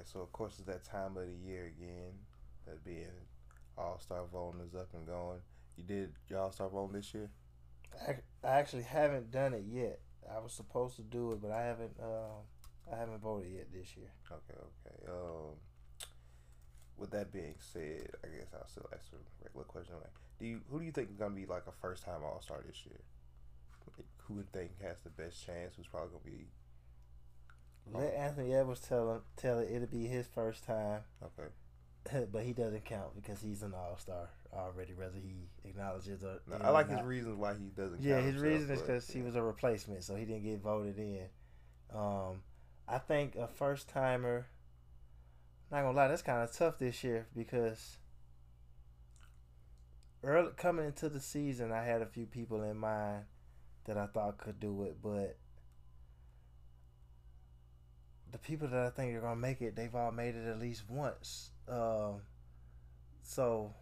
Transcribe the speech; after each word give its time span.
right, 0.00 0.08
so 0.08 0.20
of 0.20 0.32
course 0.32 0.54
it's 0.58 0.66
that 0.66 0.84
time 0.84 1.16
of 1.16 1.26
the 1.26 1.46
year 1.46 1.66
again. 1.66 2.12
That 2.66 2.84
being 2.84 3.06
All 3.76 3.98
Star 3.98 4.24
voting 4.32 4.60
is 4.66 4.74
up 4.74 4.88
and 4.94 5.06
going. 5.06 5.40
You 5.76 5.84
did 5.84 6.12
your 6.28 6.40
All 6.40 6.52
Star 6.52 6.68
voting 6.68 6.96
this 6.96 7.12
year? 7.14 7.30
I, 8.08 8.16
I 8.46 8.58
actually 8.58 8.82
haven't 8.82 9.30
done 9.30 9.54
it 9.54 9.64
yet. 9.70 10.00
I 10.30 10.38
was 10.38 10.52
supposed 10.52 10.96
to 10.96 11.02
do 11.02 11.32
it, 11.32 11.42
but 11.42 11.50
I 11.50 11.62
haven't. 11.62 11.92
Um, 12.02 12.44
I 12.92 12.96
haven't 12.96 13.20
voted 13.20 13.52
yet 13.52 13.68
this 13.72 13.96
year. 13.96 14.10
Okay, 14.30 14.58
okay. 14.58 15.12
Um, 15.12 15.54
with 16.96 17.10
that 17.10 17.32
being 17.32 17.54
said, 17.58 18.10
I 18.24 18.28
guess 18.28 18.48
I'll 18.52 18.68
still 18.68 18.88
ask 18.92 19.06
a 19.12 19.44
regular 19.44 19.64
question. 19.64 19.94
Like, 19.96 20.12
do 20.38 20.46
you 20.46 20.60
who 20.70 20.78
do 20.78 20.84
you 20.84 20.92
think 20.92 21.10
is 21.10 21.16
gonna 21.16 21.34
be 21.34 21.46
like 21.46 21.64
a 21.66 21.72
first 21.80 22.04
time 22.04 22.22
All 22.24 22.40
Star 22.42 22.62
this 22.66 22.84
year? 22.86 23.00
Who 24.26 24.34
would 24.34 24.52
think 24.52 24.80
has 24.82 25.00
the 25.00 25.10
best 25.10 25.44
chance? 25.44 25.74
Who's 25.76 25.88
probably 25.88 26.10
gonna 26.10 26.36
be? 26.36 26.46
Let 27.92 28.14
Anthony 28.14 28.54
Edwards 28.54 28.80
tell 28.80 29.12
him 29.12 29.20
tell 29.36 29.58
it 29.58 29.70
it'll 29.70 29.88
be 29.88 30.06
his 30.06 30.26
first 30.26 30.64
time. 30.64 31.00
Okay. 31.22 31.48
but 32.32 32.42
he 32.42 32.52
doesn't 32.52 32.84
count 32.84 33.14
because 33.14 33.40
he's 33.40 33.62
an 33.62 33.74
all 33.74 33.98
star 33.98 34.30
already, 34.52 34.94
whether 34.94 35.18
he 35.18 35.48
acknowledges 35.68 36.24
or. 36.24 36.40
No, 36.48 36.56
I 36.62 36.70
like 36.70 36.88
his 36.88 37.02
reasons 37.02 37.36
why 37.36 37.54
he 37.54 37.70
doesn't. 37.76 38.00
Yeah, 38.00 38.16
his 38.16 38.34
himself, 38.34 38.44
reason 38.44 38.70
is 38.70 38.80
because 38.80 39.08
he 39.08 39.22
was 39.22 39.36
a 39.36 39.42
replacement, 39.42 40.04
so 40.04 40.16
he 40.16 40.24
didn't 40.24 40.44
get 40.44 40.62
voted 40.62 40.98
in. 40.98 41.26
Um, 41.94 42.42
I 42.88 42.98
think 42.98 43.36
a 43.36 43.46
first 43.46 43.88
timer. 43.88 44.46
Not 45.70 45.82
gonna 45.82 45.96
lie, 45.96 46.08
that's 46.08 46.22
kind 46.22 46.42
of 46.42 46.52
tough 46.52 46.78
this 46.78 47.04
year 47.04 47.28
because 47.36 47.98
early 50.24 50.50
coming 50.56 50.86
into 50.86 51.08
the 51.08 51.20
season, 51.20 51.70
I 51.70 51.84
had 51.84 52.02
a 52.02 52.06
few 52.06 52.26
people 52.26 52.62
in 52.62 52.76
mind 52.76 53.24
that 53.84 53.96
I 53.96 54.06
thought 54.06 54.38
could 54.38 54.58
do 54.58 54.82
it, 54.82 54.96
but 55.00 55.36
the 58.32 58.38
people 58.38 58.68
that 58.68 58.86
I 58.86 58.90
think 58.90 59.14
are 59.16 59.20
gonna 59.20 59.36
make 59.36 59.60
it, 59.62 59.74
they've 59.76 59.94
all 59.94 60.12
made 60.12 60.34
it 60.36 60.46
at 60.48 60.58
least 60.58 60.84
once. 60.88 61.50
Um, 61.68 62.22
so 63.22 63.74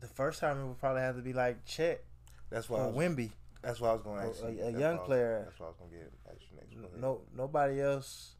the 0.00 0.06
first 0.08 0.40
timer 0.40 0.66
would 0.66 0.78
probably 0.78 1.02
have 1.02 1.16
to 1.16 1.22
be 1.22 1.32
like 1.32 1.64
Chet 1.64 2.04
That's 2.50 2.68
why. 2.70 2.80
Or 2.80 2.90
was, 2.90 2.96
Wemby. 2.96 3.30
that's 3.62 3.80
why 3.80 3.90
I 3.90 3.92
was 3.94 4.02
going 4.02 4.20
to 4.20 4.26
a- 4.26 4.30
ask. 4.30 4.42
a- 4.44 4.52
you. 4.52 4.62
a 4.64 4.70
young 4.80 4.98
was- 4.98 5.06
player. 5.06 5.42
That's 5.44 5.60
why 5.60 5.66
I 5.66 5.68
was 5.70 5.78
going 5.78 5.90
to 5.90 5.96
get 5.96 6.12
ask 6.30 6.40
you 6.50 6.56
next. 6.80 6.96
No, 7.00 7.22
nobody 7.34 7.80
else 7.80 8.34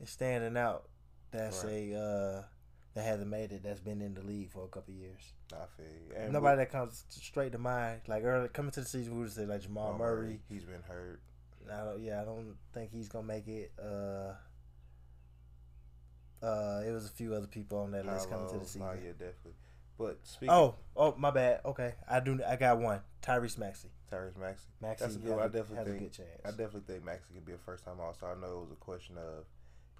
is 0.00 0.10
standing 0.10 0.56
out. 0.56 0.88
That's 1.30 1.64
Right. 1.64 1.92
a 1.92 1.98
uh, 1.98 2.42
that 2.94 3.04
hasn't 3.04 3.30
made 3.30 3.52
it. 3.52 3.62
That's 3.62 3.80
been 3.80 4.00
in 4.00 4.14
the 4.14 4.22
league 4.22 4.50
for 4.50 4.64
a 4.64 4.68
couple 4.68 4.94
of 4.94 5.00
years. 5.00 5.32
I 5.52 5.66
feel 5.76 5.86
you. 5.86 6.14
And 6.16 6.32
nobody 6.32 6.56
that 6.58 6.70
comes 6.72 7.04
straight 7.10 7.52
to 7.52 7.58
mind. 7.58 8.00
Like 8.08 8.24
early 8.24 8.48
coming 8.48 8.70
to 8.72 8.80
the 8.80 8.86
season, 8.86 9.14
we 9.14 9.20
would 9.22 9.32
say 9.32 9.44
like 9.46 9.60
Jamal 9.60 9.92
Jamal 9.92 9.98
Murray. 9.98 10.40
He's 10.48 10.64
been 10.64 10.82
hurt. 10.82 11.20
I 11.70 11.84
don't, 11.84 12.00
yeah, 12.02 12.20
I 12.22 12.24
don't 12.24 12.56
think 12.72 12.90
he's 12.92 13.08
gonna 13.08 13.26
make 13.26 13.46
it. 13.48 13.72
Uh, 13.80 14.32
uh, 16.42 16.82
it 16.86 16.92
was 16.92 17.06
a 17.06 17.10
few 17.10 17.34
other 17.34 17.46
people 17.46 17.78
on 17.78 17.90
that 17.92 18.06
list 18.06 18.30
coming 18.30 18.48
to 18.48 18.58
the 18.58 18.64
season. 18.66 18.82
Oh 18.82 18.92
yeah, 18.94 19.12
definitely. 19.12 19.54
But 19.98 20.18
speaking, 20.24 20.52
Oh, 20.52 20.74
oh, 20.94 21.14
my 21.16 21.30
bad. 21.30 21.60
Okay, 21.64 21.94
I 22.08 22.20
do. 22.20 22.38
I 22.46 22.56
got 22.56 22.78
one. 22.78 23.00
Tyrese 23.22 23.56
Maxey. 23.56 23.88
Tyrese 24.12 24.36
Maxey. 24.38 24.66
Maxey 24.80 25.04
That's 25.04 25.16
a 25.16 25.18
good 25.18 25.30
has 25.30 25.38
one. 25.38 25.50
Definitely 25.50 25.76
has 25.76 25.86
a 25.86 25.90
think- 25.90 26.02
good 26.02 26.12
chance. 26.12 26.40
I 26.44 26.50
definitely 26.50 26.82
think 26.86 27.04
Maxey 27.04 27.32
could 27.34 27.46
be 27.46 27.52
a 27.52 27.58
first 27.58 27.84
time 27.84 27.98
All 28.00 28.12
Star. 28.12 28.36
I 28.36 28.40
know 28.40 28.58
it 28.58 28.60
was 28.60 28.72
a 28.72 28.76
question 28.76 29.16
of 29.16 29.44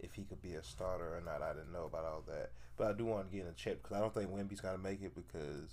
if 0.01 0.15
he 0.15 0.25
could 0.25 0.43
be 0.43 0.55
a 0.55 0.63
starter 0.63 1.17
or 1.17 1.23
not. 1.25 1.41
I 1.43 1.55
didn't 1.55 1.73
know 1.73 1.87
about 1.87 2.05
all 2.05 2.23
that, 2.29 2.51
but 2.77 2.89
I 2.89 2.93
do 2.93 3.07
want 3.07 3.31
to 3.31 3.35
get 3.35 3.47
in 3.47 3.51
a 3.51 3.55
check 3.55 3.83
because 3.83 3.97
I 3.97 4.01
don't 4.01 4.13
think 4.13 4.31
Wemby's 4.31 4.61
gonna 4.61 4.77
make 4.79 5.03
it 5.03 5.15
because 5.15 5.71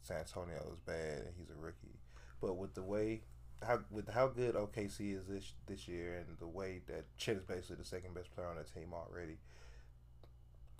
San 0.00 0.16
Antonio 0.18 0.56
is 0.72 0.80
bad 0.80 1.18
and 1.18 1.34
he's 1.36 1.50
a 1.50 1.54
rookie. 1.60 2.00
But 2.40 2.54
with 2.56 2.74
the 2.74 2.82
way 2.82 3.20
how 3.66 3.80
with 3.90 4.08
how 4.08 4.28
good 4.28 4.54
OKC 4.54 5.16
is 5.16 5.26
this 5.26 5.52
this 5.66 5.88
year 5.88 6.14
and 6.18 6.38
the 6.38 6.46
way 6.46 6.80
that 6.88 7.04
Chet 7.16 7.36
is 7.36 7.44
basically 7.44 7.76
the 7.76 7.84
second 7.84 8.14
best 8.14 8.34
player 8.34 8.46
on 8.46 8.56
the 8.56 8.64
team 8.64 8.92
already. 8.92 9.38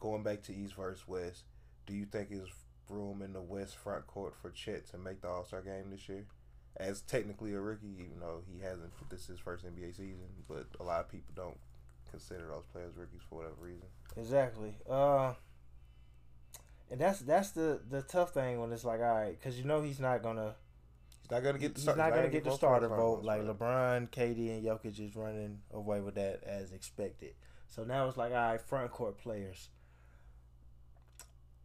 Going 0.00 0.22
back 0.22 0.42
to 0.42 0.54
East 0.54 0.74
versus 0.74 1.06
West, 1.06 1.44
do 1.86 1.94
you 1.94 2.06
think 2.06 2.30
there's 2.30 2.50
room 2.88 3.22
in 3.22 3.32
the 3.32 3.40
West 3.40 3.76
front 3.76 4.06
court 4.06 4.34
for 4.40 4.50
Chet 4.50 4.86
to 4.90 4.98
make 4.98 5.22
the 5.22 5.28
All 5.28 5.44
Star 5.44 5.62
game 5.62 5.90
this 5.90 6.08
year? 6.08 6.26
As 6.76 7.02
technically 7.02 7.52
a 7.54 7.60
rookie, 7.60 7.94
even 7.98 8.18
though 8.20 8.42
he 8.50 8.62
hasn't, 8.62 8.92
this 9.10 9.22
is 9.22 9.26
his 9.26 9.38
first 9.38 9.64
NBA 9.64 9.94
season, 9.94 10.28
but 10.48 10.66
a 10.80 10.82
lot 10.82 11.00
of 11.00 11.10
people 11.10 11.32
don't 11.36 11.58
consider 12.10 12.46
those 12.48 12.64
players 12.72 12.96
rookies 12.96 13.20
for 13.28 13.36
whatever 13.36 13.56
reason. 13.60 13.86
Exactly. 14.16 14.74
Uh, 14.88 15.34
and 16.90 17.00
that's 17.00 17.20
that's 17.20 17.50
the 17.50 17.80
the 17.90 18.02
tough 18.02 18.32
thing 18.32 18.60
when 18.60 18.72
it's 18.72 18.84
like, 18.84 19.00
all 19.00 19.14
right, 19.14 19.38
because 19.38 19.58
you 19.58 19.64
know 19.64 19.82
he's 19.82 20.00
not 20.00 20.22
gonna 20.22 20.54
He's 21.22 21.30
not 21.30 21.42
gonna 21.42 21.58
get 21.58 21.74
the 21.74 21.80
he's 21.80 21.86
not 21.86 22.10
gonna 22.10 22.28
get 22.28 22.44
the 22.44 22.50
starter 22.52 22.88
vote 22.88 23.22
like 23.22 23.42
right? 23.42 23.58
LeBron, 23.58 24.10
KD, 24.10 24.50
and 24.50 24.64
Jokic 24.64 24.98
is 25.00 25.16
running 25.16 25.60
away 25.72 26.00
with 26.00 26.16
that 26.16 26.42
as 26.44 26.72
expected. 26.72 27.34
So 27.68 27.84
now 27.84 28.06
it's 28.08 28.16
like, 28.18 28.32
all 28.32 28.38
right, 28.38 28.60
front 28.60 28.90
court 28.90 29.18
players. 29.18 29.68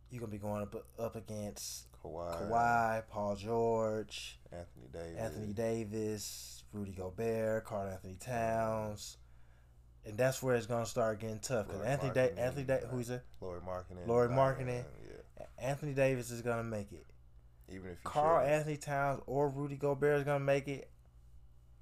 You're 0.09 0.21
gonna 0.21 0.31
be 0.31 0.37
going 0.37 0.61
up 0.61 0.75
up 0.97 1.15
against 1.15 1.91
Kawhi, 2.03 2.49
Kawhi, 2.49 3.03
Paul 3.09 3.35
George, 3.35 4.39
Anthony 4.51 4.87
Davis, 4.93 5.19
Anthony 5.19 5.53
Davis, 5.53 6.63
Rudy 6.71 6.91
Gobert, 6.91 7.65
Karl-Anthony 7.65 8.15
Towns, 8.19 9.17
and 10.05 10.17
that's 10.17 10.41
where 10.41 10.55
it's 10.55 10.67
gonna 10.67 10.85
start 10.85 11.19
getting 11.19 11.39
tough 11.39 11.65
because 11.67 11.81
Lauri 11.81 11.91
Anthony 11.91 12.13
da- 12.13 12.41
Anthony 12.41 12.63
da- 12.63 12.87
who's 12.87 13.09
it? 13.09 13.23
Lauri 13.41 13.59
Markkanen, 13.59 14.07
Lauri 14.07 14.27
Zion, 14.27 14.37
Markkanen. 14.37 14.83
yeah. 15.03 15.45
Anthony 15.59 15.93
Davis 15.93 16.29
is 16.31 16.41
gonna 16.41 16.63
make 16.63 16.93
it. 16.93 17.05
Even 17.69 17.91
if 17.91 18.03
Karl 18.03 18.39
shouldn't. 18.41 18.55
Anthony 18.59 18.77
Towns 18.77 19.21
or 19.25 19.49
Rudy 19.49 19.75
Gobert 19.75 20.19
is 20.19 20.23
gonna 20.23 20.39
make 20.43 20.67
it. 20.67 20.89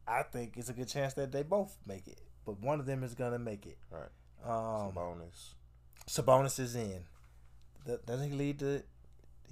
I 0.08 0.24
think 0.24 0.54
it's 0.58 0.70
a 0.70 0.74
good 0.74 0.88
chance 0.88 1.14
that 1.16 1.32
they 1.32 1.44
both 1.44 1.78
make 1.86 2.08
it, 2.08 2.22
but 2.46 2.60
one 2.60 2.80
of 2.80 2.86
them 2.86 3.04
is 3.04 3.14
gonna 3.16 3.40
make 3.40 3.66
it. 3.66 3.78
Right. 3.92 4.10
Um, 4.44 4.92
Sabonis. 4.94 5.54
Sabonis 6.08 6.60
is 6.60 6.76
in. 6.76 7.04
Th- 7.86 8.00
Doesn't 8.06 8.30
he 8.30 8.36
lead 8.36 8.60
the? 8.60 8.84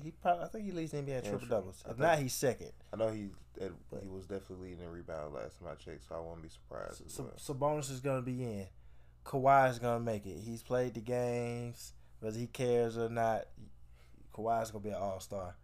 He 0.03 0.11
probably. 0.11 0.43
I 0.45 0.47
think 0.47 0.65
he 0.65 0.71
leads 0.71 0.91
the 0.91 0.97
NBA 0.97 1.23
in 1.23 1.29
triple 1.29 1.47
doubles. 1.47 1.83
If 1.89 1.97
not, 1.97 2.19
he's 2.19 2.33
second. 2.33 2.71
I 2.91 2.97
know 2.97 3.09
he 3.09 3.29
he 3.59 4.07
was 4.07 4.25
definitely 4.25 4.69
leading 4.69 4.83
in 4.85 4.91
rebound 4.91 5.33
last 5.35 5.59
time 5.59 5.69
I 5.71 5.75
checked, 5.75 6.07
so 6.09 6.15
I 6.15 6.19
won't 6.19 6.41
be 6.41 6.49
surprised. 6.49 7.03
So, 7.11 7.23
well. 7.23 7.33
Sabonis 7.37 7.91
is 7.91 7.99
gonna 7.99 8.21
be 8.23 8.43
in. 8.43 8.67
Kawhi 9.25 9.69
is 9.69 9.79
gonna 9.79 9.99
make 10.03 10.25
it. 10.25 10.39
He's 10.39 10.63
played 10.63 10.95
the 10.95 10.99
games, 11.01 11.93
whether 12.19 12.37
he 12.37 12.47
cares 12.47 12.97
or 12.97 13.09
not. 13.09 13.45
Kawhi's 14.35 14.71
gonna 14.71 14.83
be 14.83 14.89
an 14.89 14.95
all 14.95 15.19
star. 15.19 15.55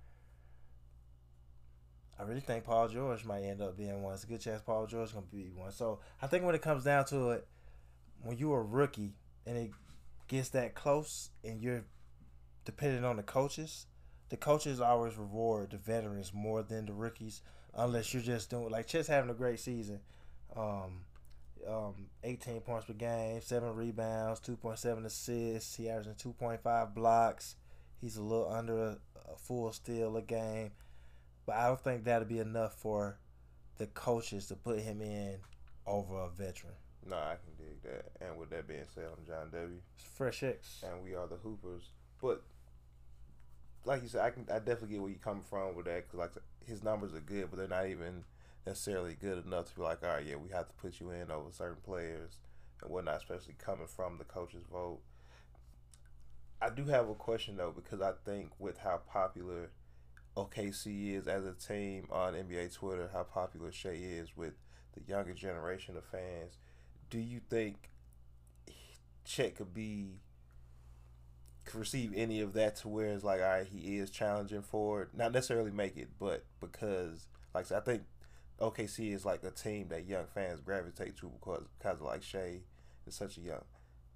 I 2.19 2.23
really 2.23 2.41
think 2.41 2.65
Paul 2.65 2.89
George 2.89 3.23
might 3.23 3.43
end 3.43 3.61
up 3.61 3.77
being 3.77 4.03
one. 4.03 4.13
It's 4.13 4.25
a 4.25 4.27
good 4.27 4.41
chance 4.41 4.61
Paul 4.61 4.85
George 4.87 5.13
gonna 5.13 5.25
be 5.31 5.51
one. 5.55 5.71
So 5.71 5.99
I 6.21 6.27
think 6.27 6.43
when 6.43 6.55
it 6.55 6.61
comes 6.61 6.83
down 6.83 7.05
to 7.05 7.29
it, 7.31 7.47
when 8.21 8.37
you're 8.37 8.59
a 8.59 8.63
rookie 8.63 9.15
and 9.45 9.57
it 9.57 9.71
gets 10.27 10.49
that 10.49 10.75
close 10.75 11.29
and 11.43 11.61
you're 11.61 11.85
dependent 12.65 13.05
on 13.05 13.15
the 13.15 13.23
coaches, 13.23 13.85
the 14.29 14.37
coaches 14.37 14.81
always 14.81 15.15
reward 15.15 15.71
the 15.71 15.77
veterans 15.77 16.33
more 16.33 16.61
than 16.61 16.85
the 16.85 16.93
rookies, 16.93 17.41
unless 17.73 18.13
you're 18.13 18.21
just 18.21 18.49
doing 18.49 18.69
like 18.69 18.87
Chet's 18.87 19.07
having 19.07 19.29
a 19.29 19.33
great 19.33 19.59
season. 19.59 20.01
Um, 20.55 21.05
um, 21.67 22.07
18 22.23 22.61
points 22.61 22.85
per 22.85 22.93
game, 22.93 23.41
seven 23.41 23.75
rebounds, 23.75 24.39
2.7 24.41 25.05
assists. 25.05 25.75
He 25.75 25.89
averaging 25.89 26.13
2.5 26.13 26.93
blocks. 26.93 27.55
He's 27.99 28.17
a 28.17 28.23
little 28.23 28.51
under 28.51 28.77
a, 28.77 28.97
a 29.33 29.37
full 29.37 29.71
steal 29.73 30.15
a 30.17 30.21
game, 30.21 30.71
but 31.49 31.57
I 31.57 31.65
don't 31.65 31.83
think 31.83 32.03
that'll 32.03 32.27
be 32.27 32.37
enough 32.37 32.75
for 32.75 33.17
the 33.79 33.87
coaches 33.87 34.45
to 34.49 34.55
put 34.55 34.81
him 34.81 35.01
in 35.01 35.37
over 35.87 36.15
a 36.19 36.29
veteran. 36.29 36.75
No, 37.09 37.15
I 37.15 37.37
can 37.37 37.55
dig 37.57 37.81
that. 37.81 38.11
And 38.21 38.37
with 38.37 38.51
that 38.51 38.67
being 38.67 38.85
said, 38.93 39.05
I'm 39.05 39.25
John 39.25 39.49
W. 39.51 39.79
It's 39.95 40.05
fresh 40.07 40.43
X. 40.43 40.83
and 40.87 41.03
we 41.03 41.15
are 41.15 41.25
the 41.25 41.37
Hoopers. 41.37 41.89
But 42.21 42.43
like 43.83 44.03
you 44.03 44.09
said, 44.09 44.21
I 44.21 44.29
can 44.29 44.45
I 44.53 44.59
definitely 44.59 44.89
get 44.89 45.01
where 45.01 45.09
you 45.09 45.15
coming 45.15 45.41
from 45.41 45.73
with 45.73 45.85
that 45.87 46.05
because 46.05 46.19
like 46.19 46.33
his 46.67 46.83
numbers 46.83 47.15
are 47.15 47.19
good, 47.19 47.47
but 47.49 47.57
they're 47.57 47.67
not 47.67 47.87
even 47.87 48.25
necessarily 48.67 49.17
good 49.19 49.43
enough 49.43 49.69
to 49.69 49.75
be 49.75 49.81
like, 49.81 50.03
all 50.03 50.09
right, 50.09 50.25
yeah, 50.27 50.35
we 50.35 50.49
have 50.49 50.67
to 50.67 50.73
put 50.75 50.99
you 50.99 51.09
in 51.09 51.31
over 51.31 51.49
certain 51.51 51.81
players 51.83 52.37
and 52.83 52.91
whatnot, 52.91 53.17
especially 53.17 53.55
coming 53.57 53.87
from 53.87 54.19
the 54.19 54.23
coaches' 54.23 54.65
vote. 54.71 54.99
I 56.61 56.69
do 56.69 56.83
have 56.85 57.09
a 57.09 57.15
question 57.15 57.57
though 57.57 57.73
because 57.75 58.01
I 58.03 58.11
think 58.23 58.51
with 58.59 58.77
how 58.77 59.01
popular 59.11 59.71
OKC 60.37 61.15
is 61.15 61.27
as 61.27 61.45
a 61.45 61.53
team 61.53 62.05
on 62.11 62.33
NBA 62.33 62.73
Twitter, 62.73 63.09
how 63.11 63.23
popular 63.23 63.71
Shai 63.71 63.97
is 63.99 64.35
with 64.35 64.53
the 64.93 65.01
younger 65.11 65.33
generation 65.33 65.97
of 65.97 66.05
fans. 66.05 66.57
Do 67.09 67.19
you 67.19 67.41
think 67.49 67.89
Chet 69.25 69.55
could 69.55 69.73
be 69.73 70.19
could 71.65 71.79
receive 71.79 72.13
any 72.15 72.41
of 72.41 72.53
that 72.53 72.77
to 72.77 72.87
where 72.87 73.07
it's 73.07 73.23
like, 73.23 73.41
all 73.41 73.47
right, 73.47 73.67
he 73.67 73.97
is 73.97 74.09
challenging 74.09 74.63
for 74.63 75.03
it, 75.03 75.09
not 75.13 75.31
necessarily 75.31 75.71
make 75.71 75.97
it, 75.97 76.09
but 76.19 76.45
because 76.59 77.27
like 77.53 77.71
I 77.71 77.79
think 77.79 78.03
OKC 78.59 79.13
is 79.13 79.25
like 79.25 79.43
a 79.43 79.51
team 79.51 79.87
that 79.89 80.07
young 80.07 80.25
fans 80.33 80.61
gravitate 80.61 81.17
to 81.17 81.29
because 81.29 81.65
because 81.77 82.01
like 82.01 82.23
Shai 82.23 82.61
is 83.05 83.15
such 83.15 83.37
a 83.37 83.41
young, 83.41 83.63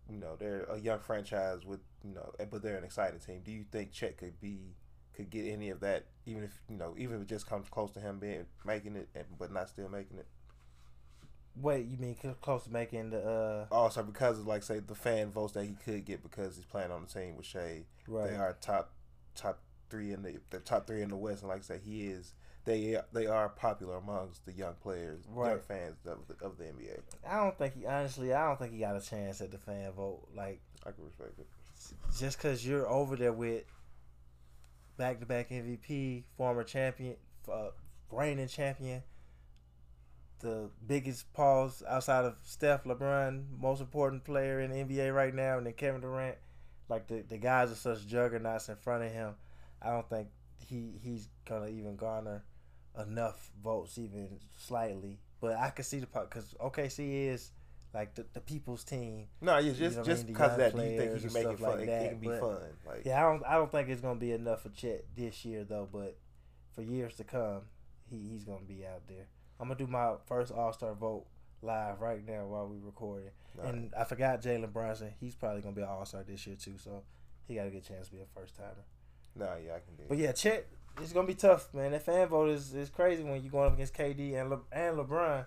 you 0.10 0.18
know, 0.18 0.36
they're 0.38 0.64
a 0.64 0.80
young 0.80 1.00
franchise 1.00 1.66
with 1.66 1.80
you 2.04 2.14
know, 2.14 2.32
but 2.50 2.62
they're 2.62 2.78
an 2.78 2.84
exciting 2.84 3.20
team. 3.20 3.42
Do 3.44 3.52
you 3.52 3.66
think 3.72 3.92
Chet 3.92 4.18
could 4.18 4.40
be 4.42 4.76
could 5.16 5.30
get 5.30 5.46
any 5.46 5.70
of 5.70 5.80
that, 5.82 6.06
even 6.26 6.44
if 6.44 6.60
you 6.70 6.78
know, 6.78 6.94
even 6.98 7.16
if 7.18 7.22
it 7.24 7.28
just 7.28 7.48
comes 7.48 7.68
close 7.70 7.92
to 7.92 8.00
him 8.00 8.20
being 8.20 8.46
making 8.66 8.96
it, 8.96 9.10
and, 9.16 9.26
but 9.38 9.52
not 9.52 9.70
still 9.70 9.90
making 9.90 10.18
it? 10.18 10.28
Wait, 11.56 11.86
you 11.86 11.98
mean 11.98 12.16
close 12.42 12.64
to 12.64 12.72
making 12.72 13.12
the 13.12 13.20
uh 13.72 13.74
Also, 13.74 14.02
because 14.02 14.40
of 14.40 14.48
like 14.48 14.64
say 14.64 14.80
the 14.80 14.96
fan 14.96 15.30
votes 15.30 15.54
that 15.54 15.66
he 15.66 15.76
could 15.86 16.04
get 16.04 16.24
because 16.24 16.56
he's 16.56 16.66
playing 16.66 16.90
on 16.92 17.04
the 17.04 17.08
team 17.20 17.38
with 17.38 17.46
Shai, 17.46 17.84
right? 18.08 18.32
they 18.32 18.36
are 18.36 18.58
top 18.60 18.92
top 19.36 19.60
three 19.90 20.12
in 20.14 20.24
the 20.24 20.40
the 20.50 20.60
top 20.60 20.88
three 20.88 21.04
in 21.04 21.10
the 21.10 21.16
West, 21.16 21.42
and 21.44 21.50
like 21.50 21.60
I 21.60 21.62
said, 21.64 21.82
he 21.86 22.08
is. 22.08 22.34
They 22.66 22.98
they 23.12 23.28
are 23.28 23.50
popular 23.50 23.98
amongst 23.98 24.46
the 24.46 24.54
young 24.54 24.76
players, 24.82 25.26
young 25.28 25.36
Right. 25.38 25.62
fans 25.62 25.98
of 26.08 26.20
the, 26.28 26.44
of 26.46 26.58
the 26.58 26.64
NBA. 26.64 27.02
I 27.30 27.36
don't 27.44 27.58
think 27.58 27.76
he 27.76 27.86
honestly. 27.86 28.34
I 28.34 28.48
don't 28.48 28.58
think 28.58 28.72
he 28.74 28.80
got 28.80 28.96
a 28.96 29.02
chance 29.02 29.42
at 29.42 29.52
the 29.52 29.58
fan 29.60 29.92
vote. 29.92 30.30
Like 30.36 30.62
I 30.88 30.92
can 30.92 31.04
respect 31.04 31.38
it. 31.40 31.48
just 32.18 32.38
because 32.38 32.66
you're 32.66 32.90
over 32.90 33.16
there 33.18 33.34
with 33.34 33.66
back 34.98 35.20
to 35.20 35.26
back 35.26 35.50
MVP, 35.50 36.24
former 36.38 36.64
champion, 36.64 37.16
uh, 37.52 37.70
reigning 38.12 38.48
champion, 38.48 39.04
the 40.40 40.70
biggest 40.86 41.32
pause 41.34 41.84
outside 41.88 42.26
of 42.26 42.36
Steph, 42.44 42.84
LeBron, 42.84 43.46
most 43.60 43.82
important 43.82 44.24
player 44.24 44.60
in 44.60 44.72
the 44.72 44.78
NBA 44.78 45.14
right 45.14 45.34
now, 45.34 45.58
and 45.58 45.66
then 45.66 45.74
Kevin 45.74 46.02
Durant. 46.02 46.38
Like 46.90 47.08
the, 47.08 47.24
the 47.28 47.38
guys 47.38 47.72
are 47.72 47.76
such 47.76 48.06
juggernauts 48.08 48.70
in 48.70 48.76
front 48.76 49.04
of 49.04 49.12
him. 49.12 49.36
I 49.82 49.90
don't 49.90 50.08
think 50.10 50.28
he 50.60 50.92
he's 51.02 51.30
gonna 51.46 51.70
even 51.70 51.96
garner 51.96 52.44
enough 53.00 53.50
votes, 53.64 53.98
even 53.98 54.40
slightly. 54.58 55.20
But 55.40 55.58
I 55.58 55.70
could 55.70 55.86
see 55.86 56.00
the 56.00 56.08
because 56.08 56.54
OKC 56.60 57.28
is 57.28 57.52
like 57.94 58.16
the, 58.16 58.26
the 58.34 58.40
people's 58.42 58.84
team. 58.84 59.28
No, 59.42 59.58
yeah, 59.58 59.68
You 59.68 59.74
just 59.74 59.98
know 59.98 60.02
I 60.02 60.06
just 60.06 60.24
mean, 60.26 60.34
because 60.34 60.52
of 60.54 60.60
young 60.60 60.72
that, 60.72 60.76
do 60.76 60.84
you 60.84 60.98
think 60.98 61.14
he 61.14 61.20
can 61.28 61.34
make 61.34 61.46
it 61.54 61.60
fun? 61.60 61.70
like 61.80 61.88
it, 61.88 61.90
it 61.90 62.10
can 62.10 62.20
be 62.20 62.28
but- 62.28 62.40
fun. 62.40 62.58
Like 62.88 63.06
Yeah, 63.06 63.20
I 63.26 63.32
don't 63.32 63.44
I 63.46 63.54
don't 63.56 63.72
think 63.72 63.90
it's 63.90 64.02
gonna 64.02 64.20
be 64.20 64.32
enough 64.32 64.64
for 64.64 64.70
Chet 64.70 65.06
this 65.16 65.46
year 65.46 65.64
though, 65.64 65.88
but 65.92 66.18
for 66.74 66.82
years 66.82 67.16
to 67.18 67.24
come, 67.24 67.62
he, 68.10 68.18
he's 68.32 68.44
gonna 68.44 68.66
be 68.68 68.86
out 68.86 69.08
there. 69.08 69.28
I'm 69.60 69.68
gonna 69.68 69.78
do 69.78 69.88
my 69.88 70.14
first 70.26 70.52
All 70.52 70.74
Star 70.74 70.94
vote 70.96 71.26
live 71.62 72.02
right 72.02 72.26
now 72.28 72.46
while 72.46 72.68
we're 72.68 72.86
recording. 72.86 73.30
nah, 73.58 73.70
And 73.70 73.94
I 73.98 74.04
forgot 74.04 74.42
Jalen 74.42 74.74
Brunson. 74.74 75.14
He's 75.20 75.36
probably 75.36 75.62
gonna 75.62 75.76
be 75.76 75.82
an 75.84 75.88
All 75.88 76.06
Star 76.06 76.24
this 76.24 76.46
year 76.48 76.56
too, 76.56 76.74
so 76.78 77.04
he 77.48 77.56
got 77.56 77.68
a 77.68 77.70
good 77.70 77.86
chance 77.86 78.08
to 78.08 78.14
be 78.14 78.22
a 78.22 78.26
first 78.34 78.56
timer. 78.56 78.86
No, 79.36 79.46
yeah, 79.66 79.76
I 79.76 79.80
can 79.80 79.96
do. 79.98 80.04
But 80.10 80.18
yeah, 80.18 80.32
Chet, 80.32 80.68
it's 81.02 81.14
gonna 81.14 81.28
be 81.28 81.36
tough, 81.36 81.74
man. 81.74 81.92
That 81.92 82.04
fan 82.04 82.28
vote 82.28 82.50
is, 82.50 82.74
is 82.74 82.90
crazy 82.90 83.24
when 83.24 83.42
you're 83.42 83.52
going 83.52 83.68
up 83.68 83.74
against 83.76 83.94
KD 83.94 84.34
and 84.40 84.50
Le, 84.50 84.60
and 84.72 84.98
LeBron, 84.98 85.46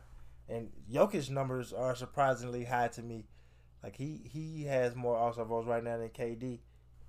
and 0.49 0.71
Jokic 0.91 1.31
numbers 1.31 1.73
are 1.73 1.95
surprisingly 1.95 2.65
high 2.65 2.89
to 2.89 3.03
me. 3.03 3.27
Like 3.83 3.97
he 3.97 4.21
he 4.25 4.65
has 4.65 4.95
more 4.95 5.33
Star 5.33 5.45
votes 5.45 5.67
right 5.67 5.83
now 5.83 5.99
than 5.99 6.09
KD 6.09 6.61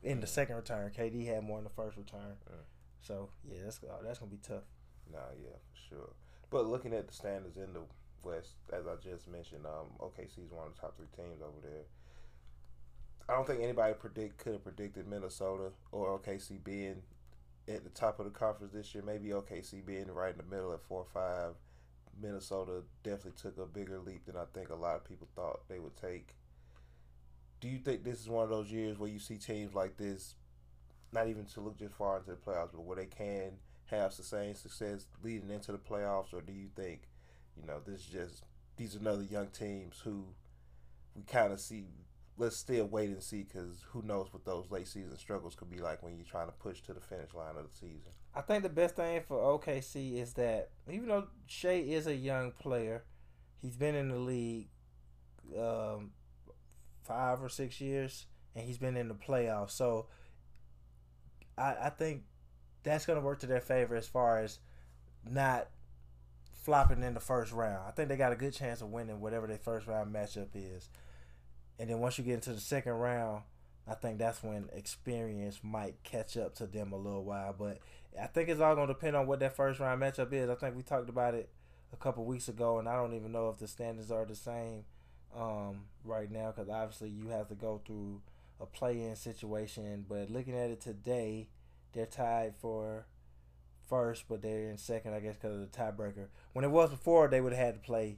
in 0.04 0.20
the 0.20 0.28
second 0.28 0.56
return. 0.56 0.92
KD 0.96 1.26
had 1.26 1.44
more 1.44 1.58
in 1.58 1.64
the 1.64 1.70
first 1.70 1.98
return. 1.98 2.36
Mm. 2.50 2.56
So 3.02 3.30
yeah, 3.50 3.60
that's 3.64 3.80
uh, 3.84 4.04
that's 4.04 4.20
gonna 4.20 4.32
be 4.32 4.38
tough. 4.38 4.64
Nah, 5.12 5.20
yeah, 5.42 5.56
for 5.72 5.96
sure. 5.96 6.10
But 6.50 6.68
looking 6.68 6.94
at 6.94 7.08
the 7.08 7.14
standards 7.14 7.58
in 7.58 7.74
the 7.74 7.82
West, 8.24 8.56
as 8.74 8.88
I 8.88 8.96
just 9.02 9.28
mentioned, 9.28 9.66
um, 9.66 9.88
OKC 10.00 10.46
is 10.46 10.52
one 10.52 10.68
of 10.68 10.76
the 10.76 10.82
top 10.82 10.98
three 10.98 11.08
teams 11.16 11.42
over 11.42 11.60
there. 11.62 11.84
I 13.30 13.34
don't 13.34 13.46
think 13.46 13.62
anybody 13.62 13.94
predict 13.94 14.38
could 14.38 14.54
have 14.54 14.64
predicted 14.64 15.08
Minnesota 15.08 15.72
or 15.92 16.18
OKC 16.20 16.64
being 16.64 17.02
at 17.68 17.84
the 17.84 17.90
top 17.90 18.20
of 18.20 18.26
the 18.26 18.32
conference 18.32 18.74
this 18.74 18.94
year. 18.96 19.04
Maybe 19.06 19.30
OKC 19.30 19.86
being 19.86 20.10
right 20.12 20.32
in 20.32 20.38
the 20.38 20.56
middle 20.56 20.74
at 20.74 20.82
four 20.82 21.02
or 21.02 21.08
five. 21.14 21.56
Minnesota 22.22 22.84
definitely 23.04 23.34
took 23.42 23.58
a 23.58 23.66
bigger 23.66 24.00
leap 24.00 24.26
than 24.26 24.36
I 24.36 24.46
think 24.54 24.70
a 24.70 24.76
lot 24.76 24.96
of 24.96 25.04
people 25.04 25.28
thought 25.36 25.68
they 25.68 25.80
would 25.80 25.96
take. 25.96 26.36
Do 27.60 27.68
you 27.68 27.80
think 27.80 28.04
this 28.04 28.20
is 28.20 28.30
one 28.30 28.44
of 28.44 28.50
those 28.50 28.72
years 28.72 28.98
where 28.98 29.10
you 29.10 29.20
see 29.20 29.38
teams 29.38 29.74
like 29.74 29.98
this, 29.98 30.36
not 31.12 31.28
even 31.28 31.46
to 31.46 31.62
look 31.62 31.78
just 31.78 31.96
far 31.96 32.18
into 32.18 32.32
the 32.32 32.38
playoffs, 32.38 32.72
but 32.72 32.84
where 32.84 32.98
they 32.98 33.06
can 33.06 33.54
have 33.86 34.14
sustained 34.14 34.58
success 34.58 35.06
leading 35.24 35.50
into 35.50 35.72
the 35.72 35.78
playoffs, 35.78 36.34
or 36.34 36.42
do 36.42 36.54
you 36.54 36.68
think, 36.76 37.10
you 37.60 37.66
know, 37.66 37.80
this 37.86 38.02
is 38.02 38.06
just 38.06 38.44
these 38.76 38.96
are 38.96 39.00
another 39.00 39.24
young 39.24 39.48
teams 39.48 40.00
who 40.04 40.26
we 41.16 41.24
kind 41.24 41.52
of 41.52 41.60
see? 41.60 41.86
Let's 42.38 42.56
still 42.56 42.86
wait 42.86 43.10
and 43.10 43.22
see 43.22 43.44
because 43.44 43.84
who 43.90 44.04
knows 44.04 44.28
what 44.32 44.46
those 44.46 44.70
late 44.70 44.88
season 44.88 45.18
struggles 45.18 45.56
could 45.56 45.72
be 45.72 45.80
like 45.80 46.04
when 46.04 46.16
you're 46.16 46.26
trying 46.26 46.48
to 46.48 46.54
push 46.54 46.82
to 46.82 46.94
the 46.94 47.02
finish 47.02 47.34
line 47.34 47.56
of 47.58 47.64
the 47.64 47.76
season. 47.76 48.12
I 48.36 48.42
think 48.42 48.62
the 48.62 48.70
best 48.70 48.96
thing 48.96 49.22
for 49.28 49.38
OKC 49.38 50.22
is 50.22 50.34
that 50.34 50.70
even 50.92 51.08
though 51.08 51.28
Shai 51.48 51.84
is 51.88 52.06
a 52.06 52.16
young 52.16 52.52
player, 52.52 53.04
he's 53.60 53.76
been 53.76 53.96
in 53.96 54.10
the 54.10 54.20
league 54.20 54.68
um, 55.58 56.12
five 57.04 57.42
or 57.42 57.50
six 57.50 57.82
years, 57.82 58.28
and 58.56 58.66
he's 58.66 58.78
been 58.78 58.98
in 58.98 59.08
the 59.08 59.16
playoffs. 59.16 59.72
So 59.72 60.08
I, 61.58 61.76
I 61.86 61.90
think 61.90 62.24
that's 62.84 63.06
going 63.06 63.20
to 63.20 63.26
work 63.26 63.40
to 63.40 63.48
their 63.48 63.62
favor 63.62 63.96
as 63.96 64.08
far 64.08 64.40
as 64.40 64.60
not 65.28 65.70
flopping 66.54 67.04
in 67.04 67.14
the 67.14 67.20
first 67.20 67.52
round. 67.52 67.84
I 67.88 67.92
think 67.92 68.10
they 68.10 68.18
got 68.18 68.34
a 68.34 68.36
good 68.36 68.54
chance 68.54 68.82
of 68.82 68.90
winning 68.90 69.22
whatever 69.22 69.48
their 69.48 69.58
first 69.58 69.88
round 69.88 70.14
matchup 70.14 70.50
is. 70.54 70.90
And 71.80 71.90
then 71.90 72.00
once 72.00 72.18
you 72.18 72.24
get 72.24 72.36
into 72.36 72.54
the 72.54 72.60
second 72.62 72.94
round, 72.94 73.44
I 73.88 73.94
think 73.94 74.18
that's 74.18 74.44
when 74.44 74.70
experience 74.74 75.60
might 75.64 76.04
catch 76.04 76.36
up 76.36 76.56
to 76.56 76.68
them 76.68 76.92
a 76.92 76.98
little 76.98 77.24
while. 77.24 77.56
But 77.58 77.80
I 78.22 78.28
think 78.28 78.50
it's 78.50 78.60
all 78.60 78.76
going 78.76 78.88
to 78.88 78.94
depend 78.94 79.16
on 79.16 79.28
what 79.28 79.40
that 79.40 79.56
first 79.56 79.80
round 79.80 80.02
matchup 80.02 80.34
is. 80.34 80.50
I 80.50 80.56
think 80.56 80.76
we 80.76 80.84
talked 80.84 81.10
about 81.10 81.36
it 81.36 81.50
a 81.94 81.98
couple 81.98 82.26
weeks 82.26 82.48
ago, 82.48 82.80
and 82.80 82.90
I 82.90 82.96
don't 82.96 83.14
even 83.14 83.32
know 83.32 83.50
if 83.50 83.60
the 83.60 83.68
standards 83.68 84.12
are 84.12 84.26
the 84.26 84.36
same 84.36 84.84
um, 85.36 85.86
right 86.04 86.30
now 86.32 86.52
because 86.52 86.70
obviously 86.70 87.10
you 87.10 87.30
have 87.30 87.48
to 87.50 87.56
go 87.56 87.82
through 87.86 88.22
a 88.60 88.66
play-in 88.66 89.16
situation. 89.16 90.06
But 90.08 90.30
looking 90.30 90.58
at 90.58 90.70
it 90.70 90.82
today, 90.82 91.48
they're 91.94 92.06
tied 92.06 92.56
for 92.60 93.06
first, 93.88 94.26
but 94.28 94.42
they're 94.42 94.70
in 94.70 94.78
second, 94.78 95.14
I 95.14 95.20
guess, 95.20 95.36
because 95.36 95.56
of 95.56 95.72
the 95.72 95.78
tiebreaker. 95.78 96.28
When 96.54 96.66
it 96.66 96.72
was 96.72 96.90
before, 96.90 97.28
they 97.28 97.42
would 97.42 97.54
have 97.54 97.66
had 97.66 97.74
to 97.76 97.80
play, 97.80 98.18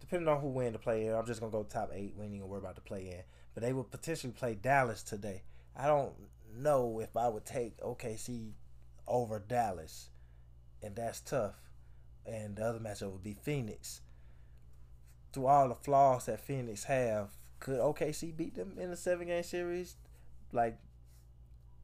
depending 0.00 0.28
on 0.28 0.40
who 0.40 0.48
win 0.48 0.72
the 0.72 0.78
play-in. 0.78 1.14
I'm 1.14 1.26
just 1.26 1.40
gonna 1.40 1.52
go 1.52 1.62
top 1.62 1.90
eight. 1.94 2.14
We 2.16 2.24
ain't 2.24 2.34
even 2.34 2.48
worry 2.48 2.58
about 2.58 2.74
the 2.74 2.80
play-in, 2.80 3.22
but 3.54 3.62
they 3.62 3.72
would 3.72 3.90
potentially 3.90 4.32
play 4.32 4.54
Dallas 4.54 5.02
today. 5.02 5.42
I 5.76 5.86
don't 5.86 6.12
know 6.56 7.00
if 7.00 7.16
I 7.16 7.28
would 7.28 7.44
take 7.44 7.80
OKC 7.80 8.52
over 9.06 9.38
Dallas, 9.38 10.10
and 10.82 10.96
that's 10.96 11.20
tough. 11.20 11.54
And 12.26 12.56
the 12.56 12.64
other 12.64 12.78
matchup 12.78 13.12
would 13.12 13.22
be 13.22 13.36
Phoenix. 13.40 14.00
Through 15.32 15.46
all 15.46 15.68
the 15.68 15.74
flaws 15.74 16.26
that 16.26 16.40
Phoenix 16.40 16.84
have, 16.84 17.30
could 17.60 17.78
OKC 17.78 18.36
beat 18.36 18.56
them 18.56 18.76
in 18.78 18.90
a 18.90 18.96
seven 18.96 19.28
game 19.28 19.42
series? 19.42 19.96
Like, 20.52 20.78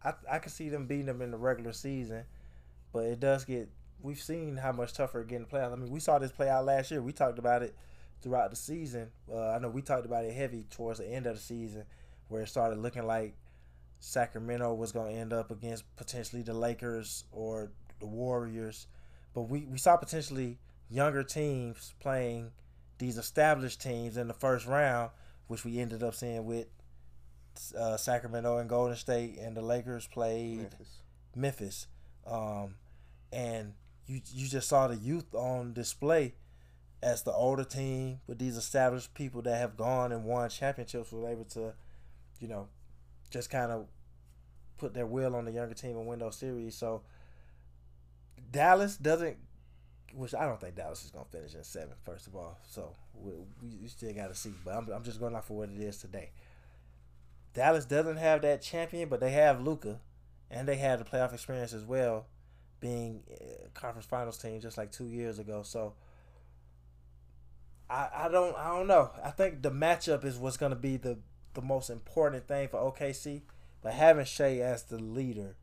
I 0.03 0.15
I 0.31 0.39
could 0.39 0.53
see 0.53 0.69
them 0.69 0.87
beating 0.87 1.07
them 1.07 1.23
in 1.23 1.31
the 1.31 1.37
regular 1.37 1.73
season, 1.73 2.25
but 2.93 3.05
it 3.05 3.21
does 3.21 3.45
get. 3.45 3.69
We've 4.03 4.21
seen 4.21 4.59
how 4.59 4.73
much 4.73 4.93
tougher 4.93 5.23
it 5.23 5.29
get 5.29 5.37
in 5.37 5.43
the 5.43 5.49
playoffs. 5.49 5.73
I 5.73 5.77
mean, 5.77 5.91
we 5.91 6.01
saw 6.01 6.19
this 6.19 6.31
play 6.31 6.49
out 6.49 6.67
last 6.67 6.91
year. 6.91 7.01
We 7.01 7.13
talked 7.13 7.39
about 7.39 7.63
it 7.63 7.75
throughout 8.23 8.51
the 8.51 8.57
season. 8.57 9.11
Uh, 9.31 9.51
I 9.51 9.59
know 9.59 9.69
we 9.69 9.83
talked 9.83 10.07
about 10.07 10.25
it 10.25 10.35
heavy 10.35 10.65
towards 10.71 10.99
the 10.99 11.07
end 11.07 11.27
of 11.27 11.37
the 11.37 11.43
season, 11.43 11.85
where 12.29 12.43
it 12.43 12.49
started 12.49 12.79
looking 12.79 13.07
like 13.07 13.35
Sacramento 13.99 14.75
was 14.75 14.93
going 14.93 15.15
to 15.15 15.21
end 15.21 15.33
up 15.33 15.51
against 15.51 15.85
potentially 15.97 16.43
the 16.43 16.55
Lakers 16.55 17.25
or 17.33 17.71
the 18.01 18.07
Warriors. 18.07 18.87
But 19.35 19.43
we, 19.43 19.67
we 19.67 19.79
saw 19.79 19.97
potentially 19.97 20.59
younger 20.89 21.23
teams 21.23 21.95
playing 22.01 22.53
these 22.99 23.19
established 23.19 23.81
teams 23.81 24.17
in 24.17 24.29
the 24.29 24.35
first 24.35 24.67
round, 24.67 25.11
which 25.47 25.65
we 25.65 25.79
ended 25.79 26.03
up 26.03 26.15
seeing 26.15 26.45
with 26.45 26.67
uh, 27.77 27.97
Sacramento 27.97 28.59
and 28.59 28.69
Golden 28.69 28.97
State, 28.97 29.39
and 29.39 29.57
the 29.57 29.63
Lakers 29.63 30.07
played 30.07 30.59
Memphis. 30.59 30.89
Memphis. 31.35 31.87
Um, 32.27 32.75
and 33.33 33.75
you 34.07 34.21
you 34.33 34.49
just 34.49 34.69
saw 34.69 34.89
the 34.89 34.97
youth 34.97 35.35
on 35.35 35.73
display 35.73 36.35
as 37.03 37.23
the 37.23 37.33
older 37.33 37.65
team 37.65 38.21
with 38.27 38.39
these 38.39 38.57
established 38.57 39.15
people 39.15 39.43
that 39.43 39.59
have 39.59 39.77
gone 39.77 40.13
and 40.13 40.25
won 40.25 40.49
championships 40.49 41.13
were 41.13 41.29
able 41.29 41.45
to, 41.45 41.75
you 42.41 42.49
know, 42.49 42.69
just 43.31 43.51
kind 43.51 43.71
of 43.71 43.87
put 44.79 44.95
their 44.95 45.07
will 45.07 45.35
on 45.35 45.45
the 45.45 45.53
younger 45.53 45.75
team 45.75 45.97
and 45.97 46.07
win 46.07 46.19
those 46.19 46.37
series. 46.37 46.75
So 46.75 47.03
Dallas 48.51 48.97
doesn't, 48.97 49.37
which 50.15 50.35
I 50.35 50.47
don't 50.47 50.61
think 50.61 50.77
Dallas 50.77 51.05
is 51.05 51.11
gonna 51.11 51.27
finish 51.31 51.55
in 51.55 51.65
seventh. 51.65 51.99
First 52.05 52.27
of 52.27 52.37
all, 52.37 52.59
so 52.67 52.95
we, 53.15 53.33
we 53.83 53.89
still 53.89 54.13
got 54.15 54.29
to 54.29 54.35
see. 54.35 54.53
But 54.65 54.75
I'm 54.75 54.89
I'm 54.91 55.03
just 55.03 55.21
going 55.21 55.35
off 55.35 55.47
for 55.47 55.57
what 55.57 55.71
it 55.71 55.81
is 55.81 55.99
today. 55.99 56.31
Dallas 57.55 57.87
doesn't 57.87 58.19
have 58.19 58.43
that 58.43 58.63
champion, 58.63 59.09
but 59.09 59.21
they 59.21 59.31
have 59.31 59.63
Luka, 59.63 60.01
and 60.51 60.69
they 60.69 60.77
have 60.77 60.99
the 60.99 61.05
playoff 61.05 61.33
experience 61.33 61.73
as 61.73 61.85
well, 61.85 62.27
being 62.81 63.23
conference 63.75 64.07
finals 64.07 64.39
team 64.39 64.61
just 64.61 64.77
like 64.77 64.93
two 64.93 65.09
years 65.09 65.39
ago. 65.39 65.63
So 65.63 65.95
I 67.89 68.09
I 68.15 68.29
don't 68.29 68.57
I 68.57 68.69
don't 68.69 68.87
know. 68.87 69.11
I 69.23 69.31
think 69.31 69.63
the 69.63 69.71
matchup 69.71 70.25
is 70.25 70.39
what's 70.39 70.57
going 70.57 70.71
to 70.71 70.77
be 70.77 70.97
the 70.97 71.19
the 71.55 71.63
most 71.63 71.91
important 71.91 72.47
thing 72.47 72.69
for 72.69 72.79
OKC. 72.79 73.43
But 73.83 73.95
having 73.95 74.25
Shai 74.25 74.59
as 74.59 74.83
the 74.85 74.99
leader, 74.99 75.57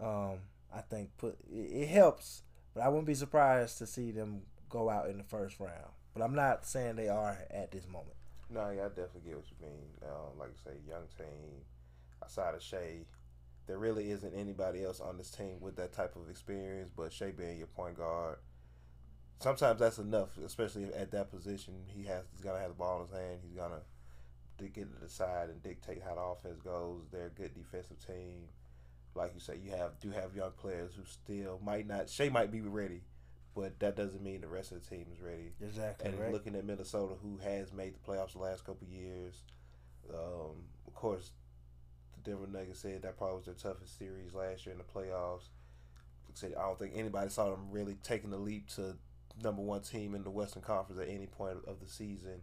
um, 0.00 0.38
I 0.74 0.80
think 0.80 1.10
put 1.18 1.38
it, 1.52 1.56
it 1.56 1.88
helps. 1.88 2.42
But 2.74 2.82
I 2.82 2.88
wouldn't 2.88 3.06
be 3.06 3.14
surprised 3.14 3.78
to 3.78 3.86
see 3.86 4.10
them 4.10 4.42
go 4.68 4.88
out 4.88 5.08
in 5.08 5.18
the 5.18 5.24
first 5.24 5.58
round. 5.58 5.92
But 6.14 6.22
I'm 6.22 6.34
not 6.34 6.66
saying 6.66 6.96
they 6.96 7.08
are 7.08 7.38
at 7.50 7.70
this 7.70 7.86
moment. 7.86 8.16
No, 8.50 8.70
yeah, 8.70 8.86
I 8.86 8.88
definitely 8.88 9.22
get 9.26 9.36
what 9.36 9.44
you 9.50 9.66
mean. 9.66 9.88
Um, 10.02 10.38
like 10.38 10.48
I 10.48 10.70
say, 10.70 10.76
young 10.88 11.04
team 11.16 11.62
outside 12.22 12.54
of 12.54 12.62
Shai, 12.62 13.04
there 13.66 13.78
really 13.78 14.10
isn't 14.10 14.34
anybody 14.34 14.84
else 14.84 15.00
on 15.00 15.18
this 15.18 15.30
team 15.30 15.60
with 15.60 15.76
that 15.76 15.92
type 15.92 16.16
of 16.16 16.30
experience. 16.30 16.90
But 16.94 17.12
Shai 17.12 17.32
being 17.32 17.58
your 17.58 17.66
point 17.66 17.98
guard, 17.98 18.38
sometimes 19.40 19.80
that's 19.80 19.98
enough, 19.98 20.36
especially 20.44 20.84
at 20.94 21.10
that 21.12 21.30
position. 21.30 21.74
He 21.86 22.04
has 22.04 22.24
he's 22.32 22.42
gonna 22.44 22.60
have 22.60 22.70
the 22.70 22.74
ball 22.74 23.02
in 23.02 23.08
his 23.08 23.16
hand. 23.16 23.40
He's 23.42 23.56
gonna 23.56 23.80
to 24.58 24.64
get 24.64 24.92
to 24.92 25.00
the 25.00 25.08
side 25.08 25.48
and 25.50 25.62
dictate 25.62 26.02
how 26.02 26.14
the 26.14 26.20
offense 26.20 26.60
goes. 26.62 27.04
They're 27.12 27.26
a 27.26 27.30
good 27.30 27.54
defensive 27.54 28.04
team. 28.04 28.48
Like 29.14 29.32
you 29.34 29.40
say, 29.40 29.58
you 29.62 29.70
have 29.70 29.98
do 30.00 30.10
have 30.10 30.34
young 30.34 30.52
players 30.52 30.92
who 30.94 31.02
still 31.04 31.60
might 31.64 31.86
not. 31.86 32.08
Shai 32.08 32.28
might 32.28 32.52
be 32.52 32.60
ready, 32.60 33.02
but 33.54 33.78
that 33.80 33.96
doesn't 33.96 34.22
mean 34.22 34.40
the 34.40 34.48
rest 34.48 34.72
of 34.72 34.82
the 34.82 34.96
team 34.96 35.06
is 35.12 35.20
ready. 35.20 35.52
Exactly. 35.60 36.08
And 36.08 36.18
right. 36.18 36.32
looking 36.32 36.54
at 36.54 36.64
Minnesota, 36.64 37.14
who 37.20 37.38
has 37.38 37.72
made 37.72 37.94
the 37.94 38.10
playoffs 38.10 38.32
the 38.32 38.40
last 38.40 38.64
couple 38.64 38.86
years, 38.86 39.42
um, 40.12 40.64
of 40.86 40.94
course, 40.94 41.32
the 42.14 42.30
Denver 42.30 42.46
Nuggets 42.46 42.80
said 42.80 43.02
that 43.02 43.16
probably 43.16 43.36
was 43.36 43.46
their 43.46 43.54
toughest 43.54 43.98
series 43.98 44.34
last 44.34 44.66
year 44.66 44.74
in 44.74 44.78
the 44.78 44.84
playoffs. 44.84 45.48
Like 46.26 46.34
I 46.34 46.34
said, 46.34 46.54
I 46.56 46.62
don't 46.62 46.78
think 46.78 46.92
anybody 46.94 47.30
saw 47.30 47.50
them 47.50 47.70
really 47.70 47.96
taking 48.02 48.30
the 48.30 48.38
leap 48.38 48.68
to 48.76 48.96
number 49.42 49.62
one 49.62 49.82
team 49.82 50.14
in 50.14 50.24
the 50.24 50.30
Western 50.30 50.62
Conference 50.62 51.00
at 51.00 51.08
any 51.08 51.26
point 51.26 51.58
of 51.66 51.80
the 51.80 51.88
season. 51.88 52.40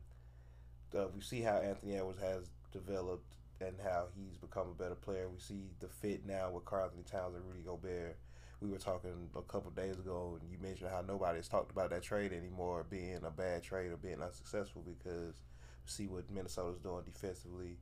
Uh, 0.98 1.08
we 1.14 1.22
see 1.22 1.42
how 1.42 1.58
Anthony 1.58 1.96
Edwards 1.96 2.22
has 2.22 2.50
developed 2.72 3.36
and 3.62 3.76
how 3.84 4.06
he's 4.16 4.38
become 4.38 4.68
a 4.70 4.82
better 4.82 4.96
player. 4.96 5.30
We 5.30 5.40
see 5.40 5.70
the 5.80 5.88
fit 5.88 6.26
now 6.26 6.52
with 6.52 6.66
Karl-Anthony 6.66 7.04
Towns 7.04 7.36
and 7.36 7.46
Rudy 7.46 7.64
Gobert. 7.66 8.18
We 8.62 8.70
were 8.70 8.78
talking 8.78 9.30
a 9.36 9.42
couple 9.42 9.72
days 9.72 10.00
ago, 10.00 10.38
and 10.40 10.50
you 10.50 10.58
mentioned 10.60 10.90
how 10.90 11.02
nobody's 11.02 11.48
talked 11.48 11.72
about 11.72 11.90
that 11.90 12.04
trade 12.04 12.34
anymore 12.34 12.86
being 12.90 13.20
a 13.26 13.32
bad 13.32 13.64
trade 13.64 13.92
or 13.92 13.98
being 13.98 14.22
unsuccessful 14.22 14.84
because 14.86 15.42
we 15.84 15.92
see 15.92 16.08
what 16.08 16.30
Minnesota's 16.32 16.80
doing 16.80 17.04
defensively. 17.06 17.78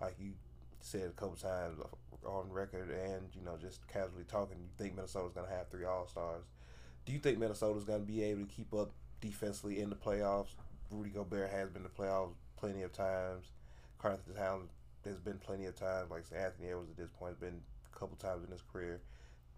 Like 0.00 0.16
you 0.18 0.32
said 0.80 1.08
a 1.08 1.12
couple 1.12 1.36
times 1.36 1.78
on 2.24 2.50
record, 2.50 2.90
and 2.90 3.28
you 3.34 3.42
know 3.42 3.56
just 3.56 3.86
casually 3.88 4.24
talking, 4.24 4.58
you 4.58 4.68
think 4.76 4.94
Minnesota's 4.94 5.32
going 5.32 5.48
to 5.48 5.54
have 5.54 5.68
three 5.70 5.84
All 5.84 6.06
Stars. 6.06 6.44
Do 7.06 7.12
you 7.12 7.18
think 7.20 7.38
Minnesota's 7.38 7.84
going 7.84 8.00
to 8.00 8.06
be 8.06 8.22
able 8.24 8.42
to 8.42 8.52
keep 8.52 8.74
up 8.74 8.90
defensively 9.20 9.80
in 9.80 9.90
the 9.90 9.96
playoffs? 9.96 10.48
Rudy 10.90 11.10
Gobert 11.10 11.50
has 11.50 11.70
been 11.70 11.82
in 11.82 11.88
the 11.88 12.02
playoffs 12.02 12.34
plenty 12.56 12.82
of 12.82 12.92
times. 12.92 13.46
Karl-Anthony 13.98 14.36
Towns 14.36 14.70
there's 15.06 15.20
been 15.20 15.38
plenty 15.38 15.66
of 15.66 15.76
times. 15.76 16.10
Like 16.10 16.24
Anthony 16.36 16.68
Edwards 16.68 16.90
at 16.90 16.96
this 16.96 17.08
point 17.16 17.30
has 17.30 17.38
been 17.38 17.60
a 17.94 17.98
couple 17.98 18.16
times 18.16 18.44
in 18.44 18.50
his 18.50 18.62
career. 18.72 19.00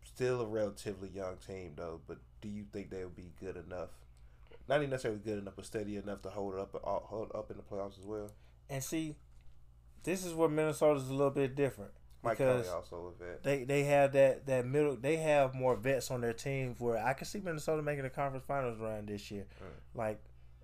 Still 0.04 0.42
a 0.42 0.46
relatively 0.46 1.08
young 1.08 1.36
team 1.36 1.72
though, 1.74 2.00
but 2.06 2.18
do 2.42 2.48
you 2.48 2.64
think 2.70 2.90
they'll 2.90 3.08
be 3.08 3.32
good 3.40 3.56
enough? 3.56 3.88
Not 4.68 4.80
even 4.80 4.90
necessarily 4.90 5.20
good 5.24 5.38
enough, 5.38 5.54
but 5.56 5.64
steady 5.64 5.96
enough 5.96 6.20
to 6.22 6.30
hold 6.30 6.54
up, 6.56 6.78
hold 6.84 7.32
up 7.34 7.50
in 7.50 7.56
the 7.56 7.62
playoffs 7.62 7.98
as 7.98 8.04
well. 8.04 8.30
And 8.68 8.84
see, 8.84 9.16
this 10.02 10.24
is 10.24 10.34
where 10.34 10.50
Minnesota's 10.50 11.08
a 11.08 11.14
little 11.14 11.30
bit 11.30 11.56
different 11.56 11.92
Mike 12.22 12.38
because 12.38 12.68
also 12.68 13.12
a 13.20 13.24
vet. 13.24 13.42
they 13.44 13.64
they 13.64 13.84
have 13.84 14.12
that 14.12 14.46
that 14.46 14.66
middle. 14.66 14.96
They 14.96 15.16
have 15.16 15.54
more 15.54 15.76
vets 15.76 16.10
on 16.10 16.20
their 16.20 16.32
team 16.32 16.74
where 16.78 16.98
I 16.98 17.12
can 17.12 17.26
see 17.26 17.40
Minnesota 17.40 17.80
making 17.82 18.02
the 18.04 18.10
conference 18.10 18.44
finals 18.46 18.78
run 18.80 19.06
this 19.06 19.30
year. 19.30 19.46
Mm. 19.62 19.96
Like 19.98 20.20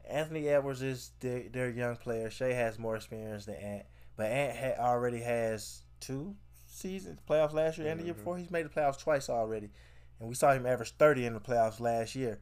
Anthony 0.08 0.49
Edwards 0.49 0.82
is 0.82 1.12
their, 1.20 1.49
their 1.49 1.70
young 1.70 1.96
player. 1.96 2.28
Shai 2.30 2.49
has 2.52 2.78
more 2.78 2.96
experience 2.96 3.44
than 3.46 3.54
Ant, 3.54 3.84
but 4.16 4.26
Ant 4.26 4.56
ha- 4.78 4.82
already 4.84 5.20
has 5.20 5.82
two 6.00 6.34
seasons 6.66 7.20
playoffs 7.28 7.52
last 7.52 7.78
year 7.78 7.87
and 7.88 8.00
the 8.00 8.04
year 8.04 8.14
Mhm. 8.14 8.18
before. 8.18 8.37
He's 8.37 8.50
made 8.50 8.66
the 8.66 8.68
playoffs 8.70 8.99
twice 8.99 9.30
already, 9.30 9.70
and 10.18 10.28
we 10.28 10.34
saw 10.34 10.52
him 10.52 10.66
average 10.66 10.92
thirty 10.96 11.25
in 11.25 11.34
the 11.34 11.40
playoffs 11.40 11.78
last 11.78 12.14
year. 12.16 12.40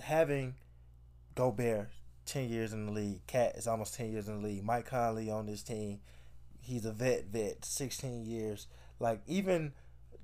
Having 0.00 0.54
Gobert 1.34 1.88
ten 2.24 2.48
years 2.48 2.72
in 2.72 2.86
the 2.86 2.92
league, 2.92 3.20
KAT 3.26 3.56
is 3.56 3.66
almost 3.66 3.94
ten 3.94 4.10
years 4.10 4.28
in 4.28 4.40
the 4.40 4.48
league. 4.48 4.64
Mike 4.64 4.86
Conley 4.86 5.30
on 5.30 5.46
this 5.46 5.62
team, 5.62 6.00
he's 6.64 6.84
a 6.84 6.92
vet, 6.92 7.26
vet, 7.26 7.64
sixteen 7.64 8.24
years. 8.24 8.66
Like 8.98 9.20
even 9.26 9.72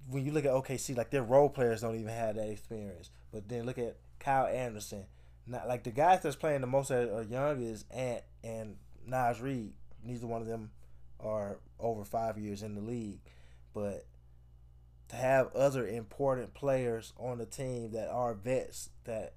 when 0.08 0.24
you 0.24 0.32
look 0.32 0.44
at 0.44 0.52
OKC, 0.52 0.96
like 0.96 1.10
their 1.10 1.22
role 1.22 1.48
players 1.48 1.82
don't 1.82 1.96
even 1.96 2.08
have 2.08 2.36
that 2.36 2.48
experience. 2.48 3.10
But 3.32 3.48
then 3.48 3.66
look 3.66 3.78
at 3.78 3.96
Kyle 4.18 4.46
Anderson. 4.46 5.04
Not 5.46 5.68
like 5.68 5.84
the 5.84 5.90
guys 5.90 6.22
that's 6.22 6.36
playing 6.36 6.60
the 6.60 6.66
most 6.66 6.90
are 6.90 7.22
young 7.28 7.62
is 7.62 7.84
Ant 7.90 8.22
and 8.44 8.76
Naz 9.06 9.40
Reid. 9.40 9.72
Neither 10.04 10.26
one 10.26 10.40
of 10.42 10.46
them 10.46 10.70
are 11.18 11.58
over 11.78 12.04
five 12.04 12.38
years 12.38 12.62
in 12.62 12.74
the 12.74 12.80
league. 12.80 13.20
But 13.74 14.06
to 15.08 15.16
have 15.16 15.54
other 15.54 15.86
important 15.86 16.54
players 16.54 17.12
on 17.18 17.38
the 17.38 17.46
team 17.46 17.92
that 17.92 18.08
are 18.08 18.34
vets 18.34 18.90
that 19.04 19.34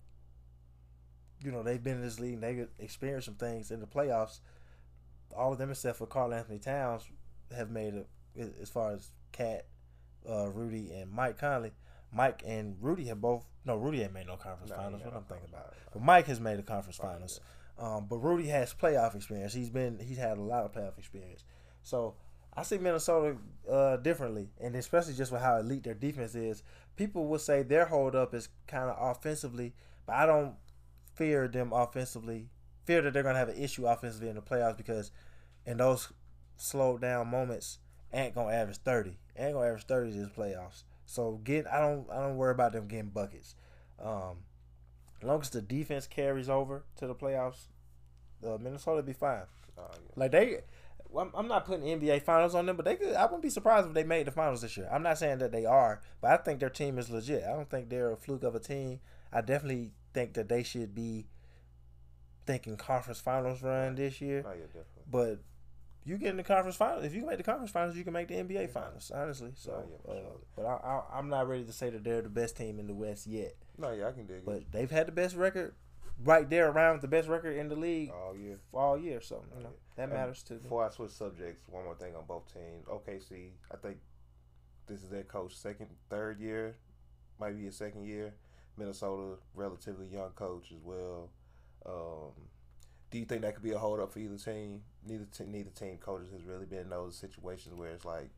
you 1.43 1.51
know 1.51 1.63
they've 1.63 1.83
been 1.83 1.95
in 1.95 2.01
this 2.01 2.19
league 2.19 2.35
and 2.35 2.43
they 2.43 2.65
experienced 2.79 3.25
some 3.25 3.35
things 3.35 3.71
in 3.71 3.79
the 3.79 3.87
playoffs. 3.87 4.39
All 5.35 5.51
of 5.53 5.57
them 5.57 5.71
except 5.71 5.97
for 5.97 6.07
Karl-Anthony 6.07 6.59
Towns 6.59 7.03
have 7.55 7.69
made 7.69 7.93
it 7.93 8.07
as 8.61 8.69
far 8.69 8.91
as 8.93 9.09
KAT, 9.31 9.65
uh, 10.29 10.47
Rudy, 10.47 10.91
and 10.91 11.11
Mike 11.11 11.37
Conley. 11.37 11.71
Mike 12.11 12.43
and 12.45 12.75
Rudy 12.79 13.05
have 13.05 13.21
both 13.21 13.45
no 13.65 13.75
Rudy 13.75 14.01
ain't 14.01 14.13
made 14.13 14.27
no 14.27 14.35
conference 14.35 14.71
No, 14.71 14.77
finals. 14.77 15.01
What 15.03 15.15
I'm 15.15 15.23
thinking 15.23 15.49
about. 15.49 15.73
But 15.91 16.01
Mike 16.01 16.27
has 16.27 16.39
made 16.39 16.59
the 16.59 16.63
conference 16.63 16.97
finals. 16.97 17.39
finals. 17.77 17.97
Um, 17.97 18.07
but 18.07 18.17
Rudy 18.17 18.47
has 18.47 18.73
playoff 18.73 19.15
experience. 19.15 19.53
He's 19.53 19.69
been 19.69 19.99
he's 19.99 20.17
had 20.17 20.37
a 20.37 20.41
lot 20.41 20.63
of 20.65 20.71
playoff 20.73 20.97
experience. 20.97 21.43
So 21.81 22.15
I 22.55 22.63
see 22.63 22.77
Minnesota 22.77 23.37
uh, 23.69 23.97
differently, 23.97 24.49
and 24.61 24.75
especially 24.75 25.13
just 25.13 25.31
with 25.31 25.41
how 25.41 25.57
elite 25.57 25.83
their 25.83 25.93
defense 25.95 26.35
is. 26.35 26.61
People 26.95 27.25
would 27.27 27.41
say 27.41 27.63
their 27.63 27.85
hold 27.85 28.15
up 28.15 28.33
is 28.35 28.49
kind 28.67 28.89
of 28.89 28.97
offensively, 28.99 29.73
but 30.05 30.15
I 30.15 30.25
don't 30.27 30.55
fear 31.15 31.47
them 31.47 31.73
offensively. 31.73 32.49
Fear 32.85 33.01
that 33.03 33.13
they're 33.13 33.23
gonna 33.23 33.37
have 33.39 33.49
an 33.49 33.57
issue 33.57 33.87
offensively 33.87 34.29
in 34.29 34.35
the 34.35 34.41
playoffs 34.41 34.77
because 34.77 35.11
in 35.65 35.77
those 35.77 36.11
slowed 36.57 37.01
down 37.01 37.27
moments, 37.29 37.79
Ant 38.11 38.35
gonna 38.35 38.53
average 38.53 38.77
thirty. 38.77 39.17
Ant 39.35 39.53
gonna 39.53 39.67
average 39.67 39.85
thirty 39.85 40.11
this 40.11 40.29
playoffs. 40.29 40.83
So 41.05 41.39
get 41.43 41.67
I 41.67 41.79
don't 41.81 42.09
I 42.11 42.19
don't 42.21 42.37
worry 42.37 42.51
about 42.51 42.73
them 42.73 42.87
getting 42.87 43.09
buckets. 43.09 43.55
Um, 44.03 44.37
as 45.21 45.27
long 45.27 45.41
as 45.41 45.49
the 45.49 45.61
defense 45.61 46.07
carries 46.07 46.49
over 46.49 46.83
to 46.97 47.07
the 47.07 47.15
playoffs, 47.15 47.67
uh, 48.45 48.57
Minnesota 48.59 49.01
be 49.01 49.13
fine. 49.13 49.43
Uh, 49.77 49.81
yeah. 49.93 49.97
Like 50.15 50.31
they, 50.31 50.57
I'm- 51.15 51.31
I'm 51.33 51.47
not 51.47 51.65
putting 51.65 51.85
NBA 51.85 52.19
finals 52.23 52.55
on 52.55 52.65
them, 52.65 52.75
but 52.75 52.85
they 52.85 52.95
could. 52.95 53.13
I 53.15 53.23
wouldn't 53.25 53.41
be 53.41 53.49
surprised 53.49 53.87
if 53.87 53.93
they 53.93 54.03
made 54.03 54.27
the 54.27 54.31
finals 54.31 54.61
this 54.61 54.75
year. 54.75 54.89
I'm 54.91 55.03
not 55.03 55.17
saying 55.17 55.37
that 55.39 55.51
they 55.51 55.65
are, 55.65 56.01
but 56.21 56.31
I 56.31 56.37
think 56.37 56.59
their 56.59 56.69
team 56.69 56.97
is 56.99 57.09
legit. 57.09 57.43
I 57.43 57.53
don't 57.53 57.69
think 57.69 57.89
they're 57.89 58.11
a 58.11 58.17
fluke 58.17 58.43
of 58.43 58.55
a 58.55 58.59
team. 58.59 58.99
I 59.31 59.41
definitely 59.41 59.91
think 60.13 60.33
that 60.33 60.49
they 60.49 60.63
should 60.63 60.93
be 60.93 61.25
thinking 62.45 62.77
conference 62.77 63.19
finals 63.19 63.61
run 63.61 63.95
this 63.95 64.19
year. 64.21 64.43
Oh, 64.45 64.51
yeah, 64.51 64.65
definitely. 64.65 65.03
But 65.09 65.39
you 66.05 66.17
get 66.17 66.29
in 66.31 66.37
the 66.37 66.43
conference 66.43 66.75
finals. 66.75 67.05
If 67.05 67.13
you 67.13 67.19
can 67.21 67.29
make 67.29 67.37
the 67.37 67.43
conference 67.43 67.71
finals, 67.71 67.95
you 67.95 68.03
can 68.03 68.13
make 68.13 68.27
the 68.27 68.35
NBA 68.35 68.69
finals. 68.71 69.11
Honestly, 69.13 69.51
so. 69.55 69.83
Oh, 70.07 70.13
yeah, 70.13 70.19
uh. 70.19 70.23
But 70.55 70.65
I, 70.65 70.73
I, 70.75 71.17
I'm 71.19 71.29
not 71.29 71.47
ready 71.47 71.63
to 71.63 71.73
say 71.73 71.89
that 71.89 72.03
they're 72.03 72.21
the 72.21 72.29
best 72.29 72.57
team 72.57 72.79
in 72.79 72.87
the 72.87 72.93
West 72.93 73.25
yet. 73.27 73.53
No, 73.77 73.91
yeah, 73.91 74.07
I 74.07 74.11
can 74.11 74.25
dig 74.25 74.37
it. 74.37 74.45
But 74.45 74.71
they've 74.71 74.91
had 74.91 75.07
the 75.07 75.11
best 75.13 75.35
record, 75.35 75.73
right 76.23 76.49
there 76.49 76.69
around 76.69 77.01
the 77.01 77.07
best 77.07 77.27
record 77.27 77.55
in 77.57 77.69
the 77.69 77.75
league 77.75 78.11
All 78.11 78.35
year. 78.35 78.59
all 78.73 78.97
year. 78.97 79.21
So 79.21 79.43
you 79.57 79.63
know, 79.63 79.69
Yeah. 79.69 79.75
that 79.95 80.03
And 80.03 80.13
matters 80.13 80.43
too. 80.43 80.55
Before 80.59 80.85
I 80.85 80.89
switch 80.89 81.11
subjects, 81.11 81.63
one 81.69 81.85
more 81.85 81.95
thing 81.95 82.15
on 82.15 82.25
both 82.27 82.53
teams. 82.53 82.85
OKC, 82.87 83.51
I 83.71 83.77
think 83.77 83.97
this 84.87 85.01
is 85.01 85.09
their 85.09 85.23
coach 85.23 85.55
second, 85.55 85.87
third 86.09 86.39
year, 86.39 86.75
might 87.39 87.57
be 87.57 87.63
his 87.65 87.77
second 87.77 88.03
year. 88.05 88.33
Minnesota, 88.77 89.37
relatively 89.55 90.07
young 90.07 90.31
coach 90.31 90.71
as 90.71 90.81
well. 90.83 91.29
Um, 91.85 92.31
do 93.11 93.19
you 93.19 93.25
think 93.25 93.41
that 93.41 93.53
could 93.53 93.63
be 93.63 93.71
a 93.71 93.77
hold 93.77 93.99
up 93.99 94.11
for 94.11 94.19
either 94.19 94.37
team? 94.37 94.81
Neither 95.05 95.25
te- 95.25 95.45
neither 95.45 95.69
team 95.69 95.97
coaches 95.97 96.31
has 96.31 96.43
really 96.43 96.65
been 96.65 96.79
in 96.79 96.89
those 96.89 97.15
situations 97.15 97.75
where 97.75 97.91
it's 97.91 98.05
like 98.05 98.31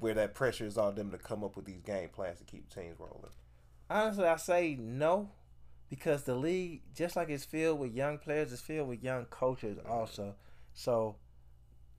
where 0.00 0.14
that 0.14 0.34
pressure 0.34 0.66
is 0.66 0.78
on 0.78 0.94
them 0.94 1.10
to 1.10 1.18
come 1.18 1.44
up 1.44 1.56
with 1.56 1.66
these 1.66 1.82
game 1.82 2.08
plans 2.08 2.38
to 2.38 2.44
keep 2.44 2.68
teams 2.74 2.98
rolling. 2.98 3.30
Honestly, 3.88 4.24
I 4.24 4.36
say 4.36 4.76
no, 4.80 5.30
because 5.90 6.22
the 6.22 6.34
league, 6.34 6.82
just 6.94 7.16
like 7.16 7.28
it's 7.28 7.44
filled 7.44 7.78
with 7.78 7.92
young 7.92 8.18
players, 8.18 8.52
it's 8.52 8.62
filled 8.62 8.88
with 8.88 9.02
young 9.02 9.26
coaches 9.26 9.78
also. 9.88 10.34
So, 10.72 11.16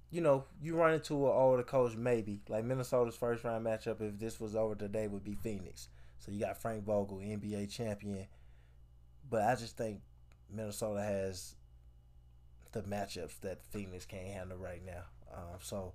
you 0.09 0.21
know, 0.21 0.45
you 0.61 0.75
run 0.75 0.93
into 0.93 1.13
an 1.27 1.33
older 1.33 1.63
coach, 1.63 1.95
maybe 1.95 2.41
like 2.50 2.65
Minnesota's 2.65 3.15
first 3.15 3.43
round 3.43 3.65
matchup. 3.65 4.01
If 4.01 4.19
this 4.19 4.39
was 4.39 4.55
over 4.55 4.75
today, 4.75 5.07
would 5.07 5.23
be 5.23 5.35
Phoenix. 5.35 5.89
So 6.17 6.31
you 6.31 6.39
got 6.39 6.61
Frank 6.61 6.83
Vogel, 6.83 7.17
NBA 7.17 7.71
champion, 7.71 8.27
but 9.29 9.43
I 9.43 9.55
just 9.55 9.77
think 9.77 10.01
Minnesota 10.53 11.01
has 11.01 11.55
the 12.72 12.81
matchups 12.84 13.39
that 13.41 13.63
Phoenix 13.72 14.05
can't 14.05 14.27
handle 14.27 14.58
right 14.58 14.81
now. 14.86 15.03
Um, 15.34 15.60
so 15.62 15.93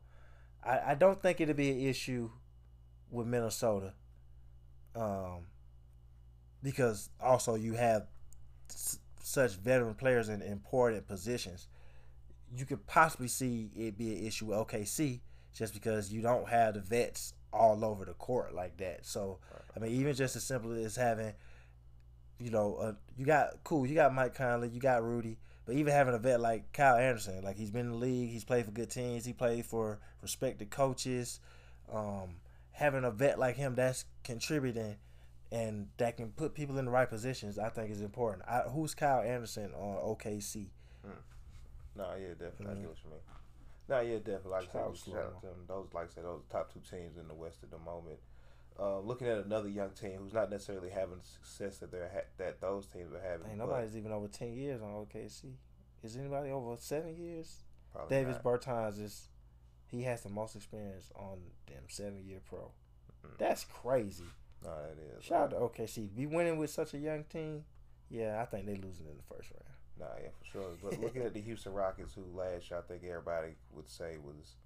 I, 0.65 0.81
I 0.89 0.95
don't 0.95 1.21
think 1.21 1.41
it'll 1.41 1.55
be 1.55 1.71
an 1.71 1.81
issue 1.81 2.31
with 3.11 3.27
Minnesota. 3.27 3.95
Um, 4.95 5.47
because 6.63 7.11
also 7.21 7.55
you 7.55 7.75
have 7.75 8.07
s- 8.71 8.99
such 9.23 9.53
veteran 9.57 9.95
players 9.95 10.29
in 10.29 10.43
important 10.43 11.07
positions. 11.07 11.69
You 12.55 12.65
could 12.65 12.87
possibly 12.87 13.29
see 13.29 13.71
it 13.77 13.99
be 13.99 14.17
an 14.19 14.27
issue 14.27 14.47
with 14.47 14.59
OKC 14.59 15.21
just 15.55 15.75
because 15.75 16.13
you 16.13 16.23
don't 16.23 16.49
have 16.49 16.75
the 16.75 16.81
vets 16.81 17.35
all 17.53 17.85
over 17.85 18.05
the 18.05 18.13
court 18.15 18.55
like 18.55 18.77
that. 18.79 19.07
So 19.07 19.39
I 19.77 19.81
mean, 19.81 19.93
even 19.93 20.15
just 20.15 20.37
as 20.37 20.45
simple 20.45 20.73
as 20.73 20.97
having, 20.97 21.33
you 22.39 22.51
know, 22.51 22.77
uh, 22.77 22.93
you 23.17 23.25
got 23.25 23.63
cool, 23.65 23.87
you 23.87 23.95
got 23.95 24.15
Mike 24.15 24.35
Conley, 24.35 24.69
you 24.69 24.81
got 24.81 25.03
Rudy, 25.03 25.39
but 25.65 25.75
even 25.75 25.93
having 25.93 26.15
a 26.15 26.19
vet 26.19 26.41
like 26.41 26.73
Kyle 26.73 26.97
Anderson, 26.97 27.43
like 27.43 27.57
he's 27.57 27.71
been 27.71 27.87
in 27.87 27.93
the 27.93 27.97
league, 27.99 28.31
he's 28.31 28.45
played 28.45 28.65
for 28.65 28.71
good 28.73 28.91
teams, 28.91 29.25
he 29.25 29.33
played 29.33 29.65
for 29.65 29.99
respected 30.23 30.71
coaches. 30.71 31.41
Um, 31.93 32.37
having 32.73 33.05
a 33.05 33.11
vet 33.11 33.39
like 33.39 33.57
him 33.57 33.75
that's 33.75 34.05
contributing 34.25 34.97
and 35.53 35.89
that 35.97 36.17
can 36.17 36.31
put 36.33 36.55
people 36.55 36.77
in 36.79 36.85
the 36.85 36.91
right 36.91 37.09
positions, 37.09 37.59
I 37.59 37.69
think 37.71 37.91
is 37.91 38.03
important. 38.03 38.45
I, 38.49 38.63
who's 38.69 38.95
Kyle 38.95 39.23
Anderson 39.23 39.73
on 39.75 39.97
OKC? 40.17 40.67
No, 41.97 42.11
yeah, 42.21 42.29
definitely. 42.39 42.67
I 42.67 42.71
Mhm. 42.75 42.81
get 42.83 42.89
what 42.91 43.05
you 43.05 43.11
mean. 43.11 43.21
No, 43.89 44.01
yeah, 44.01 44.19
definitely. 44.19 44.51
Like 44.51 44.63
I 44.63 44.73
said, 44.73 44.97
shout 44.99 45.17
out 45.17 45.41
to 45.41 45.47
them. 45.47 45.65
Those, 45.67 45.87
like 45.95 46.05
I 46.05 46.09
said, 46.09 46.25
those 46.25 46.43
top 46.51 46.73
two 46.75 46.81
teams 46.81 47.17
in 47.17 47.29
the 47.29 47.35
West 47.35 47.63
at 47.63 47.71
the 47.71 47.79
moment. 47.79 48.19
Uh, 48.79 49.01
looking 49.01 49.27
at 49.27 49.39
another 49.39 49.69
young 49.69 49.91
team 49.91 50.19
who's 50.21 50.35
not 50.35 50.51
necessarily 50.51 50.91
having 50.91 51.21
success 51.23 51.79
that 51.79 51.91
they're 51.91 52.11
ha- 52.13 52.29
that 52.37 52.61
those 52.61 52.87
teams 52.87 53.13
are 53.15 53.21
having. 53.21 53.49
Ain't 53.49 53.59
nobody's 53.59 53.97
even 53.97 54.13
over 54.13 54.29
ten 54.29 54.53
years 54.53 54.83
on 54.83 54.91
OKC. 54.91 55.55
Is 56.03 56.17
anybody 56.17 56.51
over 56.51 56.77
seven 56.79 57.17
years? 57.17 57.63
probably 57.93 58.17
Davis 58.17 58.37
not. 58.37 58.45
Bertans 58.45 59.01
is 59.03 59.29
he 59.87 60.03
has 60.03 60.23
the 60.23 60.29
most 60.29 60.57
experience 60.57 61.11
on 61.17 61.39
them 61.67 61.85
seven 61.89 62.23
year 62.27 62.41
pro. 62.45 62.71
Mhm. 63.25 63.39
That's 63.39 63.65
crazy. 63.65 64.25
No, 64.63 64.71
that 64.71 64.99
is. 65.19 65.25
Shout 65.25 65.45
out 65.45 65.51
to 65.51 65.57
OKC. 65.83 66.15
Be 66.15 66.27
winning 66.27 66.59
with 66.59 66.71
such 66.71 66.93
a 66.93 66.99
young 66.99 67.25
team. 67.25 67.65
Yeah, 68.11 68.41
I 68.43 68.45
think 68.45 68.67
they 68.67 68.75
losing 68.75 69.07
in 69.07 69.17
the 69.17 69.23
first 69.35 69.51
round. 69.51 69.65
Nah, 69.99 70.23
yeah, 70.23 70.29
for 70.39 70.45
sure. 70.45 70.71
But 70.83 71.01
looking 71.01 71.23
at 71.23 71.33
the 71.33 71.41
Houston 71.41 71.73
Rockets, 71.73 72.13
who 72.15 72.25
last 72.35 72.71
year 72.71 72.79
I 72.79 72.83
think 72.83 73.03
everybody 73.05 73.55
would 73.73 73.89
say 73.89 74.19
was 74.19 74.57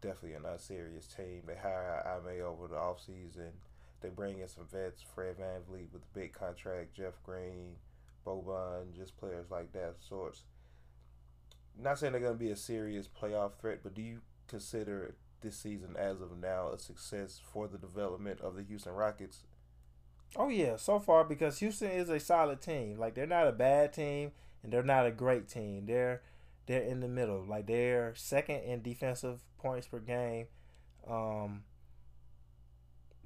definitely 0.00 0.34
an 0.34 0.44
unserious 0.44 1.06
team. 1.06 1.42
They 1.46 1.56
hire 1.56 2.04
Ime 2.06 2.42
over 2.42 2.68
the 2.68 2.76
offseason. 2.76 3.50
They 4.00 4.08
bring 4.08 4.38
in 4.38 4.48
some 4.48 4.66
vets, 4.70 5.02
Fred 5.02 5.36
VanVleet 5.38 5.92
with 5.92 6.02
the 6.02 6.20
big 6.20 6.32
contract, 6.32 6.94
Jeff 6.94 7.14
Green, 7.24 7.76
Boban, 8.24 8.94
just 8.96 9.16
players 9.16 9.50
like 9.50 9.72
that 9.72 9.96
sorts. 10.00 10.44
Not 11.80 11.98
saying 11.98 12.12
they're 12.12 12.20
going 12.20 12.34
to 12.34 12.38
be 12.38 12.50
a 12.50 12.56
serious 12.56 13.08
playoff 13.08 13.52
threat, 13.60 13.80
but 13.82 13.94
do 13.94 14.02
you 14.02 14.20
consider 14.46 15.14
this 15.40 15.56
season 15.56 15.94
as 15.96 16.20
of 16.20 16.36
now 16.40 16.70
a 16.70 16.78
success 16.78 17.40
for 17.52 17.68
the 17.68 17.78
development 17.78 18.40
of 18.40 18.54
the 18.56 18.62
Houston 18.62 18.92
Rockets? 18.92 19.44
Oh 20.36 20.48
yeah, 20.48 20.76
so 20.76 20.98
far 20.98 21.24
because 21.24 21.58
Houston 21.58 21.90
is 21.90 22.08
a 22.10 22.20
solid 22.20 22.60
team. 22.60 22.98
Like 22.98 23.14
they're 23.14 23.26
not 23.26 23.48
a 23.48 23.52
bad 23.52 23.92
team 23.92 24.32
and 24.62 24.72
they're 24.72 24.82
not 24.82 25.06
a 25.06 25.10
great 25.10 25.48
team. 25.48 25.86
They're 25.86 26.22
they're 26.68 26.82
in 26.84 27.00
the 27.00 27.08
middle. 27.08 27.44
Like 27.44 27.66
they're 27.66 28.14
second 28.14 28.62
in 28.62 28.82
defensive 28.82 29.40
points 29.58 29.88
per 29.88 29.98
game. 29.98 30.46
Um 31.10 31.64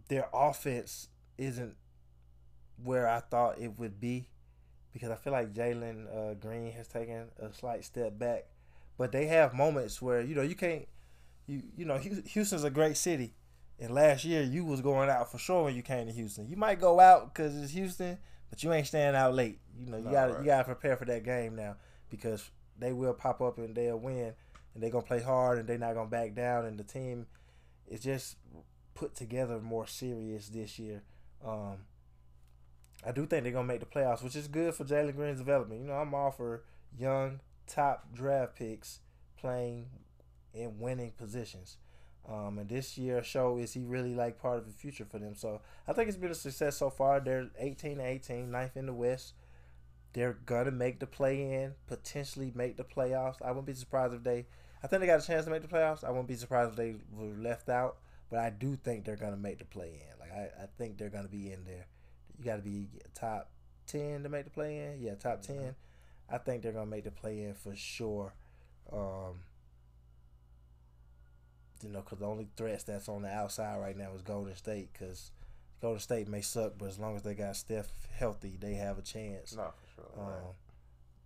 their 0.09 0.29
offense 0.33 1.09
isn't 1.39 1.77
where 2.83 3.09
I 3.09 3.21
thought 3.21 3.59
it 3.61 3.79
would 3.79 4.01
be 4.01 4.29
because 4.93 5.11
I 5.11 5.17
feel 5.17 5.33
like 5.33 5.53
Jalen 5.55 6.07
uh, 6.15 6.35
Green 6.35 6.73
has 6.73 6.89
taken 6.89 7.29
a 7.39 7.53
slight 7.53 7.85
step 7.85 8.19
back. 8.19 8.47
But 8.99 9.13
they 9.13 9.27
have 9.27 9.55
moments 9.55 10.03
where 10.03 10.21
you 10.23 10.35
know 10.35 10.43
you 10.43 10.55
can't 10.55 10.87
you 11.47 11.63
you 11.77 11.85
know 11.85 11.99
Houston's 11.99 12.65
a 12.65 12.71
great 12.71 12.97
city. 12.97 13.35
And 13.81 13.95
last 13.95 14.25
year 14.25 14.43
you 14.43 14.65
was 14.65 14.81
going 14.81 15.11
out 15.11 15.33
for 15.33 15.39
sure 15.39 15.65
when 15.65 15.75
you 15.75 15.83
came 15.83 16.07
to 16.07 16.13
Houston. 16.13 16.49
You 16.49 16.57
might 16.57 16.81
go 16.81 17.01
out 17.01 17.35
because 17.35 17.57
it's 17.61 17.73
Houston, 17.73 18.19
but 18.51 18.63
you 18.63 18.73
ain't 18.73 18.87
staying 18.87 19.15
out 19.17 19.35
late. 19.35 19.61
You 19.79 19.87
know 19.91 19.97
you 19.99 20.05
No, 20.05 20.11
got 20.11 20.31
right. 20.31 20.41
you 20.41 20.47
got 20.47 20.59
to 20.59 20.65
prepare 20.65 20.97
for 20.97 21.07
that 21.07 21.25
game 21.25 21.57
now 21.57 21.77
because 22.11 22.51
they 22.79 22.93
will 22.93 23.15
pop 23.15 23.41
up 23.41 23.59
and 23.59 23.75
they'll 23.75 23.99
win 23.99 24.35
and 24.75 24.83
they're 24.83 24.91
gonna 24.91 25.05
play 25.05 25.21
hard 25.21 25.59
and 25.59 25.69
they're 25.69 25.79
not 25.79 25.95
gonna 25.95 26.09
back 26.09 26.35
down 26.35 26.65
and 26.65 26.79
the 26.79 26.85
team 26.85 27.27
is 27.89 28.01
just 28.01 28.37
put 28.95 29.15
together 29.15 29.61
more 29.61 29.87
serious 29.87 30.49
this 30.49 30.79
year. 30.79 31.03
Um, 31.45 31.79
I 33.05 33.13
do 33.13 33.27
think 33.27 33.43
they're 33.43 33.53
gonna 33.53 33.67
make 33.67 33.81
the 33.81 33.87
playoffs, 33.87 34.23
which 34.23 34.37
is 34.37 34.49
good 34.49 34.75
for 34.75 34.85
Jalen 34.85 35.17
Green's 35.17 35.39
development. 35.39 35.81
You 35.81 35.87
know, 35.89 35.95
I'm 35.95 36.15
all 36.15 36.31
for 36.31 36.63
young 36.99 37.41
top 37.67 38.13
draft 38.15 38.57
picks 38.57 39.01
playing 39.37 39.87
in 40.55 40.79
winning 40.79 41.13
positions. 41.13 41.79
Um, 42.29 42.59
and 42.59 42.69
this 42.69 42.97
year 42.97 43.23
show 43.25 43.59
is 43.59 43.73
he 43.73 43.83
really 43.83 44.15
like 44.15 44.41
part 44.41 44.59
of 44.59 44.67
the 44.67 44.73
future 44.73 45.05
for 45.05 45.19
them. 45.19 45.35
So 45.35 45.61
I 45.89 45.93
think 45.93 46.09
it's 46.09 46.17
been 46.17 46.31
a 46.31 46.37
success 46.37 46.77
so 46.77 46.89
far. 46.89 47.19
They're 47.19 47.51
18 47.59 48.01
18, 48.01 48.51
ninth 48.51 48.77
in 48.77 48.87
the 48.87 48.93
West. 48.93 49.35
They're 50.13 50.39
gonna 50.45 50.71
make 50.71 51.01
the 51.01 51.07
play 51.07 51.63
in, 51.63 51.75
potentially 51.87 52.53
make 52.55 52.77
the 52.77 52.85
playoffs. 52.85 53.41
I 53.43 53.49
wouldn't 53.49 53.67
be 53.67 53.75
surprised 53.75 54.15
if 54.15 54.23
they. 54.23 54.47
I 54.83 54.87
think 54.87 55.01
they 55.01 55.07
got 55.07 55.23
a 55.23 55.27
chance 55.27 55.45
to 55.45 55.51
make 55.51 55.63
the 55.63 55.69
playoffs. 55.69 56.05
I 56.05 56.11
wouldn't 56.11 56.29
be 56.29 56.35
surprised 56.35 56.71
if 56.71 56.77
they 56.77 56.97
were 57.13 57.35
left 57.39 57.69
out. 57.69 57.99
But 58.31 58.41
I 58.41 58.51
do 58.51 58.77
think 58.77 59.05
they're 59.05 59.17
gonna 59.17 59.37
make 59.37 59.59
the 59.59 59.65
play 59.65 60.03
in. 60.03 60.19
Like 60.19 60.33
I, 60.33 60.63
I 60.63 60.67
think 60.79 60.99
they're 60.99 61.11
gonna 61.11 61.29
be 61.29 61.53
in 61.53 61.65
there. 61.65 61.87
You 62.39 62.45
got 62.45 62.57
to 62.57 62.63
be 62.63 62.89
top 63.15 63.51
ten 63.87 64.23
to 64.23 64.29
make 64.29 64.45
the 64.45 64.51
play 64.51 64.79
in. 64.79 65.01
Yeah, 65.01 65.15
top 65.15 65.43
10 65.43 65.75
I 66.31 66.39
think 66.39 66.63
they're 66.63 66.73
gonna 66.73 66.87
make 66.87 67.05
the 67.05 67.11
play 67.11 67.43
in 67.43 67.55
for 67.55 67.77
sure. 67.77 68.33
Um, 68.91 69.41
you 71.83 71.91
know, 71.91 72.01
because 72.01 72.19
the 72.19 72.27
only 72.27 72.49
threats 72.57 72.85
that's 72.85 73.09
on 73.09 73.23
the 73.23 73.29
outside 73.29 73.79
right 73.79 73.97
now 73.97 74.11
is 74.15 74.23
Golden 74.23 74.57
State. 74.57 74.91
Because 74.93 75.31
Golden 75.81 76.01
State 76.01 76.29
may 76.29 76.41
suck, 76.41 76.75
but 76.79 76.89
as 76.89 76.99
long 76.99 77.17
as 77.17 77.23
they 77.23 77.35
got 77.35 77.57
Steph 77.57 77.91
healthy, 78.15 78.57
they 78.59 78.75
have 78.75 78.99
a 78.99 79.03
chance. 79.03 79.55
No, 79.55 79.73
sure. 79.95 80.11
Um, 80.19 80.27
right. 80.27 80.55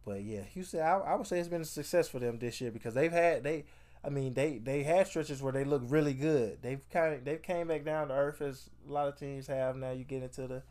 but 0.04 0.22
yeah, 0.22 0.42
Houston, 0.54 0.80
I, 0.80 0.98
I 0.98 1.14
would 1.14 1.26
say 1.26 1.38
it's 1.38 1.48
been 1.48 1.62
a 1.62 1.64
success 1.64 2.08
for 2.08 2.18
them 2.18 2.38
this 2.38 2.60
year 2.60 2.70
because 2.70 2.94
they've 2.94 3.12
had 3.12 3.44
they, 3.44 3.64
I 4.04 4.08
mean 4.08 4.34
they 4.34 4.58
they 4.58 4.82
had 4.82 5.06
stretches 5.06 5.42
where 5.42 5.52
they 5.52 5.64
look 5.64 5.82
really 5.86 6.14
good. 6.14 6.62
They've 6.62 6.80
kind 6.90 7.14
of 7.14 7.24
they 7.24 7.36
came 7.36 7.68
back 7.68 7.84
down 7.84 8.08
to 8.08 8.14
earth 8.14 8.40
as 8.40 8.70
a 8.88 8.92
lot 8.92 9.08
of 9.08 9.18
teams 9.18 9.46
have. 9.46 9.76
Now 9.76 9.90
you 9.92 10.04
get 10.04 10.22
into 10.22 10.46
the, 10.46 10.62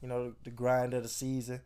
you 0.00 0.08
know, 0.08 0.34
the 0.44 0.50
grind 0.50 0.94
of 0.94 1.02
the 1.02 1.08
season. 1.08 1.60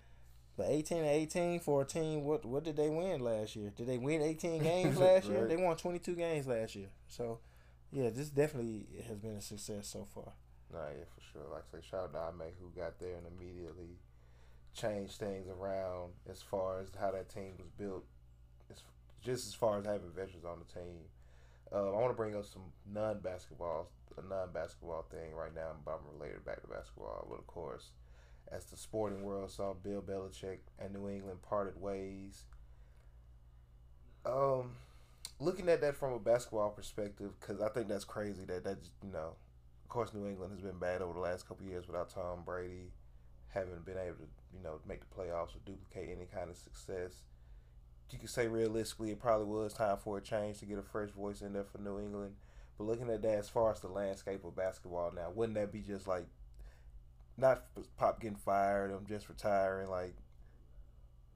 But 0.56 0.66
eighteen 0.68 1.02
to 1.02 1.08
eighteen 1.08 1.58
for 1.58 1.82
a 1.82 1.84
team, 1.84 2.22
what 2.24 2.44
what 2.44 2.62
did 2.62 2.76
they 2.76 2.88
win 2.88 3.20
last 3.20 3.56
year? 3.56 3.72
Did 3.74 3.88
they 3.88 3.98
win 3.98 4.22
eighteen 4.22 4.62
games 4.62 4.98
last 4.98 5.28
year? 5.28 5.46
They 5.48 5.56
won 5.56 5.76
twenty 5.76 5.98
two 5.98 6.14
games 6.14 6.46
last 6.46 6.76
year. 6.76 6.88
So, 7.08 7.40
yeah, 7.90 8.10
this 8.10 8.28
definitely 8.28 8.87
has 9.08 9.18
been 9.18 9.34
a 9.37 9.40
success 9.40 9.88
so 9.88 10.06
far. 10.14 10.32
Nah, 10.72 10.87
yeah, 10.96 11.04
for 11.12 11.20
sure. 11.32 11.42
Like 11.52 11.64
I 11.72 11.78
say, 11.78 11.84
shout 11.88 12.04
out 12.04 12.12
to 12.12 12.18
Ime 12.18 12.50
who 12.60 12.70
got 12.80 13.00
there 13.00 13.16
and 13.16 13.26
immediately 13.26 13.98
changed 14.74 15.14
things 15.14 15.46
around 15.48 16.12
as 16.30 16.42
far 16.42 16.80
as 16.80 16.88
how 16.98 17.10
that 17.10 17.28
team 17.28 17.52
was 17.58 17.68
built. 17.78 18.04
Just 19.22 19.48
as 19.48 19.54
far 19.54 19.78
as 19.78 19.87
having 19.87 20.10
veterans 20.14 20.44
on 20.44 20.58
the 20.58 20.80
team. 20.80 21.00
Uh, 21.72 21.88
I 21.88 22.00
want 22.00 22.10
to 22.10 22.16
bring 22.16 22.37
up 22.37 22.44
some 22.44 22.62
non-basketball, 22.92 23.88
a 24.18 24.28
non-basketball 24.28 25.06
thing 25.10 25.34
right 25.34 25.54
now, 25.54 25.70
but 25.84 25.92
I'm 25.92 26.18
related 26.18 26.44
back 26.44 26.60
to 26.60 26.68
basketball. 26.68 27.26
But 27.30 27.38
of 27.38 27.46
course, 27.46 27.92
as 28.52 28.66
the 28.66 28.76
sporting 28.76 29.22
world 29.22 29.50
saw 29.50 29.72
Bill 29.72 30.02
Belichick 30.02 30.58
and 30.78 30.92
New 30.92 31.08
England 31.08 31.40
parted 31.42 31.80
ways. 31.80 32.44
Um, 34.26 34.72
looking 35.40 35.68
at 35.70 35.80
that 35.80 35.96
from 35.96 36.12
a 36.12 36.18
basketball 36.18 36.70
perspective, 36.70 37.32
because 37.40 37.62
I 37.62 37.68
think 37.70 37.88
that's 37.88 38.04
crazy 38.04 38.44
that 38.44 38.64
that's 38.64 38.90
you 39.02 39.10
know 39.10 39.32
of 39.84 39.88
course, 39.88 40.14
New 40.14 40.26
England 40.26 40.52
has 40.52 40.60
been 40.60 40.78
bad 40.78 41.02
over 41.02 41.12
the 41.12 41.20
last 41.20 41.46
couple 41.46 41.66
years 41.66 41.87
without 41.87 42.08
Tom 42.08 42.42
Brady, 42.44 42.90
haven't 43.54 43.84
been 43.84 43.98
able 43.98 44.16
to, 44.16 44.28
you 44.52 44.62
know, 44.62 44.80
make 44.86 45.00
the 45.00 45.14
playoffs 45.14 45.54
or 45.54 45.60
duplicate 45.64 46.10
any 46.16 46.26
kind 46.26 46.50
of 46.50 46.56
success. 46.56 47.24
You 48.10 48.18
could 48.18 48.30
say 48.30 48.46
realistically, 48.48 49.10
it 49.12 49.20
probably 49.20 49.46
was 49.46 49.72
time 49.72 49.96
for 49.96 50.18
a 50.18 50.20
change 50.20 50.58
to 50.58 50.66
get 50.66 50.78
a 50.78 50.82
fresh 50.82 51.10
voice 51.10 51.40
in 51.40 51.52
there 51.52 51.64
for 51.64 51.78
New 51.78 51.98
England. 51.98 52.34
But 52.76 52.84
looking 52.84 53.08
at 53.10 53.22
that 53.22 53.38
as 53.38 53.48
far 53.48 53.72
as 53.72 53.80
the 53.80 53.88
landscape 53.88 54.44
of 54.44 54.56
basketball 54.56 55.12
now, 55.14 55.30
wouldn't 55.34 55.56
that 55.56 55.72
be 55.72 55.80
just 55.80 56.06
like 56.06 56.26
not 57.36 57.64
Pop 57.96 58.20
getting 58.20 58.36
fired, 58.36 58.90
him 58.90 59.06
just 59.08 59.28
retiring, 59.28 59.88
like 59.88 60.14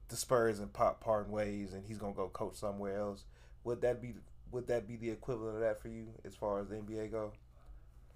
the 0.09 0.15
Spurs 0.15 0.59
and 0.59 0.71
Pop 0.71 1.01
parting 1.01 1.31
ways, 1.31 1.73
and 1.73 1.85
he's 1.85 1.97
gonna 1.97 2.13
go 2.13 2.29
coach 2.29 2.55
somewhere 2.55 2.99
else? 2.99 3.25
Would 3.63 3.81
that 3.81 4.01
be 4.01 4.13
would 4.51 4.67
that 4.67 4.87
be 4.87 4.95
the 4.95 5.09
equivalent 5.09 5.55
of 5.55 5.61
that 5.61 5.81
for 5.81 5.89
you 5.89 6.07
as 6.25 6.35
far 6.35 6.59
as 6.59 6.69
the 6.69 6.75
NBA 6.75 7.11
go? 7.11 7.33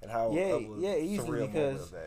And 0.04 0.12
how 0.12 0.32
Yeah, 0.32 0.58
yeah, 0.78 0.96
easily, 0.98 1.48
because- 1.48 1.92
be. 1.92 1.98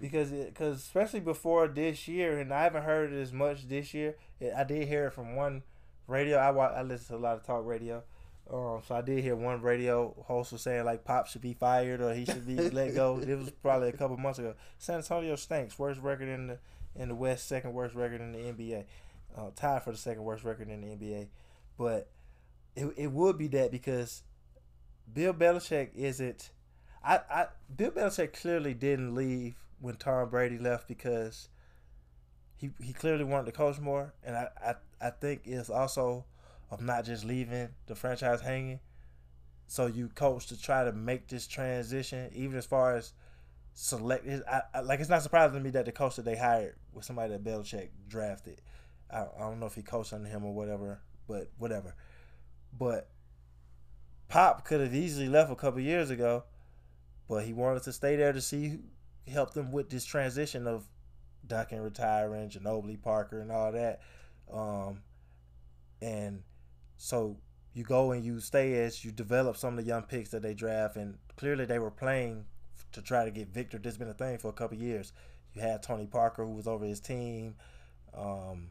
because 0.00 0.30
because 0.30 0.76
especially 0.78 1.20
before 1.20 1.68
this 1.68 2.06
year, 2.08 2.38
and 2.38 2.52
I 2.52 2.64
haven't 2.64 2.82
heard 2.82 3.12
it 3.12 3.20
as 3.20 3.32
much 3.32 3.68
this 3.68 3.94
year. 3.94 4.16
It- 4.40 4.52
I 4.54 4.64
did 4.64 4.86
hear 4.88 5.06
it 5.06 5.12
from 5.12 5.36
one 5.36 5.62
radio. 6.06 6.36
I 6.38 6.50
wa- 6.50 6.72
I 6.74 6.82
listen 6.82 7.16
to 7.16 7.20
a 7.20 7.22
lot 7.22 7.36
of 7.36 7.44
talk 7.44 7.64
radio, 7.64 8.02
um, 8.50 8.82
so 8.86 8.94
I 8.94 9.00
did 9.02 9.22
hear 9.22 9.36
one 9.36 9.62
radio 9.62 10.14
host 10.26 10.52
was 10.52 10.62
saying 10.62 10.84
like 10.84 11.04
Pop 11.04 11.26
should 11.28 11.42
be 11.42 11.54
fired 11.54 12.00
or 12.00 12.12
he 12.14 12.24
should 12.24 12.46
be 12.46 12.56
let 12.70 12.94
go. 12.94 13.18
It 13.26 13.36
was 13.38 13.50
probably 13.50 13.88
a 13.88 13.92
couple 13.92 14.16
months 14.16 14.38
ago. 14.38 14.54
San 14.78 14.96
Antonio 14.96 15.36
stinks. 15.36 15.78
Worst 15.78 16.00
record 16.00 16.28
in 16.28 16.46
the 16.48 16.58
in 16.96 17.08
the 17.08 17.14
West, 17.14 17.46
second 17.48 17.72
worst 17.72 17.94
record 17.94 18.20
in 18.20 18.32
the 18.32 18.38
NBA, 18.38 18.84
uh, 19.36 19.50
tied 19.56 19.82
for 19.82 19.90
the 19.92 19.98
second 19.98 20.24
worst 20.24 20.44
record 20.44 20.68
in 20.70 20.80
the 20.80 20.88
NBA. 20.88 21.28
But 21.78 22.08
it 22.74 22.86
it 22.96 23.12
would 23.12 23.36
be 23.38 23.48
that 23.48 23.70
because 23.70 24.22
Bill 25.12 25.34
Belichick 25.34 25.94
isn't. 25.94 26.50
I, 27.04 27.20
I 27.30 27.46
Bill 27.74 27.90
Belichick 27.90 28.32
clearly 28.32 28.74
didn't 28.74 29.14
leave 29.14 29.54
when 29.80 29.96
Tom 29.96 30.30
Brady 30.30 30.58
left 30.58 30.88
because 30.88 31.48
he 32.56 32.70
he 32.82 32.92
clearly 32.92 33.24
wanted 33.24 33.46
to 33.46 33.52
coach 33.52 33.78
more, 33.78 34.14
and 34.24 34.36
I 34.36 34.48
I, 34.64 34.74
I 35.00 35.10
think 35.10 35.42
it's 35.44 35.70
also 35.70 36.24
of 36.70 36.80
not 36.80 37.04
just 37.04 37.24
leaving 37.24 37.68
the 37.86 37.94
franchise 37.94 38.40
hanging. 38.40 38.80
So 39.66 39.86
you 39.86 40.08
coach 40.08 40.46
to 40.48 40.60
try 40.60 40.84
to 40.84 40.92
make 40.92 41.28
this 41.28 41.46
transition, 41.46 42.30
even 42.34 42.56
as 42.58 42.66
far 42.66 42.96
as 42.96 43.12
select. 43.74 44.26
I, 44.48 44.62
I, 44.72 44.80
like 44.80 45.00
it's 45.00 45.10
not 45.10 45.22
surprising 45.22 45.58
to 45.58 45.60
me 45.60 45.70
that 45.70 45.84
the 45.84 45.92
coach 45.92 46.16
that 46.16 46.24
they 46.24 46.36
hired 46.36 46.76
was 46.92 47.06
somebody 47.06 47.32
that 47.32 47.44
Belichick 47.44 47.88
drafted. 48.08 48.60
I, 49.10 49.22
I 49.22 49.40
don't 49.40 49.60
know 49.60 49.66
if 49.66 49.74
he 49.74 49.82
coached 49.82 50.12
under 50.12 50.28
him 50.28 50.44
or 50.44 50.54
whatever, 50.54 51.00
but 51.28 51.50
whatever. 51.58 51.94
But 52.76 53.08
Pop 54.28 54.64
could 54.64 54.80
have 54.80 54.94
easily 54.94 55.28
left 55.28 55.52
a 55.52 55.56
couple 55.56 55.80
years 55.80 56.10
ago, 56.10 56.44
but 57.28 57.44
he 57.44 57.52
wanted 57.52 57.82
to 57.84 57.92
stay 57.92 58.16
there 58.16 58.32
to 58.32 58.40
see 58.40 58.78
help 59.26 59.54
them 59.54 59.72
with 59.72 59.90
this 59.90 60.04
transition 60.04 60.66
of 60.66 60.84
Duncan 61.46 61.80
retiring, 61.80 62.50
Ginobili, 62.50 63.00
Parker, 63.00 63.40
and 63.40 63.50
all 63.50 63.72
that. 63.72 64.00
Um, 64.52 65.02
and 66.00 66.42
so 66.96 67.38
you 67.72 67.84
go 67.84 68.12
and 68.12 68.24
you 68.24 68.40
stay 68.40 68.82
as 68.84 69.04
you 69.04 69.10
develop 69.10 69.56
some 69.56 69.78
of 69.78 69.84
the 69.84 69.88
young 69.88 70.02
picks 70.02 70.30
that 70.30 70.42
they 70.42 70.54
draft, 70.54 70.96
and 70.96 71.18
clearly 71.36 71.64
they 71.64 71.78
were 71.78 71.90
playing 71.90 72.44
to 72.92 73.02
try 73.02 73.24
to 73.24 73.30
get 73.30 73.48
Victor. 73.48 73.78
This 73.78 73.94
has 73.94 73.98
been 73.98 74.08
a 74.08 74.14
thing 74.14 74.38
for 74.38 74.48
a 74.48 74.52
couple 74.52 74.76
years. 74.76 75.12
You 75.54 75.62
had 75.62 75.82
Tony 75.82 76.06
Parker, 76.06 76.44
who 76.44 76.52
was 76.52 76.66
over 76.66 76.84
his 76.84 77.00
team. 77.00 77.56
Um, 78.16 78.68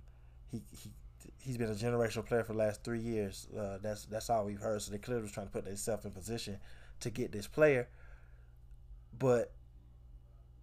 he 0.51 0.63
he 0.71 0.91
he's 1.39 1.57
been 1.57 1.69
a 1.69 1.75
generational 1.75 2.25
player 2.25 2.43
for 2.43 2.53
the 2.53 2.59
last 2.59 2.83
three 2.83 2.99
years. 2.99 3.47
Uh, 3.57 3.77
that's 3.81 4.05
that's 4.05 4.29
all 4.29 4.45
we've 4.45 4.59
heard. 4.59 4.81
So 4.81 4.91
they 4.91 4.97
clearly 4.97 5.23
was 5.23 5.31
trying 5.31 5.47
to 5.47 5.51
put 5.51 5.65
themselves 5.65 6.05
in 6.05 6.11
position 6.11 6.57
to 7.01 7.09
get 7.09 7.31
this 7.31 7.47
player, 7.47 7.89
but 9.17 9.51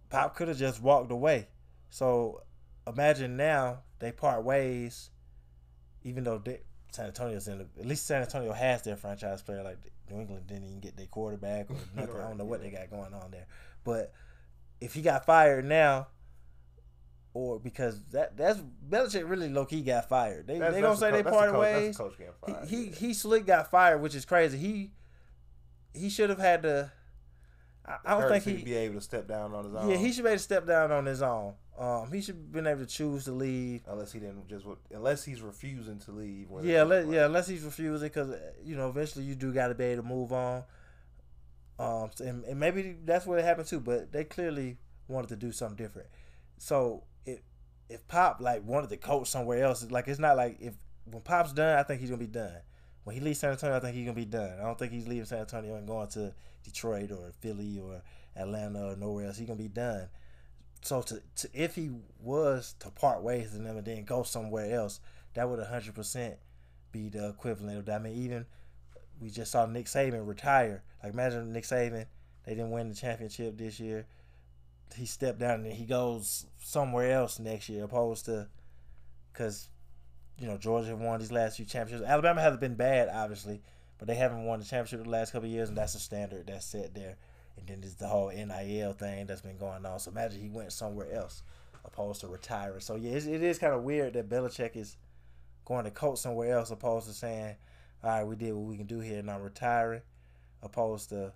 Pop 0.09 0.35
could 0.35 0.47
have 0.47 0.57
just 0.57 0.81
walked 0.81 1.11
away. 1.11 1.47
So 1.89 2.41
imagine 2.87 3.37
now 3.37 3.79
they 3.99 4.11
part 4.11 4.43
ways, 4.43 5.09
even 6.03 6.23
though 6.23 6.37
they, 6.39 6.61
San 6.91 7.07
Antonio's 7.07 7.47
in 7.47 7.59
the, 7.59 7.67
at 7.79 7.85
least 7.85 8.05
San 8.05 8.21
Antonio 8.21 8.51
has 8.53 8.81
their 8.81 8.95
franchise 8.97 9.41
player. 9.41 9.63
Like 9.63 9.77
New 10.09 10.19
England 10.19 10.47
didn't 10.47 10.65
even 10.65 10.79
get 10.79 10.97
their 10.97 11.05
quarterback 11.05 11.69
or 11.69 11.75
nothing. 11.95 12.15
I 12.15 12.27
don't 12.27 12.37
know 12.37 12.45
what 12.45 12.61
they 12.61 12.69
got 12.69 12.89
going 12.89 13.13
on 13.13 13.31
there. 13.31 13.45
But 13.83 14.13
if 14.81 14.93
he 14.93 15.01
got 15.01 15.25
fired 15.25 15.65
now, 15.65 16.07
or 17.33 17.59
because 17.59 18.03
that 18.11 18.35
that's 18.35 18.61
Belichick 18.89 19.29
really 19.29 19.47
low 19.47 19.63
key 19.65 19.81
got 19.83 20.09
fired. 20.09 20.47
They 20.47 20.57
That's- 20.57 20.73
they 20.75 20.81
gonna 20.81 20.97
say 20.97 21.11
the 21.11 21.17
they 21.17 21.23
co- 21.23 21.29
that's 21.31 21.45
the 21.45 21.51
parted 21.51 21.53
coach- 21.53 21.61
that's 21.61 21.81
the 21.81 21.87
ways. 21.87 21.97
coach 21.97 22.17
getting 22.17 22.67
He 22.67 22.75
he, 22.75 22.89
yeah. 22.89 22.95
he 22.95 23.13
slick 23.13 23.45
got 23.45 23.71
fired, 23.71 23.99
which 24.01 24.15
is 24.15 24.25
crazy. 24.25 24.57
He 24.57 24.91
he 25.93 26.09
should 26.09 26.29
have 26.29 26.39
had 26.39 26.63
to. 26.63 26.91
I, 27.85 27.97
I 28.05 28.11
don't 28.19 28.29
think 28.29 28.43
Courtesy 28.43 28.51
to 28.53 28.57
he. 28.59 28.63
be 28.63 28.75
able 28.75 28.95
to 28.95 29.01
step 29.01 29.27
down 29.27 29.53
on 29.53 29.65
his 29.65 29.75
own. 29.75 29.89
Yeah, 29.89 29.97
he 29.97 30.11
should 30.11 30.23
be 30.23 30.29
able 30.29 30.37
to 30.37 30.43
step 30.43 30.67
down 30.67 30.91
on 30.91 31.05
his 31.05 31.21
own. 31.21 31.55
Um, 31.77 32.11
he 32.11 32.21
should 32.21 32.35
have 32.35 32.51
been 32.51 32.67
able 32.67 32.81
to 32.81 32.85
choose 32.85 33.25
to 33.25 33.31
leave. 33.31 33.81
unless 33.87 34.11
he 34.11 34.19
didn't 34.19 34.47
just 34.47 34.65
unless 34.91 35.25
he's 35.25 35.41
refusing 35.41 35.97
to 35.99 36.11
leave. 36.11 36.47
Yeah, 36.61 36.83
let, 36.83 37.07
yeah, 37.07 37.25
unless 37.25 37.47
he's 37.47 37.63
refusing, 37.63 38.07
because 38.07 38.35
you 38.63 38.75
know 38.75 38.89
eventually 38.89 39.25
you 39.25 39.35
do 39.35 39.51
got 39.51 39.69
to 39.69 39.75
be 39.75 39.85
able 39.85 40.03
to 40.03 40.07
move 40.07 40.31
on. 40.31 40.63
Um, 41.79 42.11
and, 42.19 42.43
and 42.45 42.59
maybe 42.59 42.97
that's 43.03 43.25
what 43.25 43.43
happened 43.43 43.67
too. 43.67 43.79
But 43.79 44.11
they 44.11 44.23
clearly 44.25 44.77
wanted 45.07 45.29
to 45.29 45.35
do 45.35 45.51
something 45.51 45.77
different. 45.77 46.09
So 46.57 47.05
if 47.25 47.39
if 47.89 48.07
Pop 48.07 48.41
like 48.41 48.63
wanted 48.63 48.91
to 48.91 48.97
coach 48.97 49.27
somewhere 49.27 49.63
else, 49.63 49.89
like 49.89 50.07
it's 50.07 50.19
not 50.19 50.37
like 50.37 50.57
if 50.59 50.75
when 51.05 51.23
Pop's 51.23 51.53
done, 51.53 51.79
I 51.79 51.83
think 51.83 51.99
he's 51.99 52.09
gonna 52.11 52.19
be 52.19 52.27
done. 52.27 52.57
When 53.03 53.15
he 53.15 53.21
leaves 53.21 53.39
San 53.39 53.51
Antonio, 53.51 53.77
I 53.77 53.79
think 53.79 53.95
he's 53.95 54.05
gonna 54.05 54.15
be 54.15 54.25
done. 54.25 54.59
I 54.59 54.63
don't 54.63 54.77
think 54.77 54.91
he's 54.91 55.07
leaving 55.07 55.25
San 55.25 55.39
Antonio 55.39 55.75
and 55.75 55.87
going 55.87 56.07
to 56.09 56.33
Detroit 56.63 57.11
or 57.11 57.31
Philly 57.39 57.79
or 57.79 58.01
Atlanta 58.35 58.91
or 58.91 58.95
nowhere 58.95 59.27
else. 59.27 59.37
He's 59.37 59.47
gonna 59.47 59.57
be 59.57 59.67
done. 59.67 60.07
So 60.83 61.01
to, 61.03 61.21
to 61.37 61.49
if 61.53 61.75
he 61.75 61.91
was 62.19 62.75
to 62.79 62.89
part 62.89 63.23
ways 63.23 63.51
with 63.51 63.63
them 63.63 63.77
and 63.77 63.85
then 63.85 64.03
go 64.03 64.23
somewhere 64.23 64.73
else, 64.75 64.99
that 65.33 65.49
would 65.49 65.59
hundred 65.63 65.95
percent 65.95 66.35
be 66.91 67.09
the 67.09 67.29
equivalent 67.29 67.77
of 67.77 67.85
that. 67.85 68.01
I 68.01 68.03
mean, 68.03 68.17
even 68.17 68.45
we 69.19 69.29
just 69.29 69.51
saw 69.51 69.65
Nick 69.65 69.85
Saban 69.85 70.27
retire. 70.27 70.83
Like 71.03 71.13
imagine 71.13 71.53
Nick 71.53 71.63
Saban, 71.63 72.05
they 72.45 72.53
didn't 72.53 72.71
win 72.71 72.89
the 72.89 72.95
championship 72.95 73.57
this 73.57 73.79
year. 73.79 74.05
He 74.95 75.05
stepped 75.05 75.39
down 75.39 75.63
and 75.63 75.73
he 75.73 75.85
goes 75.85 76.45
somewhere 76.59 77.11
else 77.11 77.39
next 77.39 77.69
year, 77.69 77.85
opposed 77.85 78.25
to 78.25 78.47
because 79.31 79.69
you 80.41 80.47
know 80.47 80.57
Georgia 80.57 80.95
won 80.95 81.19
these 81.19 81.31
last 81.31 81.57
few 81.57 81.65
championships. 81.65 82.09
Alabama 82.09 82.41
hasn't 82.41 82.61
been 82.61 82.73
bad, 82.73 83.09
obviously, 83.13 83.61
but 83.99 84.07
they 84.07 84.15
haven't 84.15 84.43
won 84.43 84.59
the 84.59 84.65
championship 84.65 85.03
the 85.03 85.09
last 85.09 85.31
couple 85.31 85.47
of 85.47 85.53
years, 85.53 85.69
and 85.69 85.77
that's 85.77 85.93
the 85.93 85.99
standard 85.99 86.47
that's 86.47 86.65
set 86.65 86.95
there. 86.95 87.17
And 87.57 87.67
then 87.67 87.81
there's 87.81 87.95
the 87.95 88.07
whole 88.07 88.29
NIL 88.29 88.93
thing 88.93 89.27
that's 89.27 89.41
been 89.41 89.57
going 89.57 89.85
on. 89.85 89.99
So 89.99 90.09
imagine 90.09 90.41
he 90.41 90.49
went 90.49 90.73
somewhere 90.73 91.11
else, 91.13 91.43
opposed 91.85 92.21
to 92.21 92.27
retiring. 92.27 92.79
So 92.79 92.95
yeah, 92.95 93.11
it's, 93.11 93.27
it 93.27 93.43
is 93.43 93.59
kind 93.59 93.73
of 93.73 93.83
weird 93.83 94.13
that 94.13 94.29
Belichick 94.29 94.75
is 94.75 94.97
going 95.63 95.85
to 95.85 95.91
coach 95.91 96.17
somewhere 96.17 96.57
else, 96.57 96.71
opposed 96.71 97.07
to 97.07 97.13
saying, 97.13 97.55
"All 98.03 98.09
right, 98.09 98.23
we 98.23 98.35
did 98.35 98.53
what 98.53 98.67
we 98.67 98.77
can 98.77 98.87
do 98.87 98.99
here, 98.99 99.19
and 99.19 99.29
I'm 99.29 99.43
retiring." 99.43 100.01
Opposed 100.63 101.09
to, 101.09 101.33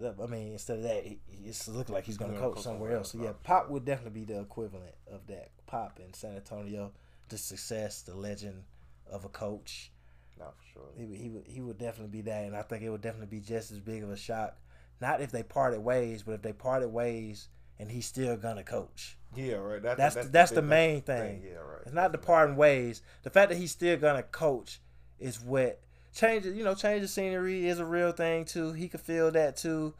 I 0.00 0.26
mean, 0.26 0.52
instead 0.52 0.78
of 0.78 0.82
that, 0.84 1.04
it's 1.44 1.66
looking 1.68 1.94
like 1.94 2.04
he's 2.04 2.16
going 2.16 2.32
to 2.32 2.38
coach 2.38 2.60
somewhere 2.60 2.92
else. 2.92 3.12
So 3.12 3.22
yeah. 3.22 3.32
Pop 3.42 3.70
would 3.70 3.84
definitely 3.84 4.20
be 4.20 4.32
the 4.32 4.40
equivalent 4.40 4.94
of 5.10 5.26
that. 5.26 5.50
Pop 5.66 5.98
in 5.98 6.12
San 6.14 6.36
Antonio, 6.36 6.92
the 7.28 7.38
success, 7.38 8.02
the 8.02 8.14
legend 8.14 8.64
of 9.10 9.24
a 9.24 9.28
coach. 9.28 9.90
Not 10.38 10.54
for 10.56 10.64
sure. 10.72 10.88
He 10.96 11.04
would, 11.06 11.18
he 11.18 11.28
would 11.30 11.46
he 11.46 11.60
would 11.60 11.78
definitely 11.78 12.12
be 12.18 12.22
that, 12.22 12.44
and 12.44 12.56
I 12.56 12.62
think 12.62 12.82
it 12.82 12.90
would 12.90 13.00
definitely 13.00 13.38
be 13.38 13.40
just 13.44 13.70
as 13.70 13.80
big 13.80 14.02
of 14.02 14.10
a 14.10 14.16
shock. 14.16 14.56
Not 15.00 15.20
if 15.20 15.30
they 15.30 15.42
parted 15.42 15.80
ways, 15.80 16.22
but 16.22 16.32
if 16.32 16.42
they 16.42 16.52
parted 16.52 16.88
ways 16.88 17.48
and 17.78 17.90
he's 17.90 18.06
still 18.06 18.36
gonna 18.36 18.64
coach. 18.64 19.16
Yeah, 19.34 19.54
right. 19.54 19.82
That, 19.82 19.96
That's 19.98 20.14
that's, 20.28 20.50
the 20.50 20.62
big- 20.62 20.70
main 20.70 21.02
that's 21.04 21.20
the 21.20 21.26
thing. 21.28 21.42
Yeah, 21.44 21.58
right. 21.58 21.82
It's 21.84 21.92
not 21.94 22.12
the 22.12 22.18
That's 22.18 22.26
parting 22.26 22.56
ways. 22.56 23.02
The 23.22 23.30
fact 23.30 23.50
that 23.50 23.58
he's 23.58 23.72
still 23.72 23.96
gonna 23.98 24.22
coach 24.22 24.80
is 25.18 25.40
what 25.40 25.80
changes. 26.14 26.56
You 26.56 26.64
know, 26.64 26.74
change 26.74 27.02
the 27.02 27.08
scenery 27.08 27.66
is 27.68 27.78
a 27.78 27.84
real 27.84 28.12
thing 28.12 28.44
too. 28.44 28.72
He 28.72 28.88
could 28.88 29.00
feel 29.00 29.30
that 29.32 29.56
too. 29.56 29.94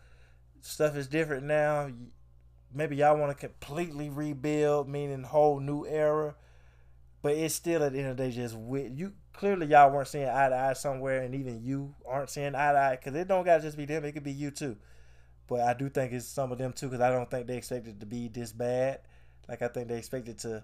Stuff 0.62 0.96
is 0.96 1.06
different 1.06 1.44
now. 1.44 1.90
Maybe 2.74 2.96
y'all 2.96 3.16
want 3.16 3.30
to 3.30 3.46
completely 3.46 4.08
rebuild, 4.08 4.88
meaning 4.88 5.22
whole 5.22 5.60
new 5.60 5.86
era. 5.86 6.34
But 7.26 7.34
it's 7.38 7.56
still 7.56 7.82
at 7.82 7.92
the 7.92 7.98
end 7.98 8.10
of 8.10 8.16
the 8.16 8.22
day 8.22 8.30
just 8.30 8.54
with 8.54 8.96
you. 8.96 9.12
Clearly, 9.32 9.66
y'all 9.66 9.90
weren't 9.90 10.06
seeing 10.06 10.28
eye 10.28 10.48
to 10.48 10.54
eye 10.54 10.74
somewhere, 10.74 11.22
and 11.22 11.34
even 11.34 11.60
you 11.60 11.92
aren't 12.06 12.30
seeing 12.30 12.54
eye 12.54 12.70
to 12.70 12.78
eye 12.78 12.96
because 13.02 13.18
it 13.20 13.26
don't 13.26 13.44
gotta 13.44 13.62
just 13.62 13.76
be 13.76 13.84
them. 13.84 14.04
It 14.04 14.12
could 14.12 14.22
be 14.22 14.30
you 14.30 14.52
too. 14.52 14.76
But 15.48 15.62
I 15.62 15.74
do 15.74 15.88
think 15.88 16.12
it's 16.12 16.24
some 16.24 16.52
of 16.52 16.58
them 16.58 16.72
too 16.72 16.86
because 16.86 17.00
I 17.00 17.10
don't 17.10 17.28
think 17.28 17.48
they 17.48 17.56
expected 17.56 17.98
to 17.98 18.06
be 18.06 18.28
this 18.28 18.52
bad. 18.52 19.00
Like 19.48 19.60
I 19.60 19.66
think 19.66 19.88
they 19.88 19.98
expected 19.98 20.38
to 20.38 20.62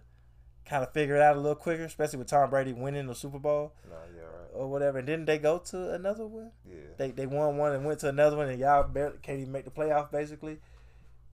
kind 0.65 0.85
of 0.85 0.93
figure 0.93 1.17
it 1.17 1.21
out 1.23 1.37
a 1.37 1.41
little 1.41 1.57
quicker, 1.57 1.83
especially 1.83 2.21
with 2.21 2.29
Tom 2.29 2.49
Brady 2.49 2.73
winning 2.73 3.09
the 3.09 3.15
Super 3.17 3.41
Bowl 3.41 3.75
No, 3.91 3.97
yeah, 4.15 4.23
right. 4.23 4.51
or 4.55 4.69
whatever. 4.69 4.99
And 4.99 5.07
didn't 5.09 5.25
they 5.27 5.39
go 5.39 5.59
to 5.59 5.95
another 5.95 6.29
one? 6.29 6.53
Yeah. 6.65 6.77
They 6.97 7.11
they 7.11 7.27
won 7.27 7.57
one 7.57 7.73
and 7.73 7.85
went 7.85 7.99
to 8.01 8.09
another 8.09 8.37
one, 8.37 8.49
and 8.49 8.61
y'all 8.61 8.85
barely 8.85 9.19
can't 9.21 9.41
even 9.41 9.51
make 9.51 9.65
the 9.65 9.73
playoff 9.73 10.13
basically. 10.13 10.59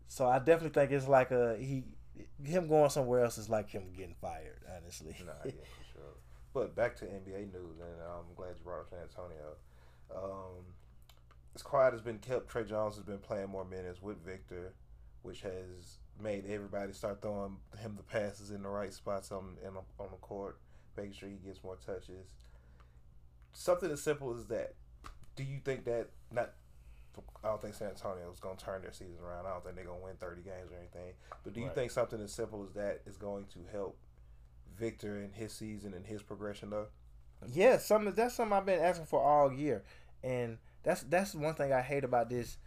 So 0.07 0.27
I 0.27 0.39
definitely 0.39 0.69
think 0.81 0.89
it's 0.91 1.07
like 1.07 1.29
a 1.29 1.55
he 1.59 1.83
him 2.43 2.67
going 2.67 2.89
somewhere 2.89 3.23
else 3.23 3.37
is 3.37 3.49
like 3.49 3.69
him 3.69 3.91
getting 3.95 4.15
fired. 4.21 4.61
Honestly, 4.75 5.15
Nah, 5.25 5.31
yeah, 5.45 5.51
for 5.77 5.93
sure. 5.93 6.15
But 6.53 6.75
back 6.75 6.95
to 6.97 7.05
NBA 7.05 7.53
news, 7.53 7.79
and 7.79 8.01
I'm 8.01 8.33
glad 8.35 8.55
you 8.57 8.63
brought 8.63 8.81
up 8.81 8.89
San 8.89 8.99
Antonio. 8.99 9.55
Um, 10.15 10.65
as 11.55 11.61
quiet 11.61 11.93
has 11.93 12.01
been 12.01 12.19
kept, 12.19 12.49
Tre 12.49 12.63
Jones 12.63 12.95
has 12.95 13.03
been 13.03 13.19
playing 13.19 13.49
more 13.49 13.65
minutes 13.65 14.01
with 14.01 14.23
Victor, 14.23 14.73
which 15.21 15.41
has 15.41 15.97
made 16.21 16.45
everybody 16.47 16.93
start 16.93 17.21
throwing 17.21 17.57
him 17.77 17.95
the 17.95 18.03
passes 18.03 18.51
in 18.51 18.63
the 18.63 18.69
right 18.69 18.93
spots 18.93 19.31
on 19.31 19.57
in, 19.63 19.75
on 19.75 20.07
the 20.11 20.17
court, 20.17 20.59
making 20.97 21.13
sure 21.13 21.29
he 21.29 21.35
gets 21.35 21.63
more 21.63 21.77
touches. 21.77 22.27
Something 23.53 23.91
as 23.91 24.01
simple 24.01 24.35
as 24.35 24.45
that. 24.47 24.75
Do 25.35 25.43
you 25.43 25.59
think 25.63 25.85
that 25.85 26.09
not? 26.31 26.53
I 27.43 27.47
don't 27.47 27.61
think 27.61 27.75
San 27.75 27.89
Antonio 27.89 28.29
is 28.31 28.39
going 28.39 28.57
to 28.57 28.63
turn 28.65 28.81
their 28.81 28.91
season 28.93 29.23
around. 29.23 29.45
I 29.45 29.51
don't 29.51 29.63
think 29.63 29.75
they're 29.75 29.85
going 29.85 29.99
to 29.99 30.05
win 30.05 30.15
30 30.17 30.41
games 30.41 30.71
or 30.71 30.77
anything. 30.77 31.13
But 31.43 31.53
do 31.53 31.59
you 31.59 31.67
Right. 31.67 31.75
think 31.75 31.91
something 31.91 32.21
as 32.21 32.31
simple 32.33 32.63
as 32.63 32.73
that 32.73 33.01
is 33.05 33.17
going 33.17 33.45
to 33.53 33.59
help 33.71 33.97
Victor 34.77 35.17
in 35.17 35.31
his 35.33 35.51
season 35.53 35.93
and 35.93 36.05
his 36.05 36.21
progression 36.23 36.69
though? 36.69 36.87
yeah, 37.47 37.77
some 37.77 38.11
that's 38.13 38.35
something 38.35 38.57
I've 38.57 38.65
been 38.65 38.81
asking 38.81 39.05
for 39.05 39.21
all 39.21 39.51
year, 39.53 39.83
and 40.23 40.57
that's 40.83 41.03
that's 41.03 41.33
one 41.33 41.53
thing 41.55 41.71
I 41.71 41.81
hate 41.81 42.03
about 42.03 42.29
this. 42.29 42.57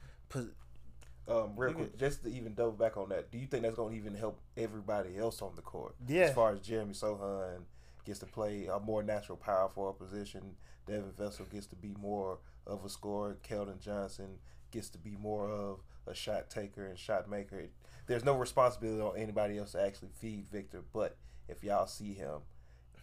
Um, 1.28 1.52
real 1.56 1.72
quick, 1.74 1.96
just 1.96 2.24
to 2.24 2.30
even 2.30 2.54
double 2.54 2.72
back 2.72 2.96
on 2.96 3.08
that, 3.10 3.30
do 3.30 3.38
you 3.38 3.46
think 3.46 3.62
that's 3.62 3.76
going 3.76 3.92
to 3.92 3.96
even 3.98 4.14
help 4.14 4.40
everybody 4.56 5.16
else 5.16 5.40
on 5.40 5.52
the 5.54 5.62
court? 5.62 5.94
Yeah. 6.08 6.22
As 6.24 6.34
far 6.34 6.52
as 6.52 6.60
Jeremy 6.60 6.94
Sochan 6.94 7.60
gets 8.04 8.18
to 8.20 8.26
play 8.26 8.66
a 8.66 8.78
more 8.78 9.02
natural 9.02 9.36
power 9.36 9.68
forward 9.68 9.98
position, 9.98 10.56
Devin 10.86 11.12
Vassell 11.18 11.50
gets 11.50 11.66
to 11.66 11.76
be 11.76 11.94
more 12.00 12.38
of 12.66 12.84
a 12.84 12.88
scorer, 12.88 13.38
Keldon 13.48 13.80
Johnson 13.80 14.38
gets 14.70 14.88
to 14.90 14.98
be 14.98 15.16
more 15.20 15.48
of 15.48 15.80
a 16.06 16.14
shot 16.14 16.50
taker 16.50 16.86
and 16.86 16.98
shot 16.98 17.28
maker. 17.28 17.68
There's 18.06 18.24
no 18.24 18.34
responsibility 18.34 19.00
on 19.00 19.16
anybody 19.16 19.58
else 19.58 19.72
to 19.72 19.82
actually 19.82 20.10
feed 20.18 20.46
Victor, 20.50 20.82
but 20.92 21.16
if 21.48 21.62
y'all 21.62 21.86
see 21.86 22.14
him, 22.14 22.40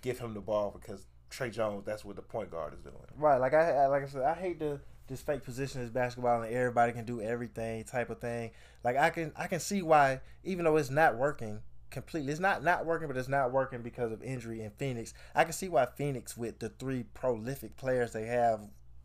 give 0.01 0.19
him 0.19 0.33
the 0.33 0.41
ball 0.41 0.71
because 0.71 1.05
Tre 1.29 1.49
Jones, 1.49 1.85
that's 1.85 2.03
what 2.03 2.15
the 2.15 2.21
point 2.21 2.51
guard 2.51 2.73
is 2.73 2.81
doing. 2.81 2.95
Right, 3.15 3.37
like 3.37 3.53
I 3.53 3.87
like 3.87 4.03
I 4.03 4.07
said, 4.07 4.23
I 4.23 4.33
hate 4.33 4.59
the 4.59 4.79
this 5.07 5.21
fake 5.21 5.43
position 5.43 5.81
is 5.81 5.89
basketball 5.89 6.43
and 6.43 6.53
everybody 6.53 6.93
can 6.93 7.05
do 7.05 7.21
everything 7.21 7.83
type 7.83 8.09
of 8.09 8.19
thing. 8.19 8.51
Like 8.83 8.97
I 8.97 9.09
can 9.09 9.31
I 9.35 9.47
can 9.47 9.59
see 9.59 9.81
why 9.81 10.21
even 10.43 10.65
though 10.65 10.77
it's 10.77 10.89
not 10.89 11.17
working 11.17 11.61
completely, 11.89 12.31
it's 12.31 12.39
not 12.39 12.63
not 12.63 12.85
working, 12.85 13.07
but 13.07 13.17
it's 13.17 13.29
not 13.29 13.51
working 13.51 13.81
because 13.81 14.11
of 14.11 14.23
injury 14.23 14.61
in 14.61 14.71
Phoenix. 14.71 15.13
I 15.35 15.43
can 15.43 15.53
see 15.53 15.69
why 15.69 15.85
Phoenix 15.85 16.37
with 16.37 16.59
the 16.59 16.69
three 16.69 17.03
prolific 17.13 17.77
players 17.77 18.13
they 18.13 18.25
have 18.25 18.61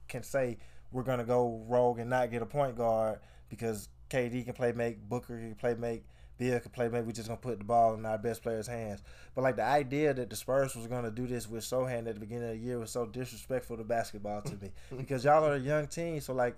can 0.09 0.23
say 0.23 0.59
we're 0.93 1.03
gonna 1.03 1.25
go 1.25 1.65
rogue 1.67 1.99
and 1.99 2.11
not 2.11 2.31
get 2.31 2.43
a 2.43 2.47
point 2.47 2.77
guard 2.77 3.19
because 3.49 3.89
KD 4.11 4.45
can 4.45 4.55
play 4.55 4.73
make, 4.73 5.01
Booker 5.09 5.39
can 5.39 5.55
play 5.55 5.75
make, 5.75 6.05
Beal 6.39 6.59
can 6.61 6.71
play 6.71 6.89
make. 6.89 7.05
We're 7.05 7.13
just 7.13 7.29
gonna 7.29 7.41
put 7.41 7.59
the 7.59 7.65
ball 7.65 7.95
in 7.95 8.05
our 8.05 8.19
best 8.19 8.43
players' 8.43 8.67
hands. 8.67 9.03
But 9.35 9.43
like 9.43 9.57
the 9.57 9.65
idea 9.65 10.15
that 10.15 10.31
the 10.31 10.37
Spurs 10.37 10.75
was 10.77 10.87
gonna 10.87 11.11
do 11.11 11.27
this 11.27 11.49
with 11.49 11.65
Sochan 11.65 12.07
at 12.07 12.15
the 12.15 12.21
beginning 12.21 12.51
of 12.51 12.55
the 12.57 12.59
year 12.59 12.79
was 12.79 12.91
so 12.91 13.07
disrespectful 13.07 13.77
to 13.77 13.85
basketball 13.85 14.43
to 14.43 14.57
me 14.57 14.71
because 14.97 15.25
y'all 15.25 15.45
are 15.45 15.55
a 15.55 15.59
young 15.59 15.87
team. 15.87 16.21
So 16.21 16.35
like, 16.35 16.57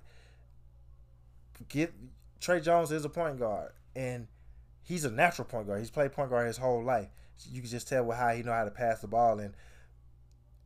get 1.69 1.93
Tre 2.41 2.61
Jones 2.61 2.93
is 2.93 3.05
a 3.05 3.09
point 3.09 3.39
guard, 3.39 3.73
and 3.95 4.27
he's 4.87 5.05
a 5.05 5.11
natural 5.11 5.47
point 5.47 5.67
guard. 5.67 5.81
He's 5.81 5.91
played 5.91 6.13
point 6.13 6.31
guard 6.31 6.47
his 6.47 6.57
whole 6.57 6.83
life. 6.83 7.09
So 7.37 7.51
you 7.53 7.61
can 7.61 7.69
just 7.69 7.89
tell 7.89 8.05
with 8.05 8.17
how 8.17 8.31
he 8.31 8.43
know 8.43 8.53
how 8.53 8.65
to 8.65 8.71
pass 8.71 9.01
the 9.01 9.09
ball. 9.09 9.41
And 9.41 9.53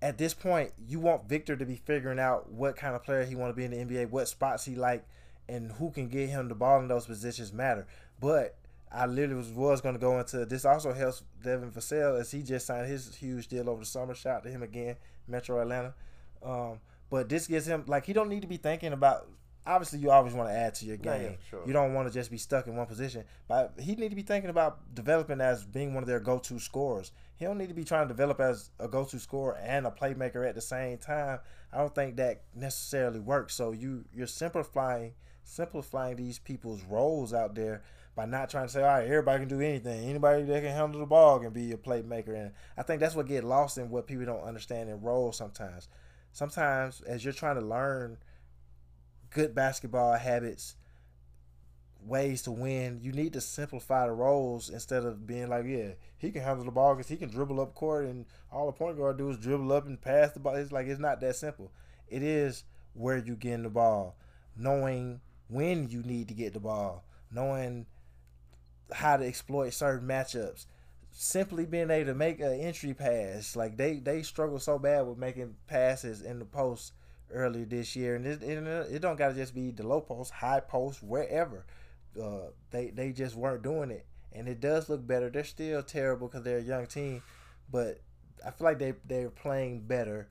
at 0.03 0.19
this 0.19 0.35
point, 0.35 0.73
you 0.87 1.01
want 1.01 1.29
Victor 1.29 1.57
to 1.57 1.67
be 1.67 1.77
figuring 1.77 2.21
out 2.21 2.51
what 2.51 2.77
kind 2.77 2.95
of 2.95 3.03
player 3.03 3.25
he 3.25 3.35
want 3.35 3.51
to 3.51 3.57
be 3.57 3.65
in 3.65 3.71
the 3.71 3.79
NBA, 3.79 4.11
what 4.11 4.29
spots 4.29 4.65
he 4.65 4.75
like, 4.75 5.05
and 5.49 5.73
who 5.73 5.91
can 5.91 6.09
get 6.09 6.29
him 6.29 6.49
the 6.49 6.55
ball 6.55 6.81
in 6.81 6.89
those 6.89 7.07
positions 7.07 7.53
matter. 7.53 7.87
But 8.21 8.57
I 8.93 9.07
literally 9.07 9.37
was, 9.37 9.49
was 9.49 9.81
going 9.81 9.95
to 9.95 10.01
go 10.01 10.19
into 10.19 10.45
this. 10.45 10.65
Also 10.65 10.93
helps 10.93 11.23
Devin 11.43 11.73
Vassell 11.73 12.21
as 12.21 12.31
he 12.31 12.43
just 12.43 12.67
signed 12.67 12.89
his 12.89 13.17
huge 13.17 13.49
deal 13.49 13.69
over 13.69 13.81
the 13.81 13.87
summer. 13.87 14.15
Shout 14.15 14.45
to 14.45 14.51
him 14.51 14.63
again, 14.63 14.97
Metro 15.27 15.61
Atlanta. 15.61 15.95
Um, 16.43 16.81
but 17.09 17.29
this 17.29 17.47
gives 17.47 17.67
him 17.67 17.85
like 17.87 18.05
he 18.05 18.13
don't 18.13 18.29
need 18.29 18.43
to 18.43 18.49
be 18.49 18.59
thinking 18.59 18.93
about. 18.93 19.27
Obviously, 19.67 19.99
you 19.99 20.11
always 20.11 20.33
want 20.33 20.49
to 20.49 20.55
add 20.55 20.75
to 20.77 20.87
your 20.87 20.97
game. 20.97 21.23
Yeah, 21.23 21.37
sure. 21.51 21.63
You 21.67 21.73
don't 21.73 21.93
want 21.93 22.09
to 22.09 22.15
just 22.15 22.31
be 22.31 22.39
stuck 22.39 22.67
in 22.67 22.77
one 22.77 22.87
position. 22.87 23.25
But 23.47 23.75
he 23.79 23.95
need 23.95 24.09
to 24.09 24.17
be 24.17 24.23
thinking 24.23 24.51
about 24.51 24.95
developing 24.95 25.41
as 25.41 25.65
being 25.65 25.93
one 25.93 26.03
of 26.03 26.09
their 26.09 26.21
go-to 26.21 26.59
scorers. 26.59 27.13
He 27.37 27.45
don't 27.45 27.59
need 27.59 27.69
to 27.69 27.75
be 27.75 27.85
trying 27.85 28.09
to 28.09 28.15
develop 28.15 28.41
as 28.41 28.71
a 28.79 28.89
go-to 28.89 29.19
scorer 29.19 29.59
and 29.63 29.87
a 29.87 29.91
playmaker 29.91 30.49
at 30.49 30.55
the 30.55 30.61
same 30.61 30.99
time. 30.99 31.41
I 31.73 31.79
don't 31.79 31.95
think 31.95 32.17
that 32.17 32.43
necessarily 32.55 33.21
works. 33.21 33.55
So 33.55 33.73
you 33.73 34.05
you're 34.13 34.27
simplifying 34.27 35.13
simplifying 35.45 36.17
these 36.17 36.39
people's 36.39 36.83
roles 36.85 37.35
out 37.35 37.55
there 37.55 37.83
by 38.15 38.25
not 38.25 38.51
trying 38.51 38.67
to 38.67 38.73
say, 38.73 38.83
all 38.83 38.89
right, 38.89 39.05
everybody 39.05 39.41
can 39.41 39.49
do 39.49 39.61
anything. 39.61 40.09
Anybody 40.09 40.43
that 40.45 40.63
can 40.63 40.73
handle 40.73 41.01
the 41.01 41.07
ball 41.07 41.39
can 41.39 41.51
be 41.51 41.73
a 41.73 41.77
playmaker. 41.77 42.35
And 42.35 42.53
I 42.77 42.83
think 42.83 43.01
that's 43.01 43.15
what 43.15 43.27
get 43.27 43.45
lost 43.45 43.79
in 43.79 43.91
what 43.91 44.07
people 44.07 44.27
don't 44.27 44.43
understand 44.43 44.89
in 44.89 45.01
roles 45.01 45.37
sometimes. 45.37 45.89
Sometimes 46.33 47.01
as 47.03 47.25
you're 47.25 47.33
trying 47.33 47.57
to 47.57 47.65
learn 47.65 48.19
good 49.31 49.55
basketball 49.55 50.15
habits, 50.15 50.77
ways 52.03 52.43
to 52.43 52.51
win, 52.51 52.99
you 53.03 53.13
need 53.13 53.33
to 53.35 53.41
simplify 53.41 54.07
the 54.07 54.13
roles 54.13 54.71
instead 54.71 55.05
of 55.05 55.27
being 55.27 55.49
like, 55.49 55.67
yeah, 55.67 55.91
he 56.17 56.31
can 56.31 56.43
handle 56.43 56.65
the 56.65 56.71
ball 56.71 56.95
because 56.95 57.09
he 57.09 57.17
can 57.17 57.29
dribble 57.31 57.61
up 57.61 57.75
court 57.75 58.07
and 58.07 58.25
all 58.51 58.67
the 58.67 58.73
point 58.73 58.97
guard 58.97 59.19
do 59.19 59.31
is 59.31 59.37
dribble 59.39 59.73
up 59.73 59.87
and 59.87 60.01
pass 60.01 60.33
the 60.33 60.41
ball. 60.41 60.55
It's 60.55 60.73
like 60.73 60.87
it's 60.87 61.01
not 61.01 61.21
that 61.21 61.37
simple. 61.37 61.71
It 62.09 62.23
is 62.23 62.65
where 62.95 63.19
you 63.19 63.37
get 63.37 63.63
the 63.63 63.69
ball, 63.69 64.17
knowing 64.57 65.21
when 65.49 65.89
you 65.91 66.03
need 66.03 66.29
to 66.29 66.35
get 66.35 66.55
the 66.55 66.61
ball, 66.61 67.05
knowing 67.33 67.87
how 68.93 69.17
to 69.17 69.27
exploit 69.27 69.71
certain 69.73 70.07
matchups. 70.09 70.67
Simply 71.13 71.67
being 71.67 71.91
able 71.91 72.07
to 72.13 72.15
make 72.15 72.39
an 72.41 72.53
entry 72.53 72.95
pass, 72.95 73.57
like 73.57 73.77
they 73.77 73.97
they 73.97 74.23
struggle 74.23 74.61
so 74.61 74.79
bad 74.79 75.03
with 75.07 75.19
making 75.19 75.57
passes 75.67 76.23
in 76.23 76.39
the 76.39 76.45
post 76.45 76.93
earlier 77.33 77.65
this 77.65 77.95
year, 77.97 78.17
and 78.17 78.27
it, 78.27 78.43
it, 78.43 78.59
it 78.59 78.99
don't 79.01 79.19
gotta 79.19 79.35
just 79.35 79.55
be 79.55 79.71
the 79.71 79.87
low 79.87 80.01
post, 80.01 80.33
high 80.33 80.61
post, 80.61 81.03
wherever. 81.03 81.67
Uh, 82.21 82.51
they 82.71 82.91
they 82.91 83.13
just 83.13 83.37
weren't 83.37 83.63
doing 83.63 83.91
it, 83.91 84.07
and 84.33 84.49
it 84.49 84.61
does 84.61 84.89
look 84.89 85.07
better. 85.07 85.31
They're 85.31 85.45
still 85.45 85.83
terrible 85.83 86.29
because 86.29 86.43
they're 86.43 86.59
a 86.59 86.63
young 86.63 86.87
team, 86.87 87.23
but 87.71 88.01
I 88.45 88.51
feel 88.51 88.67
like 88.67 88.79
they 88.79 88.95
they're 89.05 89.31
playing 89.31 89.81
better. 89.83 90.29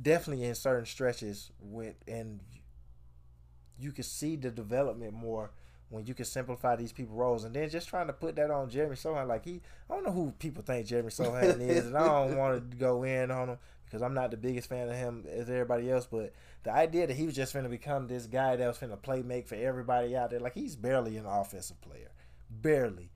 Definitely 0.00 0.44
in 0.44 0.56
certain 0.56 0.86
stretches 0.86 1.52
with 1.60 1.94
and 2.08 2.40
you 3.78 3.92
can 3.92 4.04
see 4.04 4.36
the 4.36 4.50
development 4.50 5.12
more 5.12 5.52
when 5.88 6.06
you 6.06 6.14
can 6.14 6.24
simplify 6.24 6.74
these 6.74 6.92
people 6.92 7.14
roles 7.14 7.44
and 7.44 7.54
then 7.54 7.68
just 7.68 7.88
trying 7.88 8.06
to 8.06 8.12
put 8.12 8.34
that 8.36 8.50
on 8.50 8.68
Jeremy 8.68 8.96
Sochan 8.96 9.28
like 9.28 9.44
he 9.44 9.60
I 9.88 9.94
don't 9.94 10.04
know 10.04 10.12
who 10.12 10.32
people 10.38 10.62
think 10.62 10.86
Jeremy 10.86 11.10
Sochan 11.10 11.60
is 11.68 11.86
and 11.86 11.96
I 11.96 12.04
don't 12.06 12.36
want 12.36 12.70
to 12.70 12.76
go 12.76 13.04
in 13.04 13.30
on 13.30 13.50
him 13.50 13.58
because 13.94 14.02
I'm 14.02 14.14
not 14.14 14.32
the 14.32 14.36
biggest 14.36 14.68
fan 14.68 14.88
of 14.88 14.96
him 14.96 15.24
as 15.30 15.48
everybody 15.48 15.88
else 15.88 16.08
but 16.10 16.32
the 16.64 16.72
idea 16.72 17.06
that 17.06 17.14
he 17.14 17.26
was 17.26 17.36
just 17.36 17.52
going 17.52 17.62
to 17.64 17.70
become 17.70 18.08
this 18.08 18.26
guy 18.26 18.56
that 18.56 18.66
was 18.66 18.78
going 18.78 18.90
to 18.90 18.96
play 18.96 19.22
make 19.22 19.46
for 19.46 19.54
everybody 19.54 20.16
out 20.16 20.30
there 20.30 20.40
like 20.40 20.54
he's 20.54 20.74
barely 20.74 21.16
an 21.16 21.26
offensive 21.26 21.80
player 21.80 22.10
barely 22.50 23.10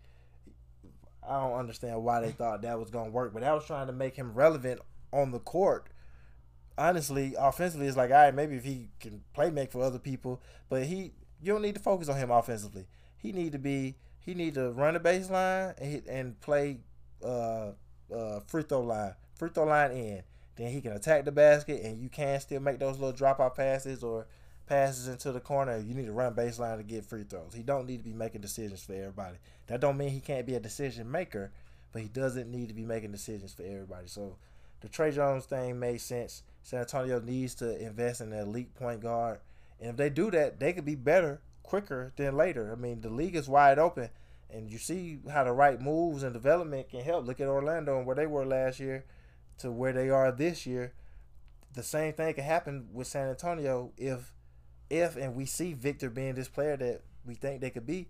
I 1.29 1.41
don't 1.41 1.59
understand 1.59 2.05
why 2.05 2.21
they 2.21 2.31
thought 2.31 2.63
that 2.63 2.79
was 2.79 2.91
going 2.91 3.07
to 3.07 3.11
work 3.11 3.33
but 3.33 3.43
that 3.43 3.53
was 3.53 3.67
trying 3.67 3.89
to 3.89 3.93
make 3.93 4.15
him 4.15 4.35
relevant 4.35 4.81
on 5.13 5.33
the 5.33 5.41
court 5.41 5.89
honestly, 6.79 7.35
offensively, 7.39 7.89
it's 7.89 7.97
like, 7.97 8.11
all 8.11 8.17
right, 8.17 8.35
maybe 8.35 8.57
if 8.57 8.65
he 8.65 8.89
can 9.01 9.23
play 9.35 9.51
make 9.51 9.73
for 9.73 9.83
other 9.83 9.99
people, 9.99 10.41
but 10.69 10.85
he, 10.85 11.13
you 11.43 11.53
don't 11.53 11.63
need 11.63 11.75
to 11.75 11.81
focus 11.81 12.09
on 12.09 12.17
him 12.17 12.31
offensively. 12.31 12.87
He 13.19 13.33
need 13.33 13.53
to 13.53 13.59
be, 13.59 13.97
he 14.21 14.33
need 14.33 14.55
to 14.55 14.71
run 14.71 14.95
the 14.95 15.01
baseline 15.01 15.75
and, 15.79 16.07
and 16.07 16.41
play 16.41 16.79
uh, 17.23 17.73
uh, 18.15 18.41
free 18.47 18.63
throw 18.63 18.83
line, 18.83 19.15
free 19.35 19.51
throw 19.53 19.65
line 19.65 19.91
in. 19.91 20.23
Then 20.59 20.73
he 20.73 20.81
can 20.81 20.93
attack 20.93 21.25
the 21.25 21.31
basket, 21.31 21.83
and 21.85 22.03
you 22.03 22.09
can 22.09 22.41
still 22.41 22.61
make 22.61 22.81
those 22.81 22.99
little 22.99 23.13
drop 23.13 23.39
off 23.39 23.55
passes 23.55 24.03
or 24.03 24.27
passes 24.67 25.07
into 25.07 25.31
the 25.31 25.39
corner. 25.39 25.79
You 25.79 25.95
need 25.95 26.07
to 26.07 26.13
run 26.13 26.35
baseline 26.35 26.79
to 26.79 26.83
get 26.83 27.05
free 27.05 27.23
throws. 27.23 27.55
He 27.55 27.63
don't 27.63 27.87
need 27.87 27.99
to 27.99 28.05
be 28.05 28.13
making 28.13 28.41
decisions 28.41 28.83
for 28.83 28.93
everybody. 28.93 29.37
That 29.69 29.81
don't 29.81 29.97
mean 29.97 30.11
he 30.11 30.19
can't 30.19 30.47
be 30.47 30.57
a 30.57 30.61
decision 30.61 31.09
maker, 31.09 31.53
but 31.93 32.03
he 32.03 32.09
doesn't 32.09 32.51
need 32.51 32.67
to 32.69 32.75
be 32.75 32.85
making 32.85 33.13
decisions 33.13 33.55
for 33.55 33.63
everybody. 33.63 34.09
So 34.09 34.37
the 34.81 34.89
Tre 34.89 35.13
Jones 35.13 35.45
thing 35.45 35.79
made 35.79 36.01
sense. 36.01 36.43
San 36.65 36.81
Antonio 36.81 37.21
needs 37.21 37.55
to 37.57 37.81
invest 37.81 38.21
in 38.21 38.33
an 38.33 38.41
elite 38.41 38.75
point 38.75 39.01
guard. 39.01 39.39
And 39.81 39.91
if 39.91 39.97
they 39.97 40.11
do 40.11 40.29
that, 40.33 40.59
they 40.59 40.73
could 40.73 40.85
be 40.85 40.97
better 40.97 41.41
quicker 41.63 42.13
than 42.17 42.37
later. 42.37 42.73
I 42.73 42.75
mean, 42.75 43.01
the 43.01 43.11
league 43.11 43.37
is 43.37 43.49
wide 43.49 43.79
open. 43.79 44.09
And 44.51 44.69
you 44.69 44.79
see 44.79 45.21
how 45.31 45.45
the 45.45 45.53
right 45.53 45.81
moves 45.81 46.25
and 46.25 46.33
development 46.33 46.89
can 46.89 47.03
help. 47.03 47.27
Look 47.29 47.39
at 47.39 47.47
Orlando 47.47 47.97
and 47.97 48.07
where 48.07 48.17
they 48.17 48.27
were 48.27 48.45
last 48.45 48.81
year 48.81 49.05
to 49.59 49.71
where 49.71 49.93
they 49.93 50.11
are 50.11 50.33
this 50.33 50.67
year. 50.67 50.93
The 51.75 51.83
same 51.83 52.13
thing 52.15 52.35
could 52.35 52.45
happen 52.45 52.89
with 52.93 53.07
San 53.07 53.29
Antonio 53.29 53.93
if 53.97 54.33
if 54.91 55.17
and 55.17 55.35
we 55.35 55.45
see 55.45 55.75
Victor 55.75 56.11
being 56.11 56.35
this 56.35 56.49
player 56.49 56.77
that 56.77 57.03
we 57.25 57.35
think 57.35 57.61
they 57.61 57.71
could 57.71 57.87
be. 57.87 58.09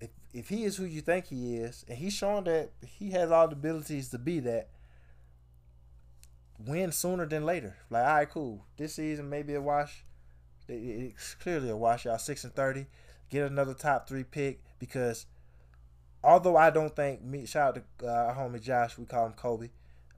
If 0.00 0.10
if 0.32 0.48
he 0.48 0.64
is 0.64 0.76
who 0.76 0.84
you 0.84 1.00
think 1.00 1.26
he 1.26 1.56
is, 1.56 1.84
and 1.88 1.98
he's 1.98 2.12
showing 2.12 2.44
that 2.44 2.70
he 2.86 3.10
has 3.12 3.30
all 3.30 3.48
the 3.48 3.54
abilities 3.54 4.10
to 4.10 4.18
be 4.18 4.40
that, 4.40 4.68
win 6.58 6.92
sooner 6.92 7.26
than 7.26 7.44
later. 7.44 7.76
Like, 7.90 8.06
all 8.06 8.14
right, 8.14 8.30
cool. 8.30 8.64
This 8.76 8.94
season 8.94 9.30
maybe 9.30 9.54
a 9.54 9.60
wash. 9.60 10.04
It's 10.68 11.34
clearly 11.34 11.70
a 11.70 11.76
wash. 11.76 12.04
Y'all 12.04 12.18
six 12.18 12.44
and 12.44 12.54
thirty. 12.54 12.86
Get 13.30 13.50
another 13.50 13.74
top 13.74 14.08
three 14.08 14.24
pick 14.24 14.62
because 14.78 15.26
although 16.22 16.56
I 16.56 16.70
don't 16.70 16.94
think 16.94 17.22
me 17.22 17.46
shout 17.46 17.76
out 17.76 17.98
to 17.98 18.06
uh, 18.06 18.12
our 18.12 18.34
homie 18.34 18.62
Josh, 18.62 18.98
we 18.98 19.06
call 19.06 19.26
him 19.26 19.32
Kobe. 19.32 19.70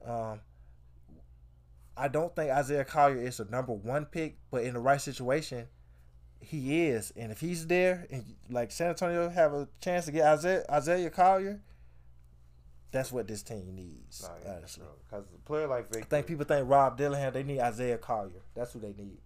Um, 0.05 0.41
I 1.97 2.07
don't 2.07 2.35
think 2.35 2.51
Isaiah 2.51 2.85
Collier 2.85 3.21
is 3.21 3.39
a 3.39 3.45
number 3.45 3.73
one 3.73 4.05
pick, 4.05 4.37
but 4.51 4.63
in 4.63 4.73
the 4.73 4.79
right 4.79 4.99
situation, 4.99 5.67
he 6.39 6.87
is. 6.87 7.13
And 7.15 7.31
if 7.31 7.39
he's 7.39 7.67
there, 7.67 8.05
and 8.11 8.35
like 8.49 8.71
San 8.71 8.89
Antonio 8.89 9.29
have 9.29 9.53
a 9.53 9.67
chance 9.81 10.05
to 10.05 10.11
get 10.11 10.25
Isaiah 10.25 10.65
Isaiah 10.69 11.09
Collier, 11.09 11.61
that's 12.91 13.11
what 13.11 13.27
this 13.27 13.43
team 13.43 13.75
needs. 13.75 14.23
Nah, 14.23 14.29
yeah, 14.43 14.57
honestly, 14.57 14.85
because 15.03 15.25
a 15.33 15.47
player 15.47 15.67
like 15.67 15.91
Victor, 15.91 15.99
I 15.99 16.09
think 16.09 16.27
people 16.27 16.45
think 16.45 16.69
Rob 16.69 16.97
Dillingham. 16.97 17.33
They 17.33 17.43
need 17.43 17.59
Isaiah 17.59 17.97
Collier. 17.97 18.41
That's 18.55 18.73
who 18.73 18.79
they 18.79 18.93
need. 18.93 19.19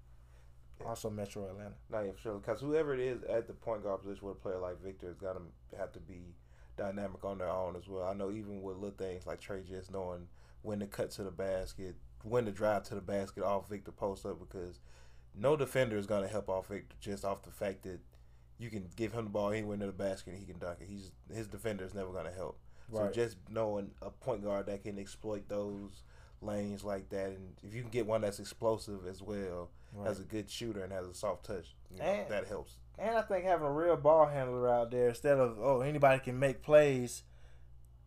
Yeah. 0.80 0.88
Also, 0.88 1.10
Metro 1.10 1.46
Atlanta. 1.50 1.76
No, 1.92 2.02
yeah, 2.02 2.12
for 2.12 2.20
sure. 2.20 2.38
Because 2.40 2.62
whoever 2.62 2.94
it 2.94 3.00
is 3.00 3.24
at 3.24 3.48
the 3.48 3.54
point 3.54 3.84
guard 3.84 4.02
position 4.02 4.28
with 4.28 4.38
a 4.38 4.40
player 4.40 4.60
like 4.60 4.82
Victor 4.82 5.08
has 5.08 5.18
got 5.18 5.34
to 5.34 5.78
have 5.78 5.92
to 5.94 6.00
be 6.00 6.36
dynamic 6.78 7.24
on 7.26 7.38
their 7.38 7.50
own 7.50 7.76
as 7.76 7.88
well. 7.88 8.08
I 8.08 8.14
know 8.14 8.32
even 8.32 8.62
with 8.62 8.78
little 8.78 8.96
things 8.98 9.28
like 9.28 9.42
Tre 9.42 9.62
just 9.68 9.92
knowing 9.92 10.28
when 10.62 10.80
to 10.80 10.88
cut 10.88 11.12
to 11.12 11.24
the 11.24 11.32
basket, 11.32 11.96
when 12.24 12.46
to 12.46 12.52
drive 12.52 12.84
to 12.84 12.96
the 12.96 13.02
basket 13.02 13.44
off 13.44 13.70
Victor 13.70 13.92
post 13.92 14.26
up 14.26 14.40
because 14.40 14.80
no 15.36 15.56
defender 15.56 15.98
is 15.98 16.06
gonna 16.06 16.28
help 16.28 16.50
off 16.50 16.68
Victor 16.68 16.96
just 17.00 17.24
off 17.24 17.44
the 17.44 17.52
fact 17.52 17.84
that 17.84 18.00
you 18.58 18.70
can 18.70 18.90
give 18.96 19.14
him 19.14 19.26
the 19.26 19.30
ball 19.30 19.52
anywhere 19.52 19.78
near 19.78 19.88
the 19.88 19.94
basket 19.94 20.32
and 20.32 20.40
he 20.40 20.46
can 20.46 20.60
dunk 20.60 20.80
it. 20.82 20.88
He's 20.88 21.12
his 21.34 21.48
defender 21.48 21.86
is 21.86 21.94
never 21.94 22.12
gonna 22.12 22.32
help. 22.32 22.60
Right. 22.90 23.08
So 23.08 23.12
just 23.12 23.38
knowing 23.50 23.92
a 24.02 24.10
point 24.10 24.44
guard 24.44 24.66
that 24.66 24.84
can 24.84 25.00
exploit 25.00 25.48
those 25.48 26.04
lanes 26.42 26.84
like 26.84 27.10
that, 27.10 27.28
and 27.28 27.54
if 27.64 27.74
you 27.74 27.82
can 27.82 27.92
get 27.92 28.06
one 28.06 28.22
that's 28.22 28.40
explosive 28.40 29.06
as 29.08 29.22
well, 29.22 29.70
right. 29.94 30.08
has 30.08 30.20
a 30.20 30.24
good 30.24 30.50
shooter 30.50 30.84
and 30.84 30.92
has 30.92 31.08
a 31.08 31.14
soft 31.14 31.46
touch, 31.46 31.76
you 31.92 32.00
know, 32.00 32.06
and, 32.06 32.30
that 32.30 32.48
helps. 32.48 32.74
And 32.98 33.16
I 33.16 33.22
think 33.22 33.46
having 33.46 33.68
a 33.68 33.72
real 33.72 33.96
ball 33.96 34.28
handler 34.28 34.70
out 34.70 34.92
there 34.92 35.10
instead 35.10 35.38
of 35.38 35.58
oh 35.62 35.82
anybody 35.82 36.20
can 36.20 36.38
make 36.38 36.62
plays, 36.62 37.24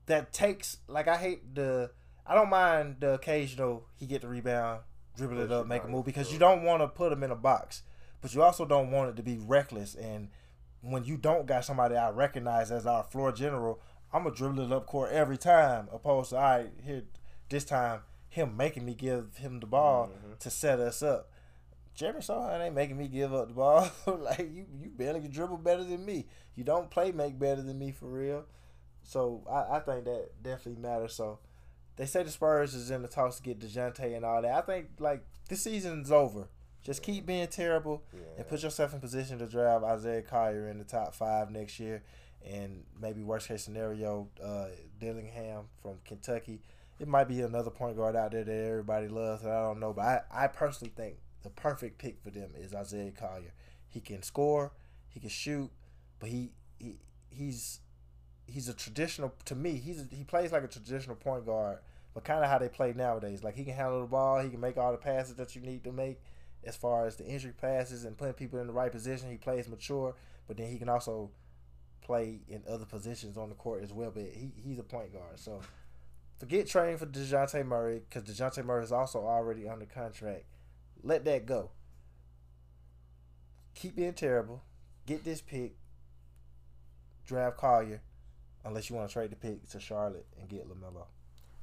that 0.06 0.32
takes 0.32 0.78
like 0.86 1.08
I 1.08 1.16
hate 1.16 1.54
the 1.54 1.92
I 2.26 2.34
don't 2.34 2.50
mind 2.50 2.96
the 3.00 3.14
occasional 3.14 3.86
he 3.96 4.06
get 4.06 4.22
the 4.22 4.28
rebound, 4.28 4.80
dribble 5.16 5.40
it 5.40 5.52
up, 5.52 5.66
make 5.66 5.84
a 5.84 5.88
move 5.88 6.04
because 6.04 6.32
you 6.32 6.38
don't 6.38 6.62
want 6.62 6.82
to 6.82 6.88
put 6.88 7.12
him 7.12 7.22
in 7.22 7.30
a 7.30 7.36
box, 7.36 7.82
but 8.20 8.34
you 8.34 8.42
also 8.42 8.64
don't 8.64 8.90
want 8.90 9.10
it 9.10 9.16
to 9.16 9.22
be 9.22 9.38
reckless 9.38 9.94
and 9.94 10.28
when 10.80 11.04
you 11.04 11.16
don't 11.16 11.46
got 11.46 11.64
somebody 11.64 11.96
I 11.96 12.10
recognize 12.10 12.72
as 12.72 12.86
our 12.86 13.04
floor 13.04 13.30
general 13.32 13.80
I'm 14.12 14.24
gonna 14.24 14.34
dribble 14.34 14.64
it 14.64 14.72
up 14.72 14.86
court 14.86 15.10
every 15.12 15.38
time, 15.38 15.88
opposed 15.92 16.30
to 16.30 16.36
all 16.36 16.42
right 16.42 16.70
here 16.84 17.04
this 17.48 17.64
time 17.64 18.00
him 18.28 18.56
making 18.56 18.84
me 18.84 18.94
give 18.94 19.36
him 19.36 19.60
the 19.60 19.66
ball 19.66 20.08
mm-hmm. 20.08 20.32
to 20.38 20.50
set 20.50 20.80
us 20.80 21.02
up. 21.02 21.30
Jeremy 21.94 22.20
Sochan 22.20 22.64
ain't 22.64 22.74
making 22.74 22.96
me 22.96 23.06
give 23.06 23.34
up 23.34 23.48
the 23.48 23.54
ball. 23.54 23.90
like 24.06 24.38
you, 24.38 24.64
you 24.80 24.88
barely 24.88 25.20
can 25.20 25.30
dribble 25.30 25.58
better 25.58 25.84
than 25.84 26.04
me. 26.04 26.26
You 26.54 26.64
don't 26.64 26.90
play 26.90 27.12
make 27.12 27.38
better 27.38 27.60
than 27.60 27.78
me 27.78 27.92
for 27.92 28.06
real. 28.06 28.46
So 29.02 29.42
I, 29.50 29.76
I 29.76 29.80
think 29.80 30.06
that 30.06 30.30
definitely 30.42 30.80
matters. 30.80 31.14
So 31.14 31.40
they 31.96 32.06
say 32.06 32.22
the 32.22 32.30
Spurs 32.30 32.74
is 32.74 32.90
in 32.90 33.02
the 33.02 33.08
talks 33.08 33.36
to 33.36 33.42
get 33.42 33.60
Dejounte 33.60 34.16
and 34.16 34.24
all 34.24 34.42
that. 34.42 34.54
I 34.54 34.60
think 34.62 34.88
like 34.98 35.24
this 35.48 35.62
season's 35.62 36.10
over. 36.10 36.48
Just 36.82 37.02
keep 37.02 37.26
being 37.26 37.46
terrible 37.46 38.02
yeah. 38.12 38.20
and 38.38 38.48
put 38.48 38.62
yourself 38.62 38.92
in 38.92 39.00
position 39.00 39.38
to 39.38 39.46
draft 39.46 39.84
Isaiah 39.84 40.22
Collier 40.22 40.68
in 40.68 40.78
the 40.78 40.84
top 40.84 41.14
five 41.14 41.50
next 41.50 41.78
year 41.78 42.02
and 42.44 42.82
maybe 43.00 43.22
worst 43.22 43.48
case 43.48 43.62
scenario, 43.62 44.28
uh, 44.42 44.66
Dillingham 44.98 45.66
from 45.80 45.98
Kentucky. 46.04 46.60
It 46.98 47.08
might 47.08 47.28
be 47.28 47.40
another 47.40 47.70
point 47.70 47.96
guard 47.96 48.16
out 48.16 48.32
there 48.32 48.44
that 48.44 48.52
everybody 48.52 49.08
loves. 49.08 49.44
I 49.44 49.62
don't 49.62 49.80
know, 49.80 49.92
but 49.92 50.02
I, 50.02 50.44
I 50.44 50.46
personally 50.48 50.92
think 50.96 51.16
the 51.42 51.50
perfect 51.50 51.98
pick 51.98 52.20
for 52.22 52.30
them 52.30 52.50
is 52.56 52.74
Isaiah 52.74 53.12
Collier. 53.12 53.52
He 53.88 54.00
can 54.00 54.22
score, 54.22 54.72
he 55.08 55.20
can 55.20 55.28
shoot, 55.28 55.70
but 56.18 56.30
he, 56.30 56.50
he 56.78 56.96
he's 57.30 57.80
he's 58.46 58.68
a 58.68 58.74
traditional 58.74 59.34
to 59.46 59.54
me. 59.54 59.76
He's 59.76 60.00
a, 60.00 60.14
he 60.14 60.24
plays 60.24 60.52
like 60.52 60.64
a 60.64 60.68
traditional 60.68 61.16
point 61.16 61.46
guard, 61.46 61.78
but 62.14 62.24
kind 62.24 62.44
of 62.44 62.50
how 62.50 62.58
they 62.58 62.68
play 62.68 62.92
nowadays. 62.94 63.42
Like 63.42 63.56
he 63.56 63.64
can 63.64 63.74
handle 63.74 64.00
the 64.00 64.06
ball, 64.06 64.40
he 64.40 64.50
can 64.50 64.60
make 64.60 64.76
all 64.76 64.92
the 64.92 64.98
passes 64.98 65.36
that 65.36 65.54
you 65.54 65.62
need 65.62 65.84
to 65.84 65.92
make. 65.92 66.20
As 66.64 66.76
far 66.76 67.06
as 67.06 67.16
the 67.16 67.26
injury 67.26 67.52
passes 67.60 68.04
and 68.04 68.16
putting 68.16 68.34
people 68.34 68.60
in 68.60 68.68
the 68.68 68.72
right 68.72 68.92
position, 68.92 69.30
he 69.30 69.36
plays 69.36 69.68
mature, 69.68 70.14
but 70.46 70.56
then 70.56 70.70
he 70.70 70.78
can 70.78 70.88
also 70.88 71.30
play 72.02 72.40
in 72.48 72.62
other 72.68 72.84
positions 72.84 73.36
on 73.36 73.48
the 73.48 73.54
court 73.56 73.82
as 73.82 73.92
well. 73.92 74.12
But 74.14 74.24
he, 74.32 74.52
he's 74.64 74.78
a 74.78 74.84
point 74.84 75.12
guard, 75.12 75.40
so 75.40 75.60
forget 76.38 76.68
trading 76.68 76.98
for 76.98 77.06
Dejounte 77.06 77.66
Murray 77.66 78.02
because 78.08 78.22
Dejounte 78.22 78.64
Murray 78.64 78.84
is 78.84 78.92
also 78.92 79.20
already 79.20 79.68
under 79.68 79.86
contract. 79.86 80.44
Let 81.02 81.24
that 81.24 81.46
go. 81.46 81.70
Keep 83.74 83.96
being 83.96 84.12
terrible. 84.12 84.62
Get 85.06 85.24
this 85.24 85.40
pick. 85.40 85.74
Draft 87.24 87.56
Collier, 87.56 88.02
unless 88.64 88.90
you 88.90 88.96
want 88.96 89.08
to 89.08 89.12
trade 89.12 89.30
the 89.30 89.36
pick 89.36 89.68
to 89.70 89.80
Charlotte 89.80 90.26
and 90.38 90.48
get 90.48 90.68
LaMelo. 90.68 91.06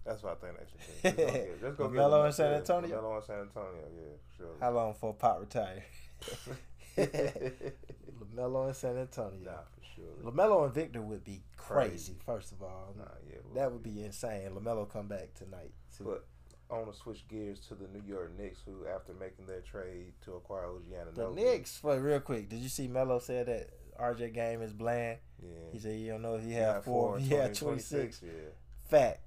That's 0.06 0.24
what 0.24 0.38
I 0.42 0.46
think 0.48 0.58
they 0.58 0.66
should 1.12 1.18
do. 1.18 1.52
Just 1.62 1.78
go 1.78 1.88
get, 1.90 2.00
LaMelo 2.00 2.26
in 2.26 2.32
San 2.34 2.54
Antonio? 2.54 3.02
LaMelo 3.02 3.18
in 3.18 3.24
San 3.24 3.40
Antonio, 3.42 3.84
yeah, 3.96 4.16
for 4.28 4.38
sure. 4.38 4.56
How 4.60 4.72
long 4.72 4.94
before 4.94 5.14
Pop 5.14 5.40
retire? 5.40 5.84
LaMelo 6.98 8.68
in 8.68 8.74
San 8.74 8.98
Antonio. 8.98 9.40
Nah, 9.44 9.52
for 9.52 9.84
sure. 9.96 10.32
LaMelo 10.32 10.66
and 10.66 10.74
Victor 10.74 11.02
would 11.02 11.24
be 11.24 11.44
crazy. 11.58 11.90
Crazy. 11.90 12.16
First 12.26 12.52
of 12.52 12.62
all, 12.62 12.94
Nah, 12.98 13.04
yeah, 13.28 13.36
it 13.36 13.54
that 13.56 13.72
would 13.72 13.84
be 13.84 14.04
insane. 14.04 14.50
LaMelo 14.52 14.90
come 14.90 15.08
back 15.08 15.34
tonight. 15.36 15.72
Too. 15.96 16.06
But 16.06 16.26
I 16.72 16.78
want 16.78 16.92
to 16.94 16.98
switch 17.00 17.28
gears 17.28 17.60
to 17.68 17.76
the 17.76 17.88
New 17.88 18.04
York 18.08 18.38
Knicks, 18.38 18.60
who, 18.66 18.86
after 18.88 19.14
making 19.14 19.48
their 19.48 19.62
trade 19.62 20.14
to 20.26 20.34
acquire 20.36 20.66
OG 20.66 21.16
the 21.16 21.30
Knicks, 21.32 21.78
for 21.78 22.00
real 22.00 22.20
quick, 22.20 22.50
did 22.50 22.60
you 22.60 22.70
see 22.70 22.88
Melo 22.88 23.20
said 23.20 23.48
that 23.48 23.70
RJ 24.00 24.34
game 24.34 24.62
is 24.62 24.74
bland? 24.74 25.18
yeah, 25.42 25.50
He 25.72 25.80
said 25.80 26.00
you 26.00 26.12
don't 26.12 26.22
know 26.22 26.36
if 26.36 26.44
he 26.44 26.50
he 26.50 26.54
had 26.56 26.84
four, 26.84 27.18
and 27.18 27.26
he 27.28 27.34
had 27.36 27.54
twenty 27.56 27.80
six. 27.80 28.22
Yeah, 28.24 28.32
Fact. 28.90 29.22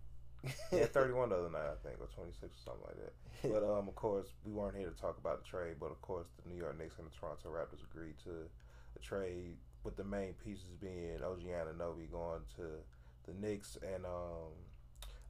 he 0.71 0.79
had 0.79 0.93
31 0.93 1.29
the 1.29 1.37
other 1.37 1.51
night, 1.51 1.69
I 1.71 1.89
think, 1.89 2.01
or 2.01 2.09
26 2.17 2.43
or 2.43 2.49
something 2.65 2.83
like 2.87 2.97
that. 2.97 3.13
But 3.53 3.63
um, 3.65 3.89
of 3.89 3.95
course, 3.97 4.29
we 4.45 4.53
weren't 4.53 4.77
here 4.77 4.89
to 4.91 5.01
talk 5.01 5.19
about 5.19 5.43
the 5.45 5.49
trade. 5.49 5.77
But 5.81 5.91
of 5.91 6.01
course, 6.01 6.27
the 6.43 6.49
New 6.49 6.57
York 6.57 6.79
Knicks 6.79 6.97
and 6.99 7.07
the 7.07 7.11
Toronto 7.17 7.49
Raptors 7.49 7.83
agreed 7.91 8.15
to 8.25 8.31
a 8.97 8.99
trade 9.01 9.57
with 9.85 9.97
the 9.97 10.05
main 10.05 10.35
pieces 10.35 10.75
being 10.81 11.19
OG 11.25 11.41
Anunoby 11.43 12.11
going 12.11 12.41
to 12.57 12.63
the 13.27 13.35
Knicks 13.41 13.77
and 13.95 14.05
um, 14.07 14.53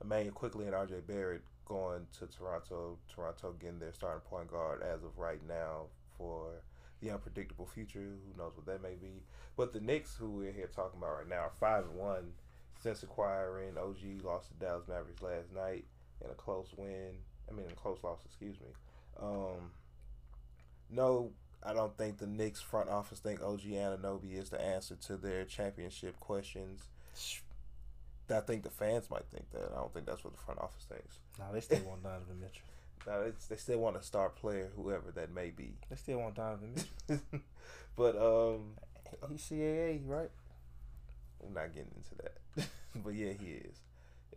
Immanuel 0.03 0.35
Quickley 0.35 0.67
and 0.67 0.75
RJ 0.75 1.07
Barrett 1.07 1.43
going 1.65 2.07
to 2.19 2.27
Toronto. 2.27 2.99
Toronto 3.15 3.55
getting 3.61 3.79
their 3.79 3.93
starting 3.95 4.21
point 4.29 4.49
guard 4.51 4.83
as 4.83 5.03
of 5.05 5.17
right 5.17 5.41
now 5.49 5.87
for 6.19 6.63
the 7.03 7.11
unpredictable 7.11 7.67
future. 7.67 8.01
Who 8.01 8.39
knows 8.39 8.53
what 8.55 8.67
that 8.67 8.83
may 8.83 8.95
be? 8.95 9.23
But 9.57 9.73
the 9.73 9.81
Knicks, 9.81 10.15
who 10.15 10.31
we're 10.31 10.53
here 10.53 10.71
talking 10.75 10.99
about 10.99 11.19
right 11.19 11.29
now, 11.29 11.41
are 11.41 11.53
five 11.59 11.85
and 11.85 11.97
one 11.97 12.33
since 12.81 13.03
acquiring 13.03 13.77
OG. 13.77 14.25
Lost 14.25 14.49
to 14.49 14.55
Dallas 14.55 14.89
Mavericks 14.89 15.23
last 15.23 15.53
night 15.55 15.85
in 16.25 16.31
a 16.31 16.35
close 16.35 16.69
win. 16.77 17.17
I 17.51 17.55
mean, 17.55 17.67
a 17.71 17.75
close 17.75 17.99
loss. 18.03 18.21
Excuse 18.25 18.57
me. 18.61 18.69
Um, 19.21 19.73
no, 20.91 21.33
I 21.63 21.75
don't 21.75 21.97
think 21.97 22.19
the 22.19 22.27
Knicks 22.27 22.61
front 22.61 22.89
office 22.89 23.19
think 23.19 23.43
OG 23.43 23.61
Anunoby 23.63 24.35
is 24.39 24.51
the 24.51 24.61
answer 24.61 24.97
to 25.07 25.17
their 25.17 25.45
championship 25.45 26.19
questions. 26.21 26.83
I 28.31 28.41
think 28.41 28.63
the 28.63 28.71
fans 28.71 29.11
might 29.11 29.27
think 29.31 29.51
that. 29.51 29.71
I 29.73 29.81
don't 29.81 29.93
think 29.93 30.07
that's 30.07 30.25
what 30.25 30.33
the 30.33 30.39
front 30.39 30.61
office 30.61 30.87
thinks. 30.89 31.19
No, 31.39 31.47
they 31.53 31.61
still 31.61 31.81
want 31.81 32.03
Donovan 32.03 32.41
Mitchell. 32.41 32.65
Now 33.07 33.25
they 33.49 33.57
still 33.57 33.79
want 33.79 33.97
a 33.97 34.03
star 34.03 34.29
player, 34.29 34.71
whoever 34.77 35.11
that 35.13 35.33
may 35.35 35.51
be. 35.51 35.75
They 35.91 35.97
still 35.97 36.19
want 36.19 36.37
Donovan 36.37 36.75
Mitchell. 36.75 37.23
but 37.97 38.17
um, 38.17 38.75
He's 39.31 39.43
CAA, 39.43 40.01
right? 40.07 40.31
I'm 41.45 41.55
not 41.55 41.75
getting 41.75 41.93
into 41.97 42.15
that. 42.23 42.69
but 43.05 43.15
yeah, 43.15 43.33
he 43.33 43.53
is. 43.53 43.81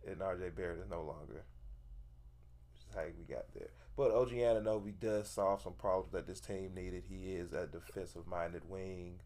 And 0.06 0.18
RJ 0.18 0.54
Barrett 0.54 0.80
is 0.80 0.90
no 0.90 1.02
longer. 1.02 1.44
Which 2.72 2.82
is 2.88 2.94
how 2.94 3.02
we 3.18 3.24
got 3.32 3.52
there. 3.54 3.68
But 3.96 4.10
OG 4.10 4.30
Anunoby 4.30 4.98
does 5.00 5.28
solve 5.28 5.62
some 5.62 5.72
problems 5.72 6.12
that 6.12 6.26
this 6.26 6.40
team 6.40 6.72
needed. 6.74 7.04
He 7.08 7.32
is 7.32 7.52
a 7.52 7.66
defensive 7.66 8.26
minded 8.26 8.68
wing 8.68 9.20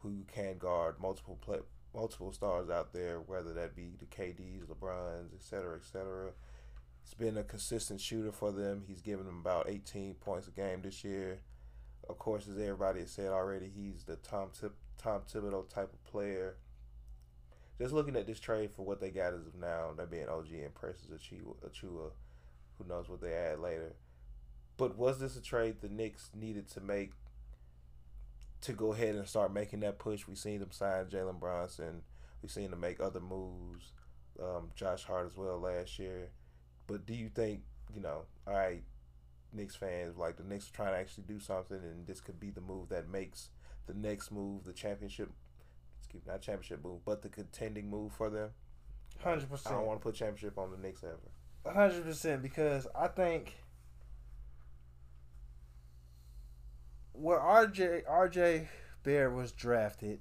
who 0.00 0.24
can 0.32 0.58
guard 0.58 0.96
multiple 1.00 1.38
play, 1.40 1.58
multiple 1.94 2.32
stars 2.32 2.70
out 2.70 2.92
there, 2.92 3.18
whether 3.20 3.52
that 3.54 3.76
be 3.76 3.96
the 3.98 4.06
KDs, 4.06 4.66
LeBrons, 4.66 5.34
et 5.34 5.42
cetera, 5.42 5.76
et 5.76 5.84
cetera. 5.84 6.30
He's 7.06 7.14
been 7.14 7.38
a 7.38 7.44
consistent 7.44 8.00
shooter 8.00 8.32
for 8.32 8.50
them. 8.50 8.82
He's 8.88 9.00
given 9.00 9.26
them 9.26 9.38
about 9.38 9.68
18 9.68 10.14
points 10.14 10.48
a 10.48 10.50
game 10.50 10.82
this 10.82 11.04
year. 11.04 11.38
Of 12.08 12.18
course, 12.18 12.48
as 12.48 12.58
everybody 12.58 13.00
has 13.00 13.12
said 13.12 13.28
already, 13.28 13.70
he's 13.72 14.02
the 14.02 14.16
Tom 14.16 14.48
Tip, 14.58 14.74
Tom 15.00 15.20
Thibodeau 15.20 15.68
type 15.68 15.92
of 15.92 16.02
player. 16.02 16.56
Just 17.78 17.94
looking 17.94 18.16
at 18.16 18.26
this 18.26 18.40
trade 18.40 18.72
for 18.72 18.84
what 18.84 19.00
they 19.00 19.10
got 19.10 19.34
as 19.34 19.46
of 19.46 19.54
now, 19.54 19.92
that 19.96 20.10
being 20.10 20.28
OG 20.28 20.48
and 20.50 20.74
Precious 20.74 21.06
Achiuwa, 21.06 21.54
Achiuwa, 21.64 22.10
who 22.76 22.88
knows 22.88 23.08
what 23.08 23.20
they 23.20 23.34
add 23.34 23.60
later. 23.60 23.94
But 24.76 24.98
was 24.98 25.20
this 25.20 25.36
a 25.36 25.40
trade 25.40 25.76
the 25.80 25.88
Knicks 25.88 26.30
needed 26.34 26.68
to 26.70 26.80
make 26.80 27.12
to 28.62 28.72
go 28.72 28.92
ahead 28.92 29.14
and 29.14 29.28
start 29.28 29.54
making 29.54 29.78
that 29.80 30.00
push? 30.00 30.26
We've 30.26 30.36
seen 30.36 30.58
them 30.58 30.72
sign 30.72 31.04
Jalen 31.04 31.38
Brunson. 31.38 32.02
We've 32.42 32.50
seen 32.50 32.72
them 32.72 32.80
make 32.80 32.98
other 32.98 33.20
moves, 33.20 33.92
um, 34.42 34.70
Josh 34.74 35.04
Hart 35.04 35.26
as 35.26 35.36
well 35.36 35.60
last 35.60 36.00
year. 36.00 36.30
But 36.86 37.06
do 37.06 37.14
you 37.14 37.28
think, 37.28 37.62
you 37.94 38.00
know, 38.00 38.22
all 38.46 38.54
right, 38.54 38.82
Knicks 39.52 39.74
fans, 39.76 40.16
like 40.16 40.36
the 40.36 40.44
Knicks 40.44 40.68
are 40.70 40.72
trying 40.74 40.92
to 40.92 40.98
actually 40.98 41.24
do 41.26 41.40
something, 41.40 41.78
and 41.78 42.06
this 42.06 42.20
could 42.20 42.38
be 42.38 42.50
the 42.50 42.60
move 42.60 42.88
that 42.90 43.08
makes 43.08 43.50
the 43.86 43.94
next 43.94 44.30
move, 44.30 44.64
the 44.64 44.72
championship, 44.72 45.30
excuse 45.98 46.24
me, 46.24 46.32
not 46.32 46.42
championship 46.42 46.84
move, 46.84 47.04
but 47.04 47.22
the 47.22 47.28
contending 47.28 47.88
move 47.88 48.12
for 48.12 48.30
them? 48.30 48.50
Hundred 49.22 49.48
percent. 49.48 49.74
I 49.74 49.78
don't 49.78 49.86
want 49.86 50.00
to 50.00 50.02
put 50.02 50.14
championship 50.14 50.58
on 50.58 50.70
the 50.70 50.76
Knicks 50.76 51.02
ever. 51.02 51.74
hundred 51.74 52.04
percent 52.04 52.42
because 52.42 52.86
I 52.94 53.08
think 53.08 53.56
where 57.12 57.38
RJ 57.38 58.04
RJ 58.04 58.66
Bear 59.02 59.30
was 59.30 59.52
drafted 59.52 60.20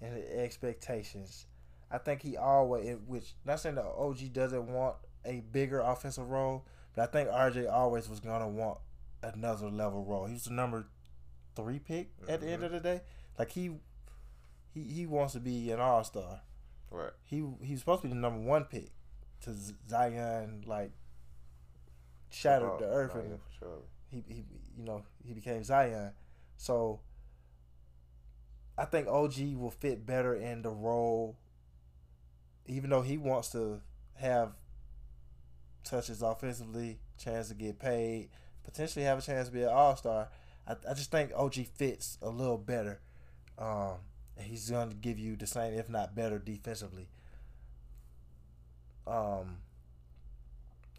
and 0.00 0.16
the 0.16 0.38
expectations, 0.38 1.46
I 1.90 1.98
think 1.98 2.22
he 2.22 2.36
always 2.36 2.96
which 3.06 3.34
not 3.44 3.60
saying 3.60 3.76
that 3.76 3.86
OG 3.86 4.32
doesn't 4.32 4.66
want 4.66 4.96
a 5.28 5.40
bigger 5.40 5.80
offensive 5.80 6.28
role, 6.28 6.64
but 6.94 7.02
I 7.02 7.06
think 7.12 7.28
RJ 7.28 7.70
always 7.72 8.08
was 8.08 8.20
gonna 8.20 8.48
want 8.48 8.78
another 9.22 9.68
level 9.68 10.04
role. 10.04 10.26
He 10.26 10.32
was 10.34 10.44
the 10.44 10.52
number 10.52 10.86
three 11.54 11.78
pick 11.78 12.10
at 12.28 12.40
the 12.40 12.48
end 12.48 12.64
of 12.64 12.72
the 12.72 12.80
day. 12.80 13.02
Like 13.38 13.50
he 13.52 13.72
he 14.74 14.82
he 14.82 15.06
wants 15.06 15.34
to 15.34 15.40
be 15.40 15.70
an 15.70 15.80
all 15.80 16.02
star 16.04 16.40
Right. 16.90 17.12
he 17.24 17.44
he 17.62 17.72
was 17.72 17.80
supposed 17.80 18.02
to 18.02 18.08
be 18.08 18.14
the 18.14 18.18
number 18.20 18.40
one 18.40 18.64
pick 18.64 18.90
to 19.42 19.54
Zion 19.88 20.64
like 20.66 20.90
shattered 22.30 22.70
Oh, 22.72 22.78
the 22.78 22.86
earth 22.86 23.14
no, 23.14 23.20
and 23.20 23.38
sure. 23.58 23.78
he, 24.10 24.24
he 24.26 24.44
you 24.76 24.84
know 24.84 25.02
he 25.24 25.32
became 25.34 25.62
Zion 25.64 26.12
so 26.56 27.00
I 28.76 28.84
think 28.84 29.08
OG 29.08 29.34
will 29.56 29.70
fit 29.70 30.06
better 30.06 30.34
in 30.34 30.62
the 30.62 30.70
role 30.70 31.36
even 32.66 32.90
though 32.90 33.02
he 33.02 33.18
wants 33.18 33.50
to 33.50 33.80
have 34.14 34.52
touches 35.84 36.22
offensively 36.22 36.98
chance 37.18 37.48
to 37.48 37.54
get 37.54 37.78
paid 37.78 38.28
potentially 38.64 39.04
have 39.04 39.18
a 39.18 39.22
chance 39.22 39.48
to 39.48 39.54
be 39.54 39.62
an 39.62 39.68
all-star 39.68 40.28
I, 40.66 40.72
I 40.88 40.94
just 40.94 41.10
think 41.10 41.32
OG 41.34 41.54
fits 41.74 42.18
a 42.22 42.28
little 42.28 42.58
better 42.58 43.00
um, 43.58 43.96
he's 44.36 44.70
going 44.70 44.90
to 44.90 44.94
give 44.94 45.18
you 45.18 45.36
the 45.36 45.46
same 45.46 45.74
if 45.74 45.88
not 45.88 46.14
better 46.14 46.38
defensively 46.38 47.08
um, 49.08 49.58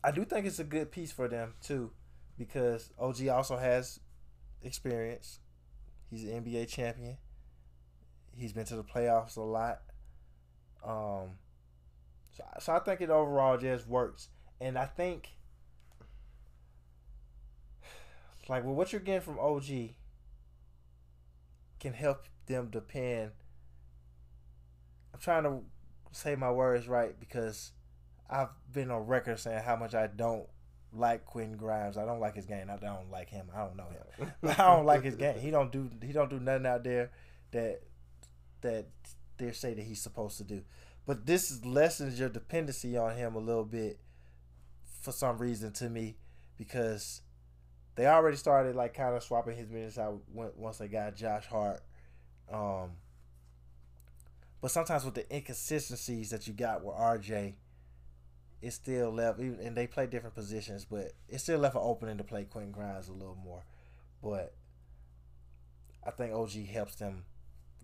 I 0.04 0.12
do 0.12 0.26
think 0.26 0.46
it's 0.46 0.60
a 0.60 0.64
good 0.64 0.92
piece 0.92 1.12
for 1.12 1.28
them 1.28 1.54
too, 1.62 1.92
because 2.38 2.90
OG 2.98 3.28
also 3.28 3.58
has 3.58 4.00
experience. 4.64 5.40
He's 6.10 6.24
an 6.24 6.44
NBA 6.44 6.70
champion. 6.70 7.18
He's 8.36 8.54
been 8.54 8.66
to 8.66 8.76
the 8.76 8.84
playoffs 8.84 9.38
a 9.38 9.42
lot. 9.42 9.82
Um, 10.84 11.38
so, 12.32 12.44
so 12.60 12.74
I 12.74 12.80
think 12.80 13.02
it 13.02 13.10
overall 13.10 13.58
just 13.58 13.88
works, 13.88 14.30
and 14.62 14.78
I 14.78 14.86
think 14.86 15.30
like 18.50 18.64
well, 18.66 18.74
what 18.74 18.92
you're 18.92 19.02
getting 19.02 19.22
from 19.22 19.40
OG 19.40 19.66
can 21.80 21.94
help 21.94 22.26
them 22.48 22.70
depend. 22.70 23.32
I'm 25.14 25.20
trying 25.20 25.44
to 25.44 25.60
say 26.12 26.36
my 26.36 26.52
words 26.52 26.88
right 26.88 27.18
because 27.20 27.72
I've 28.30 28.50
been 28.72 28.92
on 28.92 29.06
record 29.06 29.40
saying 29.40 29.64
how 29.64 29.76
much 29.76 29.94
I 29.94 30.08
don't 30.08 30.48
like 30.92 31.26
Quentin 31.26 31.58
Grimes. 31.58 31.98
I 31.98 32.06
don't 32.06 32.20
like 32.20 32.36
his 32.36 32.46
game. 32.46 32.70
I 32.70 32.78
don't 32.78 33.12
like 33.12 33.30
him. 33.30 33.48
I 33.56 33.60
don't 33.60 33.78
know 33.78 33.88
him. 34.18 34.32
I 34.58 34.76
don't 34.76 34.86
like 34.86 35.04
his 35.04 35.16
game. 35.16 35.38
He 35.40 35.52
don't 35.52 35.72
do 35.72 35.90
he 36.04 36.12
don't 36.12 36.30
do 36.30 36.40
nothing 36.40 36.66
out 36.66 36.84
there 36.84 37.12
that 37.52 37.82
that 38.62 38.88
they 39.38 39.52
say 39.52 39.74
that 39.74 39.84
he's 39.84 40.02
supposed 40.02 40.38
to 40.38 40.44
do. 40.44 40.64
But 41.06 41.26
this 41.26 41.64
lessens 41.64 42.20
your 42.20 42.30
dependency 42.30 42.98
on 42.98 43.16
him 43.16 43.36
a 43.36 43.40
little 43.40 43.64
bit 43.64 44.00
for 45.02 45.12
some 45.12 45.38
reason 45.38 45.72
to 45.74 45.90
me 45.90 46.16
because 46.58 47.22
they 47.96 48.06
already 48.06 48.38
started 48.38 48.76
like 48.76 48.94
kind 48.94 49.16
of 49.16 49.24
swapping 49.24 49.58
his 49.58 49.70
minutes 49.70 49.98
out 49.98 50.22
once 50.34 50.78
they 50.78 50.88
got 50.88 51.16
Josh 51.16 51.46
Hart. 51.46 51.82
Um, 52.52 52.92
but 54.62 54.72
sometimes 54.72 55.06
with 55.06 55.16
the 55.16 55.36
inconsistencies 55.36 56.30
that 56.32 56.48
you 56.48 56.54
got 56.54 56.84
with 56.84 56.96
RJ, 56.96 57.54
it 58.62 58.72
still 58.72 59.12
left, 59.12 59.40
and 59.40 59.76
they 59.76 59.88
play 59.88 60.06
different 60.06 60.36
positions, 60.36 60.86
but 60.86 61.14
it 61.30 61.40
still 61.40 61.60
left 61.60 61.76
an 61.76 61.82
opening 61.84 62.18
to 62.18 62.24
play 62.24 62.44
Quentin 62.44 62.72
Grimes 62.72 63.08
a 63.08 63.14
little 63.14 63.38
more. 63.42 63.64
But 64.22 64.54
I 66.06 66.12
think 66.12 66.34
OG 66.34 66.68
helps 66.68 66.96
them 66.96 67.24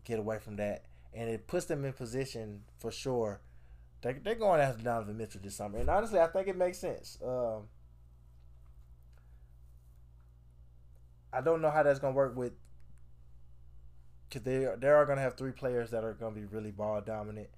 get 0.03 0.19
away 0.19 0.39
from 0.39 0.57
that, 0.57 0.85
and 1.13 1.29
it 1.29 1.47
puts 1.47 1.65
them 1.65 1.85
in 1.85 1.93
position 1.93 2.63
for 2.77 2.91
sure. 2.91 3.39
They 4.05 4.13
they're 4.13 4.35
going 4.35 4.61
after 4.61 4.83
Donovan 4.83 5.17
Mitchell 5.17 5.41
this 5.43 5.55
summer, 5.55 5.79
and 5.79 5.89
honestly, 5.89 6.19
I 6.19 6.27
think 6.27 6.47
it 6.47 6.55
makes 6.55 6.77
sense. 6.77 7.17
Um, 7.25 7.63
I 11.33 11.41
don't 11.41 11.59
know 11.59 11.71
how 11.71 11.81
that's 11.81 11.97
gonna 11.97 12.13
work 12.13 12.37
with 12.37 12.53
because 14.29 14.43
they 14.43 14.67
they 14.79 14.89
are 14.89 15.07
gonna 15.07 15.21
have 15.21 15.33
three 15.33 15.53
players 15.53 15.89
that 15.89 16.03
are 16.03 16.13
gonna 16.13 16.35
be 16.35 16.45
really 16.45 16.69
ball 16.69 17.01
dominant 17.01 17.49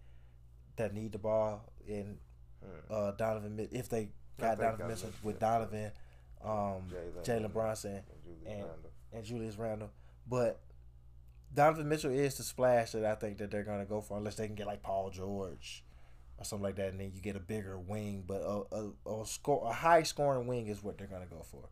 that 0.78 0.94
need 0.94 1.12
the 1.12 1.18
ball. 1.18 1.70
And 1.86 2.18
hmm. 2.64 2.94
uh, 2.94 3.12
Donovan 3.12 3.68
if 3.74 3.90
they 3.90 4.08
got 4.40 4.58
Donovan 4.58 4.88
Mitchell 4.88 5.12
with 5.24 5.40
Donovan, 5.40 5.92
um, 6.42 6.88
Jalen 7.24 7.52
Brunson, 7.52 8.04
and, 8.46 8.64
and 9.12 9.26
Julius 9.26 9.58
Randle, 9.58 9.92
but 10.26 10.62
Donovan 11.54 11.90
Mitchell 11.90 12.12
is 12.12 12.38
the 12.38 12.44
splash 12.44 12.92
that 12.92 13.04
I 13.04 13.16
think 13.16 13.38
that 13.40 13.52
they're 13.52 13.64
gonna 13.64 13.84
go 13.84 14.00
for 14.00 14.18
unless 14.18 14.36
they 14.36 14.48
can 14.48 14.56
get 14.56 14.68
like 14.68 14.82
Paul 14.82 15.10
George 15.10 15.84
or 16.38 16.46
something 16.46 16.64
like 16.64 16.76
that, 16.76 16.90
and 16.90 17.00
then 17.00 17.12
you 17.14 17.22
get 17.22 17.36
a 17.36 17.40
bigger 17.40 17.80
wing, 17.80 18.24
but 18.28 18.42
a 18.42 18.64
a, 18.76 19.22
a 19.22 19.26
score 19.26 19.68
a 19.70 19.74
high 19.74 20.04
scoring 20.04 20.48
wing 20.48 20.68
is 20.68 20.84
what 20.84 20.98
they're 20.98 21.08
gonna 21.08 21.26
go 21.26 21.44
for, 21.44 21.70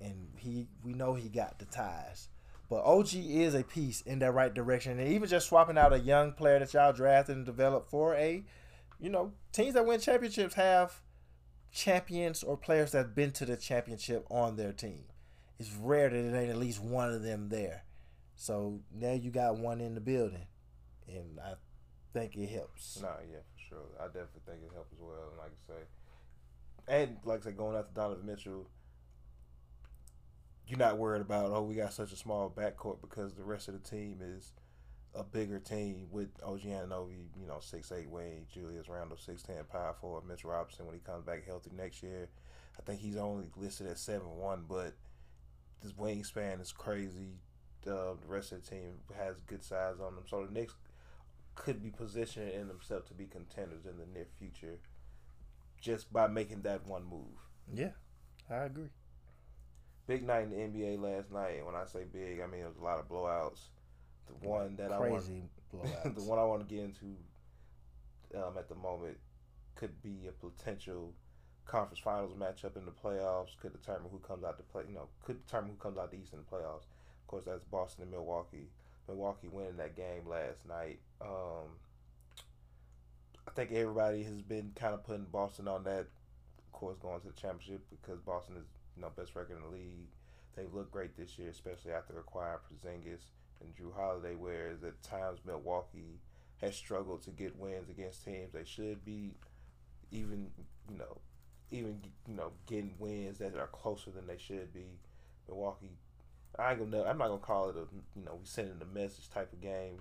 and 0.00 0.28
he 0.36 0.68
we 0.82 0.94
know 0.94 1.14
he 1.14 1.28
got 1.28 1.58
the 1.58 1.64
ties. 1.66 2.28
But 2.68 2.84
OG 2.84 3.14
is 3.14 3.54
a 3.54 3.62
piece 3.62 4.00
in 4.00 4.20
that 4.20 4.32
right 4.32 4.52
direction. 4.52 4.98
And 4.98 5.12
even 5.12 5.28
just 5.28 5.48
swapping 5.48 5.78
out 5.78 5.92
a 5.92 5.98
young 5.98 6.32
player 6.32 6.58
that 6.58 6.72
y'all 6.72 6.92
drafted 6.92 7.36
and 7.36 7.44
developed 7.46 7.90
for 7.90 8.14
a, 8.14 8.42
you 8.98 9.10
know, 9.10 9.32
teams 9.52 9.74
that 9.74 9.86
win 9.86 10.00
championships 10.00 10.54
have 10.54 11.02
champions 11.70 12.42
or 12.42 12.56
players 12.56 12.92
that 12.92 12.98
have 12.98 13.14
been 13.14 13.32
to 13.32 13.44
the 13.44 13.56
championship 13.56 14.26
on 14.30 14.56
their 14.56 14.72
team. 14.72 15.04
It's 15.58 15.72
rare 15.74 16.08
that 16.08 16.16
it 16.16 16.34
ain't 16.34 16.50
at 16.50 16.56
least 16.56 16.82
one 16.82 17.12
of 17.12 17.22
them 17.22 17.48
there. 17.48 17.84
So 18.34 18.80
now 18.92 19.12
you 19.12 19.30
got 19.30 19.58
one 19.58 19.80
in 19.80 19.94
the 19.94 20.00
building. 20.00 20.46
And 21.06 21.38
I 21.38 21.54
think 22.12 22.34
it 22.34 22.48
helps. 22.48 23.00
Nah, 23.00 23.08
yeah, 23.30 23.38
I 24.00 24.06
definitely 24.06 24.42
think 24.46 24.58
it 24.64 24.74
helps 24.74 24.92
as 24.92 25.00
well. 25.00 25.28
And 25.30 25.38
like 25.38 25.50
I 25.50 25.72
say, 25.72 25.82
and 26.86 27.16
like 27.24 27.40
I 27.40 27.44
said, 27.44 27.56
going 27.56 27.76
after 27.76 27.92
Donovan 27.94 28.26
Mitchell, 28.26 28.68
you're 30.66 30.78
not 30.78 30.98
worried 30.98 31.20
about 31.20 31.50
oh 31.50 31.62
we 31.62 31.74
got 31.74 31.92
such 31.92 32.12
a 32.12 32.16
small 32.16 32.50
backcourt 32.50 33.00
because 33.00 33.34
the 33.34 33.44
rest 33.44 33.68
of 33.68 33.74
the 33.74 33.88
team 33.88 34.18
is 34.22 34.52
a 35.14 35.22
bigger 35.22 35.60
team 35.60 36.08
with 36.10 36.28
OG 36.42 36.62
Anunoby, 36.62 37.26
you 37.40 37.46
know, 37.46 37.58
six 37.60 37.92
eight 37.92 38.08
Wade, 38.08 38.46
Julius 38.52 38.88
Randle, 38.88 39.16
six 39.16 39.42
ten 39.42 39.62
power 39.70 39.94
forward, 40.00 40.26
Mitch 40.26 40.44
Robinson 40.44 40.86
when 40.86 40.94
he 40.94 41.00
comes 41.00 41.24
back 41.24 41.46
healthy 41.46 41.70
next 41.76 42.02
year. 42.02 42.28
I 42.78 42.82
think 42.82 43.00
he's 43.00 43.16
only 43.16 43.46
listed 43.56 43.86
at 43.86 43.98
seven 43.98 44.28
one, 44.36 44.64
but 44.68 44.94
his 45.82 45.92
wingspan 45.92 46.60
is 46.60 46.72
crazy. 46.72 47.38
Uh, 47.86 48.14
the 48.20 48.26
rest 48.26 48.52
of 48.52 48.64
the 48.64 48.70
team 48.70 48.94
has 49.16 49.36
good 49.46 49.62
size 49.62 49.96
on 50.00 50.14
them, 50.14 50.24
so 50.26 50.46
the 50.46 50.52
Knicks 50.52 50.74
could 51.54 51.82
be 51.82 51.90
positioning 51.90 52.68
themselves 52.68 53.08
to 53.08 53.14
be 53.14 53.26
contenders 53.26 53.86
in 53.86 53.98
the 53.98 54.06
near 54.06 54.26
future, 54.38 54.78
just 55.80 56.12
by 56.12 56.26
making 56.26 56.62
that 56.62 56.86
one 56.86 57.04
move. 57.04 57.38
Yeah, 57.72 57.92
I 58.50 58.64
agree 58.64 58.90
big 60.06 60.26
night 60.26 60.44
in 60.44 60.50
the 60.50 60.56
NBA 60.56 61.00
last 61.00 61.30
night. 61.30 61.56
And 61.56 61.66
when 61.66 61.74
I 61.74 61.84
say 61.84 62.04
big, 62.10 62.40
I 62.40 62.46
mean 62.46 62.60
it 62.62 62.68
was 62.68 62.76
a 62.76 62.84
lot 62.84 62.98
of 62.98 63.08
blowouts. 63.08 63.60
The 64.26 64.48
one 64.48 64.76
that 64.76 64.90
Crazy 64.98 65.42
I 65.72 65.76
want, 65.76 66.14
the 66.16 66.22
one 66.22 66.38
I 66.38 66.44
want 66.44 66.66
to 66.66 66.74
get 66.74 66.84
into 66.84 67.16
um, 68.36 68.56
at 68.58 68.68
the 68.68 68.74
moment 68.74 69.18
could 69.74 70.02
be 70.02 70.28
a 70.28 70.32
potential 70.32 71.12
conference 71.66 71.98
finals 71.98 72.34
matchup 72.34 72.76
in 72.76 72.84
the 72.84 72.92
playoffs. 72.92 73.56
Could 73.60 73.72
determine 73.72 74.08
who 74.10 74.18
comes 74.18 74.44
out 74.44 74.56
to 74.58 74.62
play. 74.64 74.84
You 74.88 74.94
know, 74.94 75.08
could 75.22 75.44
determine 75.44 75.70
who 75.70 75.76
comes 75.76 75.98
out 75.98 76.10
the 76.10 76.18
East 76.18 76.32
in 76.32 76.38
the 76.38 76.44
playoffs. 76.44 76.86
Of 77.22 77.26
course, 77.26 77.44
that's 77.44 77.64
Boston 77.64 78.02
and 78.02 78.12
Milwaukee. 78.12 78.68
Milwaukee 79.08 79.48
winning 79.48 79.76
that 79.76 79.96
game 79.96 80.26
last 80.28 80.66
night. 80.68 80.98
Um, 81.20 81.68
I 83.46 83.50
think 83.52 83.72
everybody 83.72 84.22
has 84.22 84.40
been 84.42 84.72
kind 84.74 84.94
of 84.94 85.04
putting 85.04 85.24
Boston 85.24 85.68
on 85.68 85.84
that 85.84 86.06
course 86.72 86.96
going 87.00 87.20
to 87.20 87.28
the 87.28 87.32
championship 87.32 87.82
because 87.90 88.20
Boston 88.20 88.56
is 88.56 88.64
you 88.96 89.02
know, 89.02 89.10
best 89.16 89.34
record 89.34 89.56
in 89.56 89.62
the 89.62 89.68
league. 89.68 90.08
They 90.56 90.64
look 90.72 90.90
great 90.90 91.16
this 91.16 91.38
year, 91.38 91.48
especially 91.48 91.92
after 91.92 92.18
acquiring 92.18 92.58
Porzingis 92.60 93.22
and 93.60 93.74
Jrue 93.74 93.94
Holiday. 93.94 94.34
Whereas 94.38 94.84
at 94.84 95.02
times 95.02 95.40
Milwaukee 95.44 96.20
has 96.60 96.76
struggled 96.76 97.22
to 97.22 97.30
get 97.30 97.58
wins 97.58 97.90
against 97.90 98.24
teams 98.24 98.52
they 98.52 98.64
should 98.64 99.04
be, 99.04 99.32
even 100.10 100.50
you 100.90 100.98
know, 100.98 101.18
even 101.70 102.00
you 102.28 102.34
know, 102.34 102.52
getting 102.66 102.94
wins 102.98 103.38
that 103.38 103.56
are 103.56 103.66
closer 103.68 104.10
than 104.10 104.26
they 104.26 104.38
should 104.38 104.72
be. 104.72 104.86
Milwaukee, 105.48 105.98
I 106.58 106.72
ain't 106.72 106.90
gonna, 106.90 107.04
I'm 107.04 107.18
not 107.18 107.28
gonna 107.28 107.38
call 107.40 107.70
it 107.70 107.76
a 107.76 107.86
you 108.18 108.24
know 108.24 108.36
we 108.40 108.44
sending 108.46 108.80
a 108.80 108.98
message 108.98 109.30
type 109.30 109.52
of 109.52 109.60
game. 109.60 109.98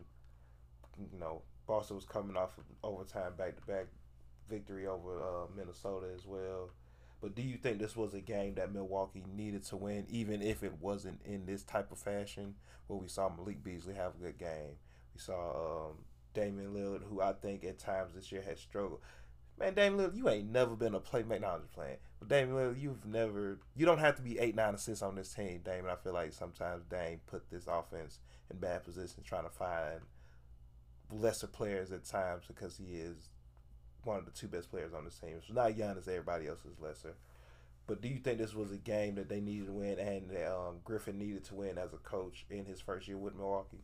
You 1.12 1.20
know, 1.20 1.41
Boston 1.68 1.95
was 1.95 2.06
coming 2.06 2.38
off 2.38 2.58
of 2.58 2.64
overtime 2.84 3.34
back 3.38 3.56
to 3.56 3.66
back 3.66 3.88
victory 4.49 4.86
over 4.86 5.22
uh, 5.22 5.45
Minnesota 5.56 6.08
as 6.16 6.26
well. 6.26 6.70
But 7.22 7.36
do 7.36 7.41
you 7.41 7.58
think 7.58 7.80
this 7.80 7.95
was 7.95 8.14
a 8.14 8.20
game 8.20 8.56
that 8.56 8.74
Milwaukee 8.74 9.24
needed 9.34 9.64
to 9.66 9.78
win, 9.78 10.06
even 10.10 10.41
if 10.41 10.62
it 10.62 10.74
wasn't 10.82 11.22
in 11.24 11.45
this 11.45 11.64
type 11.64 11.91
of 11.91 11.97
fashion, 11.97 12.56
where 12.88 12.99
we 12.99 13.08
saw 13.08 13.30
Malik 13.30 13.64
Beasley 13.64 13.93
have 13.95 14.16
a 14.16 14.24
good 14.26 14.38
game? 14.38 14.76
We 15.16 15.22
saw 15.22 15.88
um, 15.88 15.99
Damian 16.34 16.74
Lillard, 16.74 17.04
who 17.10 17.22
I 17.22 17.32
think 17.34 17.64
at 17.64 17.80
times 17.80 18.14
this 18.14 18.32
year 18.32 18.41
has 18.41 18.60
struggled. 18.60 18.99
Man, 19.60 19.74
Damian 19.76 19.99
Lillard, 19.99 20.18
you 20.18 20.30
ain't 20.30 20.51
never 20.51 20.76
been 20.76 20.95
a 20.95 20.99
playmaker. 20.99 21.41
No, 21.41 21.47
I'm 21.49 21.62
just 21.62 21.74
playing. 21.74 21.97
But 22.20 22.30
Damian 22.30 22.56
Lillard, 22.56 22.82
you've 22.82 23.06
never. 23.06 23.60
You 23.76 23.86
don't 23.86 23.99
have 23.99 24.16
to 24.16 24.22
be 24.22 24.39
eight, 24.39 24.56
nine 24.56 24.74
assists 24.74 25.04
on 25.04 25.16
this 25.16 25.34
team, 25.34 25.62
Damian. 25.64 25.89
I 25.89 25.95
feel 25.95 26.14
like 26.14 26.34
sometimes 26.34 26.86
Dame 26.86 27.20
put 27.28 27.49
this 27.49 27.68
offense 27.68 28.20
in 28.49 28.58
bad 28.58 28.84
positions, 28.84 29.26
trying 29.26 29.43
to 29.43 29.49
find 29.49 30.01
lesser 31.12 31.47
players 31.47 31.91
at 31.91 32.06
times 32.06 32.43
because 32.47 32.78
he 32.78 32.95
is 32.95 33.30
one 34.04 34.18
of 34.18 34.26
the 34.26 34.32
two 34.32 34.47
best 34.47 34.70
players 34.70 34.93
on 34.93 35.06
the 35.06 35.12
team. 35.12 35.38
It's 35.38 35.51
not 35.51 35.97
as 35.97 36.08
everybody 36.08 36.47
else 36.47 36.66
is 36.66 36.80
lesser. 36.80 37.16
But 37.86 38.01
do 38.01 38.08
you 38.08 38.18
think 38.18 38.38
this 38.38 38.54
was 38.54 38.72
a 38.72 38.78
game 38.78 39.16
that 39.16 39.28
they 39.28 39.41
needed 39.41 39.68
to 39.68 39.74
win 39.74 39.99
and 39.99 40.30
that 40.30 40.56
um, 40.56 40.78
Griffin 40.84 41.18
needed 41.18 41.43
to 41.45 41.56
win 41.56 41.78
as 41.78 41.93
a 41.93 41.97
coach 41.97 42.45
in 42.49 42.66
his 42.66 42.80
first 42.80 43.08
year 43.08 43.18
with 43.18 43.36
Milwaukee? 43.36 43.84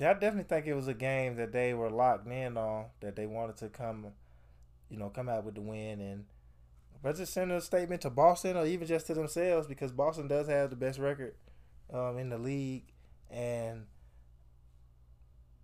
Yeah, 0.00 0.10
I 0.10 0.14
definitely 0.14 0.44
think 0.44 0.66
it 0.66 0.74
was 0.74 0.88
a 0.88 0.94
game 0.94 1.36
that 1.36 1.52
they 1.52 1.72
were 1.72 1.90
locked 1.90 2.26
in 2.26 2.56
on, 2.56 2.86
that 3.00 3.16
they 3.16 3.26
wanted 3.26 3.56
to 3.58 3.68
come, 3.68 4.08
you 4.90 4.98
know, 4.98 5.08
come 5.08 5.28
out 5.28 5.44
with 5.44 5.54
the 5.54 5.60
win 5.60 6.00
and 6.00 6.24
but 7.02 7.16
just 7.16 7.32
send 7.32 7.52
a 7.52 7.60
statement 7.60 8.00
to 8.02 8.10
Boston 8.10 8.56
or 8.56 8.66
even 8.66 8.86
just 8.86 9.06
to 9.06 9.14
themselves 9.14 9.66
because 9.66 9.92
Boston 9.92 10.28
does 10.28 10.48
have 10.48 10.70
the 10.70 10.76
best 10.76 10.98
record 10.98 11.34
um, 11.92 12.18
in 12.18 12.30
the 12.30 12.38
league 12.38 12.84
and 13.30 13.86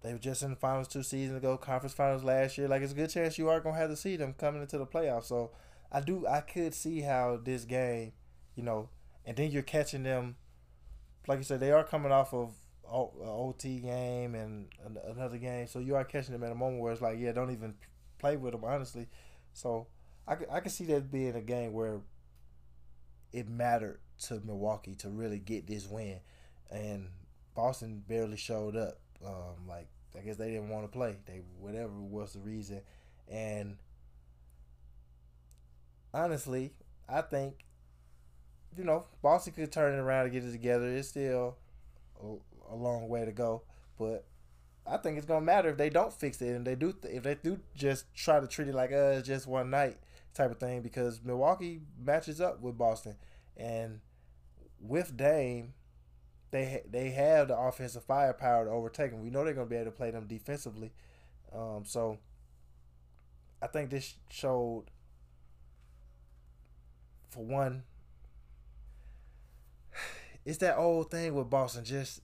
they 0.02 0.12
were 0.12 0.18
just 0.18 0.42
in 0.42 0.50
the 0.50 0.56
finals 0.56 0.88
two 0.88 1.02
seasons 1.02 1.38
ago, 1.38 1.56
conference 1.56 1.94
finals 1.94 2.24
last 2.24 2.58
year. 2.58 2.68
Like 2.68 2.82
it's 2.82 2.92
a 2.92 2.96
good 2.96 3.10
chance 3.10 3.38
you 3.38 3.48
are 3.48 3.60
gonna 3.60 3.76
have 3.76 3.90
to 3.90 3.96
see 3.96 4.16
them 4.16 4.34
coming 4.34 4.62
into 4.62 4.78
the 4.78 4.86
playoffs. 4.86 5.24
So 5.24 5.50
I 5.90 6.00
do 6.00 6.26
I 6.26 6.40
could 6.40 6.74
see 6.74 7.00
how 7.00 7.38
this 7.42 7.64
game, 7.64 8.12
you 8.54 8.62
know, 8.62 8.88
and 9.24 9.36
then 9.36 9.50
you're 9.50 9.62
catching 9.62 10.02
them, 10.02 10.36
like 11.26 11.38
you 11.38 11.44
said, 11.44 11.60
they 11.60 11.70
are 11.70 11.84
coming 11.84 12.12
off 12.12 12.34
of 12.34 12.52
an 12.84 13.08
OT 13.22 13.80
game 13.80 14.34
and 14.34 14.68
another 15.08 15.38
game, 15.38 15.66
so 15.66 15.78
you 15.78 15.94
are 15.94 16.04
catching 16.04 16.32
them 16.32 16.44
at 16.44 16.52
a 16.52 16.54
moment 16.54 16.82
where 16.82 16.92
it's 16.92 17.00
like, 17.00 17.18
yeah, 17.18 17.32
don't 17.32 17.50
even 17.50 17.74
play 18.22 18.36
with 18.36 18.52
them 18.52 18.64
honestly. 18.64 19.08
So 19.52 19.88
I 20.26 20.36
I 20.50 20.60
can 20.60 20.70
see 20.70 20.84
that 20.86 21.10
being 21.10 21.34
a 21.34 21.42
game 21.42 21.74
where 21.74 22.00
it 23.32 23.48
mattered 23.48 23.98
to 24.26 24.40
Milwaukee 24.44 24.94
to 24.96 25.08
really 25.10 25.38
get 25.38 25.66
this 25.66 25.86
win, 25.86 26.20
and 26.70 27.08
Boston 27.54 28.02
barely 28.06 28.36
showed 28.36 28.76
up. 28.76 28.98
Um, 29.24 29.68
like 29.68 29.88
I 30.16 30.20
guess 30.20 30.36
they 30.36 30.50
didn't 30.50 30.68
want 30.68 30.84
to 30.84 30.88
play. 30.88 31.16
They 31.26 31.42
whatever 31.58 31.92
was 31.92 32.32
the 32.32 32.40
reason, 32.40 32.80
and 33.28 33.76
honestly, 36.14 36.72
I 37.08 37.22
think 37.22 37.64
you 38.76 38.84
know 38.84 39.06
Boston 39.22 39.52
could 39.54 39.72
turn 39.72 39.94
it 39.94 39.98
around 39.98 40.24
and 40.24 40.32
get 40.32 40.44
it 40.44 40.52
together. 40.52 40.86
It's 40.88 41.08
still 41.08 41.56
a, 42.22 42.74
a 42.74 42.76
long 42.76 43.08
way 43.08 43.24
to 43.24 43.32
go, 43.32 43.62
but 43.98 44.24
I 44.86 44.96
think 44.96 45.16
it's 45.16 45.26
gonna 45.26 45.44
matter 45.44 45.68
if 45.70 45.76
they 45.76 45.90
don't 45.90 46.12
fix 46.12 46.42
it 46.42 46.54
and 46.56 46.66
they 46.66 46.74
do 46.74 46.92
th- 46.92 47.14
if 47.14 47.22
they 47.22 47.36
do 47.36 47.60
just 47.74 48.12
try 48.14 48.40
to 48.40 48.46
treat 48.46 48.68
it 48.68 48.74
like 48.74 48.92
uh 48.92 49.16
it's 49.18 49.26
just 49.28 49.46
one 49.46 49.70
night 49.70 49.98
type 50.34 50.50
of 50.50 50.58
thing 50.58 50.82
because 50.82 51.20
Milwaukee 51.24 51.80
matches 52.02 52.40
up 52.40 52.60
with 52.60 52.76
Boston 52.76 53.16
and 53.56 54.00
with 54.80 55.16
Dame 55.16 55.74
they 56.52 56.82
they 56.88 57.10
have 57.10 57.48
the 57.48 57.58
offensive 57.58 58.04
firepower 58.04 58.66
to 58.66 58.70
overtake 58.70 59.10
them. 59.10 59.22
We 59.22 59.30
know 59.30 59.44
they're 59.44 59.54
gonna 59.54 59.66
be 59.66 59.76
able 59.76 59.86
to 59.86 59.96
play 59.96 60.10
them 60.10 60.26
defensively. 60.26 60.92
Um, 61.52 61.84
so 61.84 62.18
I 63.62 63.66
think 63.68 63.90
this 63.90 64.14
showed, 64.28 64.84
for 67.30 67.44
one, 67.44 67.84
it's 70.44 70.58
that 70.58 70.76
old 70.76 71.10
thing 71.10 71.34
with 71.34 71.48
Boston. 71.50 71.84
Just 71.84 72.20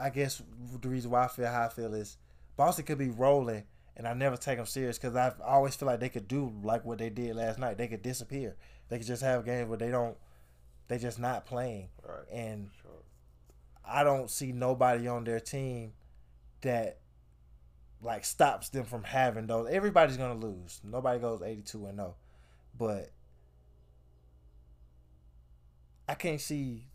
I 0.00 0.10
guess 0.10 0.42
the 0.80 0.88
reason 0.88 1.10
why 1.10 1.24
I 1.24 1.28
feel 1.28 1.46
how 1.46 1.66
I 1.66 1.68
feel 1.68 1.94
is 1.94 2.16
Boston 2.56 2.84
could 2.84 2.98
be 2.98 3.10
rolling, 3.10 3.64
and 3.96 4.06
I 4.06 4.14
never 4.14 4.36
take 4.36 4.56
them 4.58 4.66
serious 4.66 4.98
because 4.98 5.16
I 5.16 5.32
always 5.44 5.74
feel 5.74 5.86
like 5.86 6.00
they 6.00 6.08
could 6.08 6.28
do 6.28 6.52
like 6.62 6.84
what 6.84 6.98
they 6.98 7.10
did 7.10 7.36
last 7.36 7.58
night. 7.58 7.78
They 7.78 7.88
could 7.88 8.02
disappear. 8.02 8.56
They 8.88 8.98
could 8.98 9.06
just 9.06 9.22
have 9.22 9.44
games 9.44 9.68
where 9.68 9.78
they 9.78 9.90
don't. 9.90 10.16
They 10.88 10.98
just 10.98 11.18
not 11.18 11.44
playing. 11.46 11.88
Right. 12.06 12.26
And 12.32 12.70
Sure. 12.80 12.90
I 13.84 14.04
don't 14.04 14.30
see 14.30 14.52
nobody 14.52 15.06
on 15.08 15.24
their 15.24 15.40
team 15.40 15.92
that 16.62 16.98
like 18.02 18.24
stops 18.24 18.68
them 18.68 18.84
from 18.84 19.04
having 19.04 19.46
those. 19.46 19.68
Everybody's 19.70 20.16
gonna 20.16 20.38
lose. 20.38 20.80
Nobody 20.84 21.18
goes 21.20 21.42
eighty 21.42 21.62
two 21.62 21.86
and 21.86 21.96
zero, 21.98 22.14
but 22.76 23.10
I 26.08 26.14
can't 26.14 26.40
see 26.40 26.87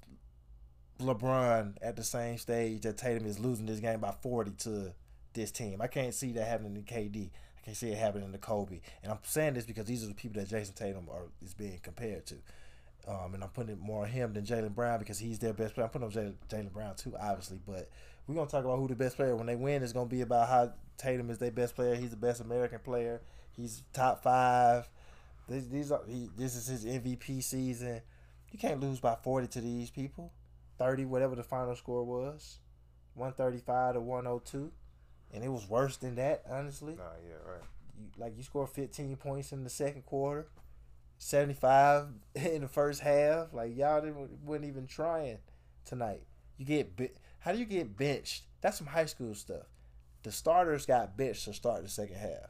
LeBron 1.00 1.76
at 1.82 1.96
the 1.96 2.04
same 2.04 2.38
stage 2.38 2.82
that 2.82 2.98
Tatum 2.98 3.26
is 3.26 3.40
losing 3.40 3.66
this 3.66 3.80
game 3.80 4.00
by 4.00 4.12
forty 4.12 4.52
to 4.60 4.94
this 5.34 5.52
team. 5.52 5.82
I 5.82 5.88
can't 5.88 6.14
see 6.14 6.32
that 6.34 6.48
happening 6.48 6.76
to 6.76 6.94
KD. 6.94 7.30
I 7.30 7.66
can't 7.66 7.78
see 7.78 7.90
it 7.90 7.98
happening 7.98 8.32
to 8.32 8.38
Kobe. 8.38 8.82
And 9.02 9.12
I'm 9.12 9.20
saying 9.24 9.54
this 9.54 9.66
because 9.66 9.86
these 9.86 10.04
are 10.04 10.08
the 10.08 10.14
people 10.14 10.42
that 10.42 10.50
Jayson 10.50 10.76
Tatum 10.76 11.08
are 11.10 11.24
is 11.42 11.54
being 11.54 11.80
compared 11.82 12.26
to. 12.28 12.36
Um, 13.08 13.34
and 13.34 13.44
I'm 13.44 13.50
putting 13.50 13.74
it 13.74 13.80
more 13.80 14.04
on 14.04 14.10
him 14.10 14.34
than 14.34 14.46
Jaylen 14.46 14.74
Brown 14.74 15.00
because 15.00 15.20
he's 15.20 15.40
their 15.40 15.54
best 15.54 15.74
player. 15.74 15.86
I'm 15.86 15.92
putting 15.92 16.08
on 16.08 16.36
Jaylen 16.50 16.72
Brown 16.72 16.96
too, 16.96 17.14
obviously. 17.20 17.60
But 17.66 17.90
we're 18.28 18.36
gonna 18.36 18.50
talk 18.50 18.64
about 18.64 18.78
who 18.78 18.88
the 18.88 18.96
best 18.96 19.18
player. 19.18 19.36
When 19.36 19.48
they 19.48 19.56
win, 19.56 19.84
it's 19.84 19.94
gonna 19.94 20.10
be 20.10 20.22
about 20.22 20.48
how 20.48 20.74
Tatum 20.98 21.30
is 21.30 21.38
their 21.38 21.52
best 21.52 21.76
player. 21.76 21.96
He's 21.96 22.12
the 22.12 22.18
best 22.18 22.40
American 22.40 22.80
player. 22.80 23.22
He's 23.56 23.84
top 23.94 24.24
five. 24.24 24.90
These, 25.50 25.70
these 25.70 25.92
are 25.92 26.02
he, 26.08 26.30
this 26.38 26.56
is 26.56 26.68
his 26.68 26.86
MVP 26.86 27.44
season. 27.44 28.02
You 28.52 28.60
can't 28.60 28.80
lose 28.80 29.00
by 29.00 29.16
40 29.22 29.48
to 29.48 29.62
these 29.62 29.90
people. 29.90 30.32
30, 30.78 31.06
whatever 31.06 31.36
the 31.36 31.44
final 31.44 31.76
score 31.76 32.04
was, 32.04 32.60
135 33.16 33.96
to 33.96 34.02
102, 34.02 34.72
and 35.34 35.44
it 35.44 35.50
was 35.50 35.68
worse 35.70 35.98
than 35.98 36.16
that, 36.16 36.44
honestly 36.50 36.96
Nah, 36.96 37.04
yeah, 37.28 37.36
right. 37.52 37.62
you, 37.98 38.06
like 38.18 38.36
you 38.38 38.44
scored 38.44 38.70
15 38.70 39.16
points 39.18 39.52
in 39.52 39.64
the 39.64 39.70
second 39.70 40.06
quarter, 40.06 40.48
75 41.18 42.08
in 42.36 42.62
the 42.62 42.68
first 42.68 43.02
half. 43.02 43.54
Like 43.54 43.76
y'all 43.78 44.02
didn't 44.02 44.44
wasn't 44.44 44.66
even 44.66 44.88
trying 44.88 45.38
tonight. 45.86 46.24
You 46.58 46.66
get 46.66 46.96
be- 46.96 47.12
how 47.40 47.52
do 47.52 47.58
you 47.60 47.66
get 47.66 47.96
benched? 47.98 48.44
That's 48.62 48.78
some 48.78 48.88
high 48.88 49.06
school 49.06 49.34
stuff. 49.36 49.68
The 50.24 50.32
starters 50.32 50.86
got 50.86 51.18
benched 51.18 51.46
to 51.46 51.54
start 51.54 51.84
the 51.84 51.90
second 51.90 52.16
half. 52.16 52.50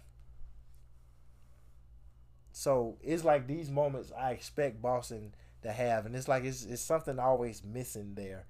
So 2.51 2.97
it's 3.01 3.23
like 3.23 3.47
these 3.47 3.71
moments 3.71 4.11
I 4.17 4.31
expect 4.31 4.81
Boston 4.81 5.33
to 5.63 5.71
have, 5.71 6.05
and 6.05 6.15
it's 6.15 6.27
like 6.27 6.43
it's 6.43 6.63
it's 6.65 6.81
something 6.81 7.19
always 7.19 7.63
missing 7.63 8.13
there, 8.15 8.45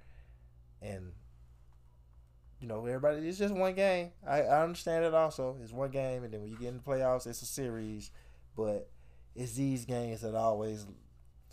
and 0.82 1.12
you 2.60 2.68
know 2.68 2.86
everybody 2.86 3.28
it's 3.28 3.38
just 3.38 3.54
one 3.54 3.74
game. 3.74 4.12
I, 4.28 4.42
I 4.44 4.64
understand 4.64 5.06
it 5.06 5.14
also. 5.14 5.58
It's 5.62 5.72
one 5.74 5.92
game, 5.92 6.24
and 6.24 6.34
then 6.34 6.42
when 6.42 6.50
you 6.52 6.58
get 6.58 6.70
in 6.70 6.78
the 6.78 6.84
playoffs, 6.84 7.28
it's 7.28 7.42
a 7.42 7.46
series, 7.46 8.12
but 8.56 8.90
it's 9.36 9.54
these 9.54 9.86
games 9.86 10.22
that 10.22 10.36
always 10.36 10.86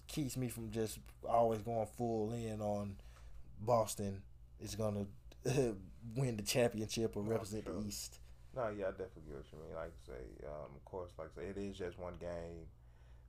keeps 0.07 0.37
me 0.37 0.49
from 0.49 0.71
just 0.71 0.99
always 1.29 1.63
going 1.63 1.87
full 1.97 2.33
in 2.33 2.61
on 2.61 2.97
Boston 3.61 4.23
is 4.61 4.75
gonna 4.75 5.07
win 6.17 6.37
the 6.37 6.43
championship 6.43 7.17
or 7.17 7.21
Oh, 7.21 7.27
represent 7.27 7.65
sure. 7.65 7.75
the 7.81 7.87
East. 7.87 8.19
No, 8.57 8.69
yeah, 8.77 8.87
I 8.87 8.91
definitely 8.91 9.23
get 9.29 9.37
what 9.37 9.45
you 9.53 9.59
mean. 9.59 9.75
Like 9.77 9.93
I 10.05 10.07
say, 10.07 10.47
um, 10.47 10.75
of 10.75 10.85
course, 10.85 11.13
like 11.19 11.29
I 11.37 11.43
say, 11.43 11.47
it 11.51 11.57
is 11.57 11.79
just 11.79 11.99
one 11.99 12.15
game. 12.19 12.67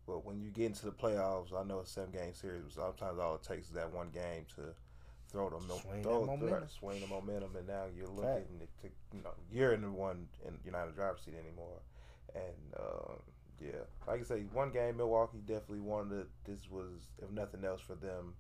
But 0.08 0.26
when 0.26 0.42
you 0.42 0.50
get 0.50 0.66
into 0.66 0.86
the 0.86 0.92
playoffs, 0.92 1.54
I 1.54 1.64
know 1.64 1.80
it's 1.80 1.92
seven 1.92 2.12
game 2.12 2.34
series, 2.34 2.64
but 2.64 2.74
sometimes 2.74 3.20
all 3.20 3.36
it 3.36 3.44
takes 3.44 3.68
is 3.68 3.74
that 3.74 3.94
one 3.94 4.10
game 4.10 4.46
to 4.56 4.74
throw 5.32 5.50
the 5.50 5.60
Swing 5.60 6.04
throw, 6.04 6.26
momentum. 6.26 6.68
swing 6.68 7.02
the 7.02 7.08
momentum, 7.08 7.56
and 7.56 7.68
now 7.68 7.86
you're 7.96 8.08
looking 8.08 8.60
to 8.60 8.90
you 9.14 9.24
know 9.24 9.32
you're 9.52 9.74
in 9.74 9.82
the 9.82 9.92
one 9.92 10.28
and 10.46 10.58
you're 10.64 10.74
not 10.74 10.84
in 10.84 10.90
the 10.90 10.96
driver's 10.96 11.22
seat 11.22 11.36
anymore. 11.40 11.80
And 12.36 12.80
um, 12.80 13.20
yeah, 13.62 13.82
like 14.08 14.22
I 14.22 14.24
say, 14.24 14.44
one 14.52 14.72
game 14.72 14.98
Milwaukee 14.98 15.42
definitely 15.46 15.82
wanted. 15.82 16.26
To, 16.46 16.52
this 16.52 16.70
was 16.70 17.08
if 17.22 17.32
nothing 17.32 17.64
else 17.64 17.82
for 17.82 17.96
them, 17.96 18.34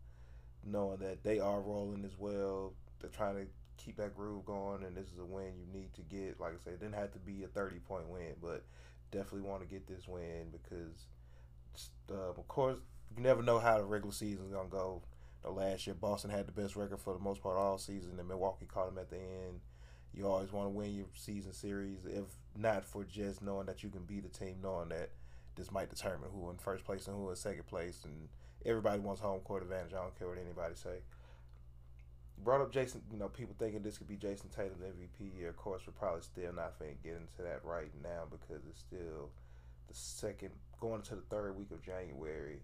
knowing 0.65 0.97
that 0.99 1.23
they 1.23 1.39
are 1.39 1.61
rolling 1.61 2.03
as 2.05 2.17
well. 2.17 2.73
They're 2.99 3.09
trying 3.09 3.35
to 3.35 3.45
keep 3.77 3.97
that 3.97 4.15
groove 4.15 4.45
going, 4.45 4.83
and 4.83 4.95
this 4.95 5.07
is 5.07 5.19
a 5.19 5.25
win 5.25 5.53
you 5.57 5.79
need 5.79 5.93
to 5.93 6.01
get. 6.01 6.39
Like 6.39 6.53
I 6.53 6.63
said, 6.63 6.73
it 6.73 6.79
didn't 6.79 6.95
have 6.95 7.11
to 7.13 7.19
be 7.19 7.43
a 7.43 7.47
thirty 7.47 7.79
point 7.79 8.07
win, 8.09 8.33
but 8.41 8.63
definitely 9.11 9.47
want 9.49 9.61
to 9.61 9.67
get 9.67 9.87
this 9.87 10.07
win 10.07 10.47
because, 10.51 11.05
uh, 12.09 12.29
of 12.29 12.47
course, 12.47 12.77
you 13.15 13.23
never 13.23 13.41
know 13.41 13.59
how 13.59 13.77
the 13.77 13.83
regular 13.83 14.13
season 14.13 14.45
is 14.45 14.51
gonna 14.51 14.69
go. 14.69 15.01
The 15.43 15.49
last 15.49 15.87
year, 15.87 15.95
Boston 15.95 16.29
had 16.29 16.47
the 16.47 16.51
best 16.51 16.75
record 16.75 16.99
for 16.99 17.13
the 17.13 17.19
most 17.19 17.41
part 17.41 17.57
all 17.57 17.77
season, 17.77 18.19
and 18.19 18.27
Milwaukee 18.27 18.67
caught 18.67 18.87
them 18.87 18.99
at 18.99 19.09
the 19.09 19.17
end. 19.17 19.61
You 20.13 20.27
always 20.27 20.51
want 20.51 20.65
to 20.65 20.69
win 20.69 20.93
your 20.93 21.07
season 21.15 21.53
series, 21.53 22.05
if 22.05 22.25
not 22.55 22.85
for 22.85 23.03
just 23.03 23.41
knowing 23.41 23.65
that 23.65 23.81
you 23.81 23.89
can 23.89 24.03
beat 24.03 24.23
the 24.23 24.29
team, 24.29 24.57
knowing 24.61 24.89
that 24.89 25.09
this 25.55 25.71
might 25.71 25.89
determine 25.89 26.29
who 26.31 26.49
in 26.49 26.57
first 26.57 26.83
place 26.83 27.07
and 27.07 27.15
who 27.15 27.29
in 27.29 27.35
second 27.35 27.65
place, 27.65 28.01
and 28.03 28.27
everybody 28.65 28.99
wants 28.99 29.21
home 29.21 29.39
court 29.39 29.63
advantage. 29.63 29.93
I 29.93 30.01
don't 30.01 30.17
care 30.17 30.27
what 30.27 30.37
anybody 30.37 30.75
say 30.75 30.99
brought 32.43 32.61
up 32.61 32.71
Jayson, 32.71 33.01
you 33.11 33.17
know, 33.17 33.27
people 33.27 33.55
thinking 33.57 33.81
this 33.81 33.97
could 33.97 34.07
be 34.07 34.17
Jayson 34.17 34.49
Tatum's 34.49 34.81
MVP 34.81 35.37
year. 35.37 35.49
Of 35.49 35.57
course, 35.57 35.83
we're 35.85 35.93
probably 35.93 36.21
still 36.21 36.53
not 36.53 36.77
going 36.79 36.95
to 36.95 37.03
get 37.03 37.17
into 37.17 37.41
that 37.43 37.63
right 37.63 37.91
now 38.03 38.23
because 38.29 38.65
it's 38.67 38.79
still 38.79 39.29
the 39.87 39.93
second, 39.93 40.51
going 40.81 40.95
into 40.95 41.15
the 41.15 41.21
third 41.21 41.55
week 41.57 41.71
of 41.71 41.81
January. 41.81 42.59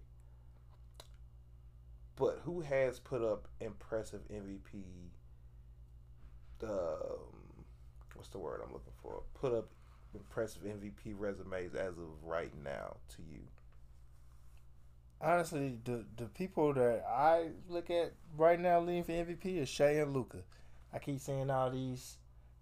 But 2.16 2.40
who 2.44 2.60
has 2.60 2.98
put 2.98 3.22
up 3.22 3.48
impressive 3.60 4.20
MVP? 4.28 4.82
Um, 6.64 7.64
what's 8.14 8.28
the 8.28 8.38
word 8.38 8.60
I'm 8.62 8.72
looking 8.72 8.92
for? 9.00 9.22
Put 9.34 9.54
up 9.54 9.68
impressive 10.14 10.62
MVP 10.62 11.14
resumes 11.16 11.74
as 11.74 11.96
of 11.96 12.24
right 12.24 12.52
now 12.64 12.96
to 13.16 13.22
you. 13.22 13.40
Honestly, 15.20 15.78
the 15.84 16.04
the 16.16 16.26
people 16.26 16.74
that 16.74 17.04
I 17.08 17.48
look 17.68 17.90
at 17.90 18.12
right 18.36 18.58
now 18.58 18.80
leading 18.80 19.04
for 19.04 19.12
MVP 19.12 19.58
is 19.58 19.68
Shai 19.68 19.92
and 19.92 20.12
Luka. 20.12 20.38
I 20.92 20.98
keep 20.98 21.20
seeing 21.20 21.50
all 21.50 21.70
these 21.70 22.18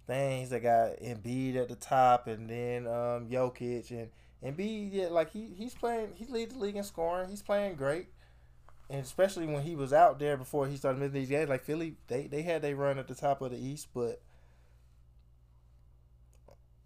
things 0.07 0.50
that 0.50 0.62
got 0.62 0.98
Embiid 1.00 1.57
at 1.57 1.68
the 1.68 1.76
top, 1.76 2.26
and 2.26 2.48
then 2.48 2.86
um, 2.86 3.28
Jokic 3.28 3.90
and 3.90 4.11
Embiid. 4.45 4.91
Yeah, 4.93 5.09
like 5.09 5.32
he 5.32 5.49
he's 5.57 5.74
playing. 5.74 6.12
He 6.14 6.26
leads 6.26 6.55
the 6.55 6.61
league 6.61 6.76
in 6.76 6.84
scoring. 6.84 7.30
He's 7.30 7.43
playing 7.43 7.76
great, 7.76 8.09
and 8.91 9.01
especially 9.01 9.47
when 9.47 9.62
he 9.62 9.74
was 9.74 9.93
out 9.93 10.18
there 10.18 10.37
before 10.37 10.66
he 10.66 10.76
started 10.76 10.99
missing 10.99 11.14
these 11.14 11.28
games. 11.28 11.49
Like 11.49 11.64
Philly, 11.64 11.97
they 12.09 12.26
they 12.26 12.43
had 12.43 12.62
they 12.62 12.74
run 12.74 12.99
at 12.99 13.09
the 13.09 13.14
top 13.14 13.41
of 13.41 13.51
the 13.51 13.59
East, 13.59 13.89
but 13.95 14.20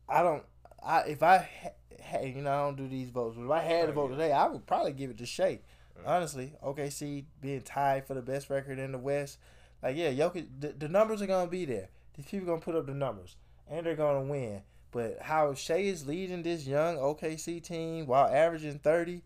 I 0.08 0.22
don't. 0.22 0.44
I 0.82 1.00
if 1.02 1.22
I 1.22 1.48
ha- 2.02 2.20
you 2.22 2.42
know 2.42 2.50
I 2.50 2.64
don't 2.64 2.76
do 2.76 2.88
these 2.88 3.10
votes, 3.10 3.36
but 3.36 3.44
if 3.44 3.50
I 3.50 3.62
had 3.62 3.86
to 3.86 3.92
vote 3.92 4.08
today, 4.08 4.32
I 4.32 4.46
would 4.46 4.66
probably 4.66 4.92
give 4.92 5.10
it 5.10 5.18
to 5.18 5.26
Shai. 5.26 5.60
Mm. 5.98 6.06
Honestly, 6.06 6.52
OKC 6.64 7.24
being 7.40 7.62
tied 7.62 8.06
for 8.06 8.14
the 8.14 8.22
best 8.22 8.48
record 8.48 8.78
in 8.78 8.92
the 8.92 8.98
West, 8.98 9.38
like 9.82 9.96
yeah, 9.96 10.10
Jokic, 10.10 10.46
the, 10.58 10.68
the 10.68 10.88
numbers 10.88 11.20
are 11.22 11.26
gonna 11.26 11.50
be 11.50 11.64
there. 11.64 11.88
These 12.16 12.26
people 12.26 12.48
are 12.48 12.52
gonna 12.52 12.60
put 12.60 12.74
up 12.74 12.86
the 12.86 12.94
numbers, 12.94 13.36
and 13.68 13.84
they're 13.84 13.96
gonna 13.96 14.22
win. 14.22 14.62
But 14.92 15.18
how 15.20 15.54
Shai 15.54 15.76
is 15.76 16.06
leading 16.06 16.42
this 16.42 16.66
young 16.66 16.96
OKC 16.96 17.62
team 17.62 18.06
while 18.06 18.26
averaging 18.26 18.78
thirty, 18.80 19.22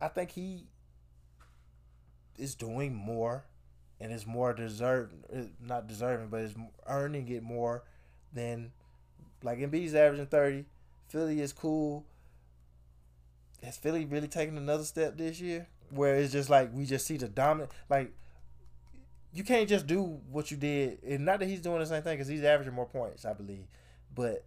I 0.00 0.08
think 0.08 0.30
he 0.30 0.66
is 2.36 2.54
doing 2.54 2.94
more, 2.94 3.44
and 4.00 4.12
is 4.12 4.26
more 4.26 4.52
deserved, 4.52 5.14
uh, 5.34 5.44
not 5.60 5.86
deserving, 5.86 6.28
but 6.28 6.40
is 6.40 6.54
earning 6.86 7.28
it 7.28 7.42
more 7.42 7.84
than 8.32 8.72
like 9.42 9.58
Embiid's 9.58 9.94
averaging 9.94 10.26
thirty. 10.26 10.64
Philly 11.08 11.40
is 11.40 11.52
cool. 11.52 12.04
Has 13.62 13.78
Philly 13.78 14.04
really 14.04 14.28
taken 14.28 14.58
another 14.58 14.84
step 14.84 15.16
this 15.16 15.40
year? 15.40 15.68
Where 15.90 16.16
it's 16.16 16.32
just 16.32 16.50
like 16.50 16.74
we 16.74 16.84
just 16.84 17.06
see 17.06 17.16
the 17.16 17.28
dominant 17.28 17.70
like 17.88 18.12
you 19.32 19.44
can't 19.44 19.68
just 19.68 19.86
do 19.86 20.20
what 20.30 20.50
you 20.50 20.56
did, 20.56 21.02
and 21.02 21.24
not 21.24 21.40
that 21.40 21.48
he's 21.48 21.60
doing 21.60 21.80
the 21.80 21.86
same 21.86 22.02
thing 22.02 22.14
because 22.14 22.28
he's 22.28 22.44
averaging 22.44 22.74
more 22.74 22.86
points, 22.86 23.24
I 23.24 23.32
believe. 23.32 23.64
But 24.14 24.44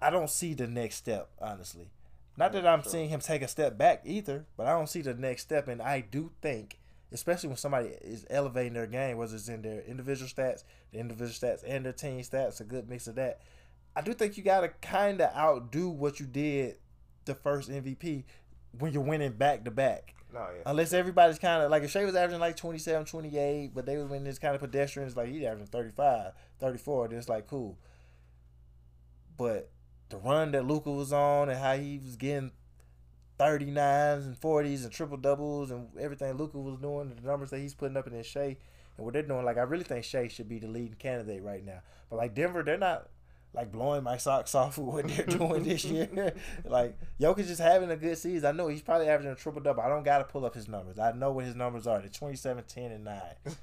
I 0.00 0.10
don't 0.10 0.30
see 0.30 0.54
the 0.54 0.66
next 0.66 0.96
step, 0.96 1.28
honestly. 1.40 1.90
Not 2.36 2.52
that 2.52 2.66
I'm 2.66 2.82
Sure. 2.82 2.92
seeing 2.92 3.08
him 3.10 3.20
take 3.20 3.42
a 3.42 3.48
step 3.48 3.76
back 3.76 4.02
either, 4.04 4.46
but 4.56 4.66
I 4.66 4.70
don't 4.70 4.88
see 4.88 5.02
the 5.02 5.14
next 5.14 5.42
step, 5.42 5.68
and 5.68 5.82
I 5.82 6.00
do 6.00 6.30
think, 6.40 6.78
especially 7.12 7.48
when 7.48 7.58
somebody 7.58 7.88
is 8.00 8.24
elevating 8.30 8.72
their 8.72 8.86
game, 8.86 9.18
whether 9.18 9.34
it's 9.34 9.48
in 9.48 9.62
their 9.62 9.82
individual 9.82 10.28
stats, 10.30 10.64
the 10.92 10.98
individual 11.00 11.32
stats, 11.34 11.62
and 11.66 11.84
their 11.84 11.92
team 11.92 12.20
stats, 12.20 12.60
a 12.60 12.64
good 12.64 12.88
mix 12.88 13.06
of 13.06 13.16
that. 13.16 13.40
I 13.94 14.00
do 14.00 14.14
think 14.14 14.36
you 14.36 14.42
got 14.42 14.60
to 14.60 14.68
kind 14.68 15.20
of 15.20 15.34
outdo 15.36 15.90
what 15.90 16.20
you 16.20 16.26
did 16.26 16.76
the 17.24 17.34
first 17.34 17.68
MVP 17.68 18.24
when 18.78 18.92
you're 18.92 19.02
winning 19.02 19.32
back 19.32 19.64
to 19.64 19.70
back. 19.70 20.14
No, 20.32 20.40
yeah. 20.40 20.62
Unless 20.64 20.92
everybody's 20.92 21.40
kind 21.40 21.62
of 21.64 21.70
like 21.72 21.82
if 21.82 21.90
Shai 21.90 22.04
was 22.04 22.14
averaging 22.14 22.40
like 22.40 22.56
27, 22.56 23.04
28, 23.04 23.74
but 23.74 23.84
they 23.84 23.96
was 23.96 24.10
in 24.12 24.22
this 24.22 24.38
kind 24.38 24.54
of 24.54 24.60
pedestrian, 24.60 25.08
it's 25.08 25.16
like 25.16 25.28
he's 25.28 25.42
averaging 25.42 25.66
35, 25.66 26.32
34. 26.60 27.08
Then 27.08 27.18
it's 27.18 27.28
like 27.28 27.48
cool. 27.48 27.76
But 29.40 29.70
the 30.10 30.18
run 30.18 30.52
that 30.52 30.66
Luka 30.66 30.90
was 30.90 31.14
on 31.14 31.48
and 31.48 31.58
how 31.58 31.74
he 31.74 31.98
was 31.98 32.16
getting 32.16 32.50
39s 33.38 34.26
and 34.26 34.38
40s 34.38 34.82
and 34.82 34.92
triple 34.92 35.16
doubles 35.16 35.70
and 35.70 35.88
everything 35.98 36.34
Luka 36.34 36.58
was 36.58 36.76
doing, 36.76 37.08
the 37.08 37.26
numbers 37.26 37.48
that 37.48 37.58
he's 37.60 37.72
putting 37.72 37.96
up 37.96 38.06
in 38.06 38.12
his 38.12 38.26
Shai 38.26 38.58
and 38.98 39.06
what 39.06 39.14
they're 39.14 39.22
doing, 39.22 39.46
like 39.46 39.56
I 39.56 39.62
really 39.62 39.84
think 39.84 40.04
Shai 40.04 40.28
should 40.28 40.46
be 40.46 40.58
the 40.58 40.68
leading 40.68 40.96
candidate 40.98 41.42
right 41.42 41.64
now. 41.64 41.80
But 42.10 42.16
like 42.16 42.34
Denver, 42.34 42.62
they're 42.62 42.76
not 42.76 43.08
like 43.54 43.72
blowing 43.72 44.04
my 44.04 44.18
socks 44.18 44.54
off 44.54 44.76
with 44.76 44.86
what 44.94 45.08
they're 45.08 45.24
doing 45.24 45.62
this 45.62 45.86
year. 45.86 46.34
like 46.66 46.98
Jokic 47.18 47.48
is 47.48 47.58
having 47.58 47.90
a 47.90 47.96
good 47.96 48.18
season. 48.18 48.46
I 48.46 48.52
know 48.52 48.68
he's 48.68 48.82
probably 48.82 49.08
averaging 49.08 49.32
a 49.32 49.36
triple 49.36 49.62
double. 49.62 49.82
I 49.82 49.88
don't 49.88 50.04
gotta 50.04 50.24
pull 50.24 50.44
up 50.44 50.54
his 50.54 50.68
numbers. 50.68 50.98
I 50.98 51.12
know 51.12 51.32
what 51.32 51.46
his 51.46 51.56
numbers 51.56 51.86
are. 51.86 52.00
They're 52.00 52.10
27, 52.10 52.64
10, 52.68 52.92
and 52.92 53.04
9. 53.04 53.20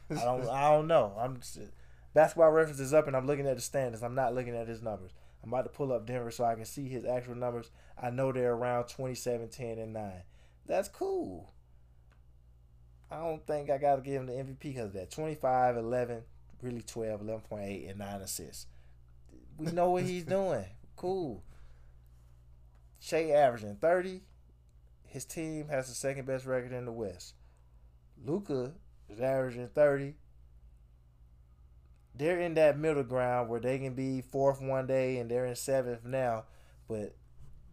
I 0.09 0.15
don't 0.15 0.49
I 0.49 0.71
don't 0.71 0.87
know. 0.87 1.13
I'm 1.19 1.39
just, 1.39 1.59
basketball 2.15 2.49
reference 2.49 2.79
is 2.79 2.95
up 2.95 3.05
and 3.05 3.15
I'm 3.15 3.27
looking 3.27 3.45
at 3.45 3.57
the 3.57 3.61
standards. 3.61 4.01
I'm 4.01 4.15
not 4.15 4.33
looking 4.33 4.55
at 4.55 4.67
his 4.67 4.81
numbers. 4.81 5.11
I'm 5.47 5.53
about 5.53 5.63
to 5.63 5.69
pull 5.69 5.93
up 5.93 6.05
Denver 6.05 6.29
so 6.29 6.43
I 6.43 6.55
can 6.55 6.65
see 6.65 6.89
his 6.89 7.05
actual 7.05 7.35
numbers. 7.35 7.71
I 7.97 8.09
know 8.09 8.33
they're 8.33 8.51
around 8.51 8.87
27, 8.89 9.47
10, 9.47 9.77
and 9.79 9.93
9. 9.93 10.11
That's 10.65 10.89
cool. 10.89 11.53
I 13.09 13.19
don't 13.19 13.47
think 13.47 13.69
I 13.69 13.77
got 13.77 13.95
to 13.95 14.01
give 14.01 14.15
him 14.15 14.25
the 14.25 14.33
MVP 14.33 14.59
because 14.59 14.87
of 14.87 14.93
that. 14.93 15.09
25, 15.09 15.77
11, 15.77 16.23
really 16.61 16.81
12, 16.81 17.21
11.8, 17.21 17.89
and 17.89 17.97
9 17.97 18.21
assists. 18.21 18.67
We 19.57 19.71
know 19.71 19.91
what 19.91 20.03
he's 20.03 20.23
doing. 20.25 20.65
Cool. 20.97 21.41
Shai 22.99 23.29
averaging 23.29 23.77
30. 23.77 24.23
His 25.05 25.23
team 25.23 25.69
has 25.69 25.87
the 25.87 25.95
second 25.95 26.25
best 26.25 26.45
record 26.45 26.73
in 26.73 26.83
the 26.83 26.91
West. 26.91 27.35
Luka 28.21 28.73
is 29.07 29.21
averaging 29.21 29.69
30. 29.69 30.15
They're 32.17 32.39
in 32.39 32.55
that 32.55 32.77
middle 32.77 33.03
ground 33.03 33.49
where 33.49 33.59
they 33.59 33.77
can 33.79 33.93
be 33.93 34.21
fourth 34.21 34.61
one 34.61 34.87
day 34.87 35.17
and 35.17 35.29
they're 35.29 35.45
in 35.45 35.55
seventh 35.55 36.05
now, 36.05 36.45
but 36.87 37.15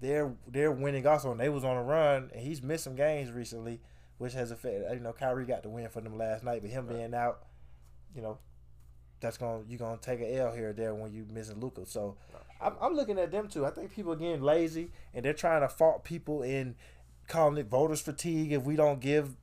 they're 0.01 0.35
they're 0.47 0.73
winning 0.73 1.07
also. 1.07 1.31
And 1.31 1.41
they 1.41 1.49
was 1.49 1.65
on 1.65 1.77
a 1.77 1.83
run 1.83 2.31
and 2.33 2.43
he's 2.43 2.63
missed 2.63 2.85
some 2.85 2.97
games 2.97 3.31
recently 3.31 3.81
which 4.19 4.33
has 4.35 4.51
affected. 4.51 4.87
You 4.93 5.01
know, 5.01 5.13
Kyrie 5.13 5.45
got 5.45 5.63
the 5.63 5.69
win 5.69 5.89
for 5.89 6.01
them 6.01 6.17
last 6.17 6.45
night, 6.45 6.63
but 6.63 6.71
him 6.71 6.87
right. 6.87 6.97
being 6.97 7.15
out, 7.15 7.45
you 8.15 8.23
know, 8.23 8.39
that's 9.21 9.37
gonna 9.37 9.63
you're 9.69 9.79
gonna 9.79 9.99
take 10.01 10.21
an 10.21 10.33
L 10.35 10.53
here 10.53 10.71
or 10.71 10.73
there 10.73 10.95
when 10.95 11.13
you 11.13 11.27
missing 11.31 11.61
Luka. 11.61 11.87
So. 11.87 12.17
I'm, 12.61 12.75
I'm 12.81 12.95
looking 12.95 13.19
at 13.19 13.31
them 13.31 13.49
too. 13.49 13.67
I 13.67 13.71
think 13.71 13.93
people 13.93 14.13
are 14.13 14.17
getting 14.17 14.41
lazy 14.41 14.91
and 15.13 15.25
they're 15.25 15.35
trying 15.35 15.61
to 15.63 15.69
fault 15.69 16.05
people 16.05 16.43
in 16.43 16.77
calling 17.27 17.59
it 17.59 17.67
voters 17.67 18.01
fatigue 18.01 18.53
if 18.53 18.63
we 18.63 18.77
don't 18.77 19.01
give 19.01 19.35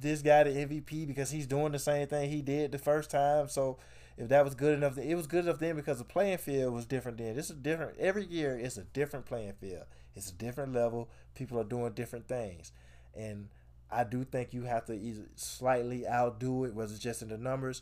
this 0.00 0.22
guy 0.22 0.44
the 0.44 0.50
MVP 0.50 1.06
because 1.06 1.30
he's 1.30 1.46
doing 1.46 1.72
the 1.72 1.78
same 1.78 2.06
thing 2.06 2.30
he 2.30 2.40
did 2.40 2.72
the 2.72 2.78
first 2.78 3.10
time. 3.10 3.48
So 3.48 3.78
if 4.20 4.28
that 4.28 4.44
was 4.44 4.54
good 4.54 4.74
enough, 4.74 4.98
it 4.98 5.14
was 5.14 5.26
good 5.26 5.46
enough 5.46 5.58
then 5.58 5.76
because 5.76 5.96
the 5.96 6.04
playing 6.04 6.36
field 6.36 6.74
was 6.74 6.84
different 6.84 7.16
then. 7.16 7.34
This 7.34 7.48
is 7.48 7.56
different. 7.56 7.98
Every 7.98 8.26
year 8.26 8.58
it's 8.58 8.76
a 8.76 8.84
different 8.84 9.24
playing 9.24 9.54
field. 9.54 9.84
It's 10.14 10.30
a 10.30 10.34
different 10.34 10.74
level. 10.74 11.08
People 11.34 11.58
are 11.58 11.64
doing 11.64 11.94
different 11.94 12.28
things, 12.28 12.70
and 13.16 13.48
I 13.90 14.04
do 14.04 14.24
think 14.24 14.52
you 14.52 14.64
have 14.64 14.84
to 14.86 14.92
either 14.92 15.22
slightly 15.36 16.06
outdo 16.06 16.64
it, 16.64 16.74
whether 16.74 16.92
it's 16.92 17.02
just 17.02 17.22
in 17.22 17.28
the 17.28 17.38
numbers 17.38 17.80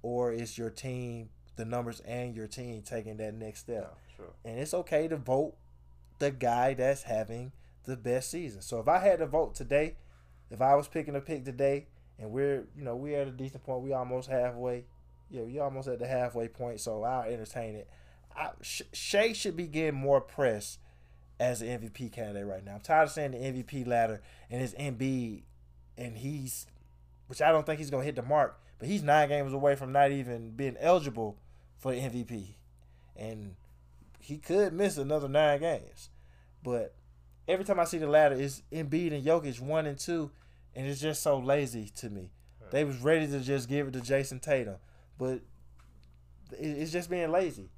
or 0.00 0.32
it's 0.32 0.56
your 0.56 0.70
team, 0.70 1.30
the 1.56 1.64
numbers 1.64 1.98
and 2.00 2.36
your 2.36 2.46
team 2.46 2.82
taking 2.82 3.16
that 3.16 3.34
next 3.34 3.60
step. 3.60 3.98
Yeah, 3.98 4.16
sure. 4.16 4.32
And 4.44 4.60
it's 4.60 4.72
okay 4.72 5.08
to 5.08 5.16
vote 5.16 5.56
the 6.20 6.30
guy 6.30 6.74
that's 6.74 7.02
having 7.02 7.50
the 7.84 7.96
best 7.96 8.30
season. 8.30 8.62
So 8.62 8.78
if 8.78 8.86
I 8.86 8.98
had 8.98 9.18
to 9.18 9.26
vote 9.26 9.56
today, 9.56 9.96
if 10.52 10.62
I 10.62 10.76
was 10.76 10.86
picking 10.86 11.16
a 11.16 11.20
pick 11.20 11.44
today, 11.44 11.88
and 12.16 12.30
we're 12.30 12.68
you 12.76 12.84
know 12.84 12.94
we're 12.94 13.20
at 13.20 13.26
a 13.26 13.32
decent 13.32 13.64
point, 13.64 13.82
we 13.82 13.92
almost 13.92 14.30
halfway. 14.30 14.84
Yeah, 15.30 15.42
we 15.42 15.58
almost 15.58 15.88
at 15.88 15.98
the 15.98 16.06
halfway 16.06 16.48
point. 16.48 16.80
So 16.80 17.02
I'll 17.02 17.22
entertain 17.22 17.76
it. 17.76 17.88
I, 18.36 18.50
Shai 18.62 19.32
should 19.32 19.56
be 19.56 19.66
getting 19.66 19.98
more 20.00 20.20
press 20.20 20.78
as 21.38 21.62
an 21.62 21.68
MVP 21.68 22.12
candidate 22.12 22.46
right 22.46 22.64
now. 22.64 22.74
I'm 22.74 22.80
tired 22.80 23.04
of 23.04 23.10
saying 23.10 23.32
the 23.32 23.38
MVP 23.38 23.86
ladder 23.86 24.20
and 24.50 24.60
his 24.60 24.74
Embiid 24.74 25.42
and 25.96 26.16
he's, 26.16 26.66
which 27.26 27.42
I 27.42 27.50
don't 27.50 27.64
think 27.64 27.78
he's 27.78 27.90
gonna 27.90 28.04
hit 28.04 28.16
the 28.16 28.22
mark, 28.22 28.60
but 28.78 28.88
he's 28.88 29.02
nine 29.02 29.28
games 29.28 29.52
away 29.52 29.74
from 29.74 29.92
not 29.92 30.10
even 30.10 30.50
being 30.50 30.76
eligible 30.78 31.38
for 31.78 31.92
the 31.92 32.00
MVP, 32.00 32.56
and 33.16 33.56
he 34.18 34.36
could 34.38 34.72
miss 34.72 34.96
another 34.96 35.28
nine 35.28 35.60
games. 35.60 36.10
But 36.62 36.94
every 37.48 37.64
time 37.64 37.80
I 37.80 37.84
see 37.84 37.98
the 37.98 38.06
ladder, 38.06 38.34
it's 38.36 38.62
Embiid 38.72 39.12
and 39.12 39.24
Jokic 39.24 39.60
one 39.60 39.86
and 39.86 39.98
two, 39.98 40.30
and 40.74 40.86
it's 40.86 41.00
just 41.00 41.22
so 41.22 41.38
lazy 41.38 41.90
to 41.96 42.10
me. 42.10 42.30
They 42.70 42.84
was 42.84 42.98
ready 42.98 43.26
to 43.26 43.40
just 43.40 43.68
give 43.68 43.88
it 43.88 43.92
to 43.94 44.00
Jayson 44.00 44.40
Tatum, 44.40 44.76
but 45.20 45.40
it's 46.58 46.90
just 46.90 47.10
being 47.10 47.30
lazy. 47.30 47.68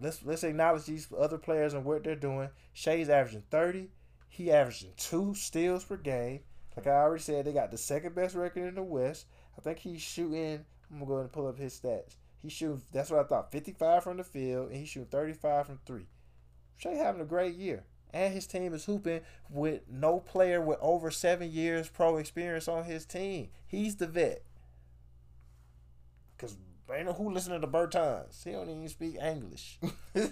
Let's 0.00 0.24
let's 0.24 0.42
acknowledge 0.42 0.86
these 0.86 1.06
other 1.16 1.38
players 1.38 1.74
and 1.74 1.84
what 1.84 2.02
they're 2.02 2.16
doing. 2.16 2.48
Shai's 2.72 3.10
averaging 3.10 3.44
thirty. 3.50 3.90
He 4.28 4.50
averaging 4.50 4.92
two 4.96 5.34
steals 5.34 5.84
per 5.84 5.98
game. 5.98 6.40
Like 6.76 6.86
I 6.86 6.92
already 6.92 7.22
said, 7.22 7.44
they 7.44 7.52
got 7.52 7.70
the 7.70 7.78
second 7.78 8.14
best 8.14 8.34
record 8.34 8.66
in 8.66 8.74
the 8.74 8.82
West. 8.82 9.26
I 9.56 9.60
think 9.60 9.78
he's 9.78 10.00
shooting. 10.00 10.64
I'm 10.90 10.98
gonna 10.98 11.06
go 11.06 11.12
ahead 11.12 11.24
and 11.24 11.32
pull 11.32 11.46
up 11.46 11.58
his 11.58 11.78
stats. 11.78 12.16
He's 12.38 12.52
shooting. 12.52 12.80
That's 12.90 13.10
what 13.10 13.20
I 13.20 13.24
thought. 13.24 13.52
55 13.52 14.02
from 14.02 14.16
the 14.16 14.24
field, 14.24 14.70
and 14.70 14.78
he's 14.78 14.88
shooting 14.88 15.08
35 15.10 15.66
from 15.66 15.78
three. 15.86 16.06
Shai 16.76 16.92
having 16.92 17.20
a 17.20 17.26
great 17.26 17.54
year, 17.54 17.84
and 18.12 18.32
his 18.32 18.46
team 18.46 18.72
is 18.72 18.86
hooping 18.86 19.20
with 19.50 19.82
no 19.88 20.20
player 20.20 20.60
with 20.60 20.78
over 20.80 21.10
seven 21.10 21.52
years 21.52 21.88
pro 21.88 22.16
experience 22.16 22.66
on 22.66 22.84
his 22.84 23.04
team. 23.04 23.50
He's 23.66 23.96
the 23.96 24.06
vet. 24.06 24.42
Cause 26.38 26.56
ain't 26.92 27.06
know 27.06 27.12
who 27.12 27.30
listening 27.30 27.60
to 27.60 27.66
Bertans. 27.66 28.44
He 28.44 28.52
don't 28.52 28.68
even 28.68 28.88
speak 28.88 29.16
English. 29.16 29.78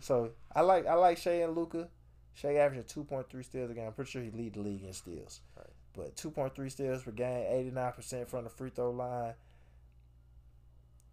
so 0.00 0.30
I 0.54 0.60
like 0.60 0.86
I 0.86 0.94
like 0.94 1.18
Shai 1.18 1.42
and 1.42 1.56
Luka. 1.56 1.88
Shai 2.34 2.54
averaging 2.54 2.84
two 2.84 3.04
point 3.04 3.28
three 3.30 3.42
steals 3.42 3.70
a 3.70 3.74
game. 3.74 3.86
I'm 3.86 3.92
pretty 3.92 4.10
sure 4.10 4.22
he 4.22 4.30
lead 4.30 4.54
the 4.54 4.60
league 4.60 4.84
in 4.84 4.92
steals. 4.92 5.40
Right. 5.56 5.66
But 5.96 6.16
two 6.16 6.30
point 6.30 6.54
three 6.54 6.70
steals 6.70 7.02
per 7.02 7.10
game, 7.10 7.46
eighty 7.48 7.70
nine 7.70 7.92
percent 7.92 8.28
from 8.28 8.44
the 8.44 8.50
free 8.50 8.70
throw 8.70 8.90
line. 8.90 9.34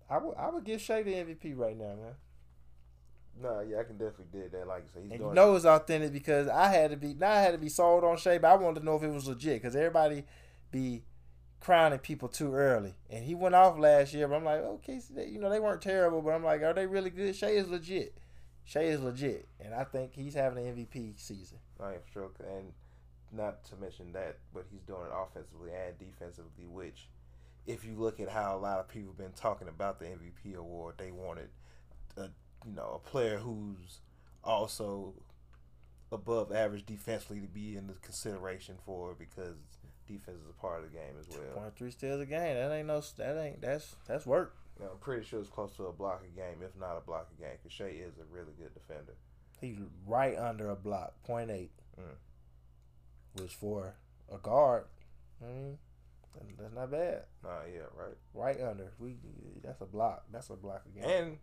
I 0.09 0.17
would 0.17 0.35
I 0.37 0.49
would 0.49 0.63
give 0.63 0.81
Shai 0.81 1.03
the 1.03 1.13
MVP 1.13 1.57
right 1.57 1.77
now, 1.77 1.95
man. 1.95 2.15
No, 3.41 3.59
yeah, 3.59 3.79
I 3.79 3.83
can 3.83 3.97
definitely 3.97 4.27
do 4.31 4.49
that. 4.49 4.67
Like 4.67 4.83
you 4.83 4.89
said, 4.93 5.03
he's 5.03 5.11
and 5.11 5.21
you 5.21 5.33
know 5.33 5.55
it's 5.55 5.65
authentic 5.65 6.13
because 6.13 6.47
I 6.47 6.69
had 6.69 6.91
to 6.91 6.97
be. 6.97 7.13
Now 7.13 7.31
I 7.31 7.41
had 7.41 7.51
to 7.51 7.57
be 7.57 7.69
sold 7.69 8.03
on 8.03 8.17
Shai, 8.17 8.37
but 8.37 8.47
I 8.47 8.55
wanted 8.55 8.81
to 8.81 8.85
know 8.85 8.95
if 8.95 9.03
it 9.03 9.09
was 9.09 9.27
legit 9.27 9.61
because 9.61 9.75
everybody 9.75 10.23
be 10.71 11.03
crowning 11.65 11.97
people 11.97 12.27
too 12.27 12.53
early, 12.53 12.93
and 13.09 13.25
he 13.25 13.33
went 13.33 13.55
off 13.55 13.79
last 13.79 14.13
year. 14.13 14.27
But 14.27 14.35
I'm 14.35 14.45
like, 14.45 14.61
okay, 14.61 15.01
they, 15.09 15.25
you 15.25 15.39
know 15.39 15.49
they 15.49 15.59
weren't 15.59 15.81
terrible, 15.81 16.21
but 16.21 16.29
I'm 16.29 16.43
like, 16.43 16.61
are 16.61 16.73
they 16.73 16.85
really 16.85 17.09
good? 17.09 17.35
Shai 17.35 17.47
is 17.47 17.67
legit. 17.67 18.15
Shai 18.63 18.81
is 18.81 19.01
legit, 19.01 19.47
and 19.59 19.73
I 19.73 19.83
think 19.83 20.13
he's 20.13 20.35
having 20.35 20.67
an 20.67 20.75
MVP 20.75 21.19
season. 21.19 21.57
I 21.81 21.93
am 21.93 22.01
sure, 22.13 22.29
and 22.39 22.71
not 23.31 23.63
to 23.65 23.75
mention 23.77 24.11
that, 24.13 24.37
but 24.53 24.65
he's 24.71 24.83
doing 24.83 25.01
it 25.07 25.11
offensively 25.11 25.71
and 25.71 25.97
defensively. 25.97 26.67
Which, 26.67 27.07
if 27.65 27.83
you 27.83 27.95
look 27.95 28.19
at 28.19 28.29
how 28.29 28.55
a 28.55 28.59
lot 28.59 28.79
of 28.79 28.87
people 28.87 29.09
have 29.09 29.17
been 29.17 29.33
talking 29.35 29.67
about 29.67 29.99
the 29.99 30.05
MVP 30.05 30.55
award, 30.55 30.95
they 30.99 31.09
wanted, 31.09 31.49
a, 32.15 32.29
you 32.63 32.75
know, 32.75 33.01
a 33.03 33.09
player 33.09 33.39
who's 33.39 34.01
also 34.43 35.15
above 36.11 36.51
average 36.51 36.85
defensively 36.85 37.41
to 37.41 37.47
be 37.47 37.75
in 37.75 37.87
the 37.87 37.93
consideration 37.93 38.75
for 38.85 39.15
because 39.17 39.74
defense 40.07 40.37
is 40.37 40.49
a 40.49 40.61
part 40.61 40.83
of 40.83 40.91
the 40.91 40.97
game 40.97 41.15
as 41.19 41.27
well. 41.29 41.61
Point 41.61 41.75
three 41.75 41.91
steals 41.91 42.21
a 42.21 42.25
game. 42.25 42.55
That 42.55 42.71
ain't 42.71 42.87
no. 42.87 43.01
That 43.17 43.37
ain't. 43.37 43.61
That's 43.61 43.95
that's 44.07 44.25
work. 44.25 44.55
You 44.77 44.85
know, 44.85 44.91
I'm 44.91 44.97
pretty 44.97 45.25
sure 45.25 45.39
it's 45.39 45.49
close 45.49 45.71
to 45.77 45.85
a 45.85 45.93
block 45.93 46.23
a 46.23 46.35
game, 46.35 46.57
if 46.61 46.77
not 46.79 46.97
a 46.97 47.01
block 47.01 47.29
a 47.37 47.41
game, 47.41 47.53
because 47.61 47.71
Shai 47.71 47.85
is 47.85 48.17
a 48.17 48.25
really 48.29 48.53
good 48.57 48.73
defender. 48.73 49.15
He's 49.61 49.77
right 50.05 50.37
under 50.37 50.69
a 50.69 50.75
block, 50.75 51.13
point 51.23 51.49
eight, 51.49 51.71
mm. 51.99 53.41
which 53.41 53.53
for 53.53 53.95
a 54.31 54.37
guard, 54.37 54.85
I 55.41 55.45
mean, 55.45 55.77
that's 56.59 56.73
not 56.73 56.91
bad. 56.91 57.23
Nah, 57.43 57.61
yeah, 57.73 57.81
right. 57.95 58.17
Right 58.33 58.61
under. 58.61 58.91
We 58.99 59.15
that's 59.63 59.81
a 59.81 59.85
block. 59.85 60.25
That's 60.31 60.49
a 60.49 60.55
block 60.55 60.83
a 60.85 60.99
game. 60.99 61.09
And 61.09 61.37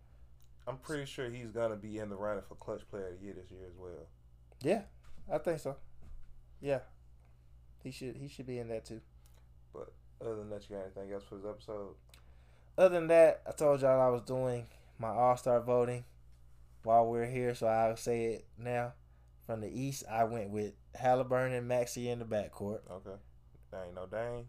I'm 0.67 0.77
pretty 0.77 1.07
sure 1.07 1.31
he's 1.31 1.51
gonna 1.51 1.77
be 1.77 1.99
in 1.99 2.11
the 2.11 2.17
running 2.17 2.45
for 2.47 2.55
clutch 2.57 2.83
player 2.91 3.09
of 3.09 3.19
the 3.19 3.25
year 3.25 3.35
this 3.35 3.51
year 3.51 3.67
as 3.67 3.77
well. 3.77 4.07
Yeah, 4.63 4.83
I 5.33 5.39
think 5.39 5.61
so. 5.61 5.77
Yeah, 6.61 6.81
he 7.83 7.91
should. 7.91 8.17
He 8.17 8.29
should 8.29 8.47
be 8.47 8.59
in 8.59 8.69
that 8.69 8.85
too. 8.85 9.01
But 9.73 9.93
other 10.21 10.37
than 10.37 10.51
that, 10.51 10.69
you 10.69 10.77
got 10.77 10.85
anything 10.85 11.13
else 11.13 11.25
for 11.29 11.37
this 11.37 11.47
episode? 11.49 11.95
Other 12.79 12.95
than 12.95 13.09
that, 13.09 13.43
I 13.47 13.53
told 13.53 13.83
y'all 13.83 14.01
I 14.01 14.09
was 14.09 14.23
doing 14.23 14.67
my 14.99 15.09
All 15.09 15.37
Star 15.37 15.61
voting 15.61 16.05
while 16.85 17.07
we're 17.07 17.27
here, 17.27 17.55
so 17.55 17.67
I'll 17.67 17.97
say 17.97 18.25
it 18.25 18.47
now. 18.59 18.95
From 19.47 19.61
the 19.61 19.69
East, 19.69 20.05
I 20.11 20.25
went 20.25 20.51
with 20.51 20.73
Halliburton 20.95 21.53
and 21.53 21.67
Maxey 21.67 22.09
in 22.09 22.21
the 22.21 22.25
backcourt. 22.25 22.81
Okay. 22.91 23.17
Dang, 23.71 23.95
no 23.95 24.07
Dame. 24.07 24.47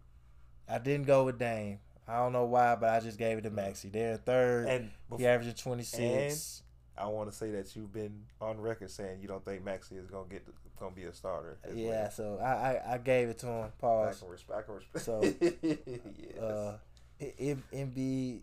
I 0.70 0.78
didn't 0.78 1.08
go 1.08 1.26
with 1.26 1.40
Dame. 1.40 1.80
I 2.08 2.18
don't 2.18 2.34
know 2.34 2.46
why, 2.46 2.76
but 2.76 2.90
I 2.90 3.00
just 3.00 3.18
gave 3.18 3.38
it 3.38 3.42
to 3.42 3.50
mm. 3.50 3.56
Maxey. 3.56 3.90
They're 3.90 4.18
third. 4.18 4.68
And 4.68 4.92
before, 5.10 5.20
he 5.20 5.28
averaging 5.28 5.56
twenty 5.56 5.84
six. 5.84 6.63
I 6.98 7.08
want 7.08 7.30
to 7.32 7.36
say 7.36 7.50
that 7.52 7.76
you've 7.76 7.92
been 7.92 8.24
on 8.40 8.60
record 8.62 8.92
saying 8.92 9.20
you 9.22 9.28
don't 9.28 9.44
think 9.44 9.64
Maxey 9.64 9.96
is 9.96 10.08
gonna 10.08 10.30
get 10.30 10.46
gonna 10.80 10.96
be 10.96 11.04
a 11.04 11.14
starter. 11.14 11.58
Yeah, 11.74 11.90
well. 11.90 12.12
so 12.12 12.40
I, 12.42 12.52
I, 12.52 12.94
I 12.94 12.98
gave 13.00 13.30
it 13.30 13.40
to 13.40 13.48
him. 13.48 13.64
I 13.66 13.68
Pause. 13.80 14.20
can 14.20 14.30
respect. 14.30 14.60
I 14.60 14.62
can 14.62 14.76
respect. 14.76 15.06
So, 15.06 15.22
yes. 15.62 16.40
Uh, 16.40 16.78
Embiid, 17.22 18.42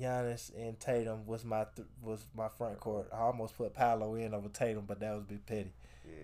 Giannis, 0.00 0.52
and 0.56 0.78
Tatum 0.78 1.26
was 1.26 1.44
my 1.44 1.66
th- 1.74 1.88
was 2.02 2.24
my 2.36 2.48
front 2.48 2.78
court. 2.78 3.08
I 3.12 3.18
almost 3.18 3.56
put 3.56 3.74
Paolo 3.74 4.14
in 4.14 4.32
over 4.34 4.48
Tatum, 4.48 4.84
but 4.86 5.00
that 5.00 5.14
was 5.14 5.24
be 5.24 5.36
petty. 5.36 5.72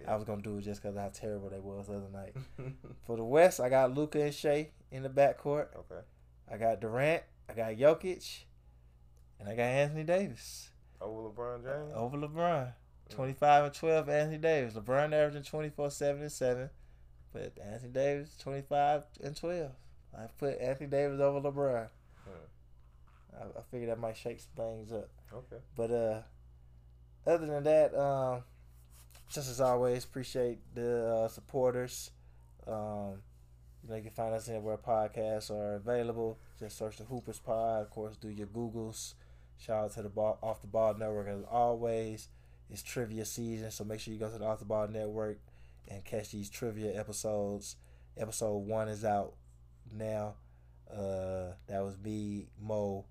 I 0.06 0.14
was 0.14 0.24
gonna 0.24 0.42
do 0.42 0.58
it 0.58 0.62
just 0.62 0.82
because 0.82 0.96
how 0.96 1.08
terrible 1.12 1.50
they 1.50 1.58
was 1.60 1.86
the 1.86 1.94
other 1.94 2.10
night. 2.12 2.34
For 3.06 3.16
the 3.16 3.24
West, 3.24 3.60
I 3.60 3.68
got 3.68 3.94
Luka 3.94 4.22
and 4.22 4.34
Shai 4.34 4.70
in 4.90 5.02
the 5.02 5.08
backcourt. 5.08 5.68
okay. 5.76 6.02
I 6.50 6.56
got 6.56 6.80
Durant. 6.80 7.22
I 7.48 7.54
got 7.54 7.72
Jokic, 7.76 8.44
and 9.40 9.48
I 9.48 9.54
got 9.54 9.62
Anthony 9.62 10.04
Davis 10.04 10.70
Over 11.00 11.28
LeBron 11.28 11.62
James. 11.62 11.92
over 11.94 12.16
LeBron. 12.16 12.72
Twenty 13.08 13.32
five 13.32 13.64
and 13.64 13.74
twelve. 13.74 14.08
Anthony 14.08 14.38
Davis. 14.38 14.74
LeBron 14.74 15.12
averaging 15.12 15.42
twenty 15.44 15.70
four 15.70 15.90
seven 15.90 16.22
and 16.22 16.32
seven, 16.32 16.70
but 17.32 17.56
Anthony 17.64 17.92
Davis 17.92 18.36
twenty 18.38 18.62
five 18.62 19.04
and 19.22 19.36
twelve. 19.36 19.70
I 20.16 20.26
put 20.38 20.58
Anthony 20.60 20.90
Davis 20.90 21.20
over 21.20 21.40
LeBron. 21.40 21.88
Hmm. 22.24 23.36
I, 23.36 23.58
I 23.58 23.62
figured 23.70 23.90
that 23.90 23.98
might 23.98 24.16
shake 24.16 24.40
some 24.40 24.50
things 24.56 24.92
up. 24.92 25.08
Okay. 25.32 25.62
But 25.76 25.90
uh, 25.90 26.22
other 27.26 27.46
than 27.46 27.64
that, 27.64 27.94
um, 27.94 28.42
just 29.30 29.48
as 29.50 29.60
always, 29.60 30.04
appreciate 30.04 30.58
the 30.74 31.06
uh, 31.06 31.28
supporters. 31.28 32.10
Um, 32.66 33.22
you 33.82 33.90
know, 33.90 33.96
you 33.96 34.02
can 34.02 34.10
find 34.10 34.34
us 34.34 34.48
anywhere 34.48 34.76
podcasts 34.76 35.50
are 35.50 35.76
available. 35.76 36.38
Just 36.58 36.76
search 36.76 36.96
the 36.98 37.04
Hoopers 37.04 37.38
Pod. 37.38 37.82
Of 37.82 37.90
course, 37.90 38.16
do 38.16 38.28
your 38.28 38.48
Googles. 38.48 39.14
Shout 39.58 39.84
out 39.84 39.92
to 39.94 40.02
the 40.02 40.08
ball, 40.08 40.38
Off 40.42 40.60
the 40.60 40.68
Ball 40.68 40.94
Network 40.94 41.28
as 41.28 41.42
always. 41.50 42.28
It's 42.70 42.82
trivia 42.82 43.24
season, 43.24 43.70
so 43.70 43.84
make 43.84 44.00
sure 44.00 44.12
you 44.12 44.20
go 44.20 44.30
to 44.30 44.38
the 44.38 44.44
Off 44.44 44.60
the 44.60 44.64
Ball 44.64 44.88
Network 44.88 45.38
and 45.88 46.04
catch 46.04 46.30
these 46.30 46.48
trivia 46.48 46.98
episodes. 46.98 47.76
Episode 48.16 48.58
one 48.58 48.88
is 48.88 49.04
out 49.04 49.34
now. 49.92 50.34
Uh, 50.90 51.52
that 51.66 51.82
was 51.82 51.98
me, 51.98 52.46
Mo, 52.60 53.04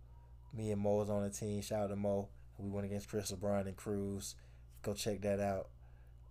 me 0.54 0.72
and 0.72 0.82
Mo 0.82 0.98
was 0.98 1.10
on 1.10 1.24
the 1.24 1.30
team. 1.30 1.62
Shout 1.62 1.84
out 1.84 1.90
to 1.90 1.96
Mo. 1.96 2.30
We 2.58 2.70
went 2.70 2.86
against 2.86 3.10
Chris 3.10 3.32
LeBron 3.32 3.68
and 3.68 3.76
Cruz. 3.76 4.36
Go 4.82 4.94
check 4.94 5.22
that 5.22 5.40
out. 5.40 5.68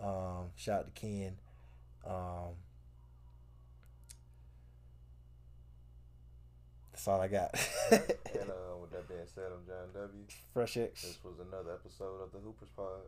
Um, 0.00 0.50
shout 0.56 0.80
out 0.80 0.94
to 0.94 1.00
Ken. 1.00 1.36
Um, 2.04 2.54
that's 6.96 7.08
all 7.08 7.20
I 7.20 7.28
got. 7.28 7.52
and 7.92 8.48
uh, 8.48 8.72
with 8.80 8.90
that 8.92 9.06
being 9.06 9.20
said, 9.26 9.52
I'm 9.52 9.60
John 9.68 9.92
W. 9.92 10.24
Fresh 10.54 10.78
X. 10.78 11.02
This 11.02 11.18
was 11.22 11.34
another 11.46 11.74
episode 11.74 12.22
of 12.24 12.32
the 12.32 12.38
Hoopers 12.38 12.70
Pod. 12.74 13.04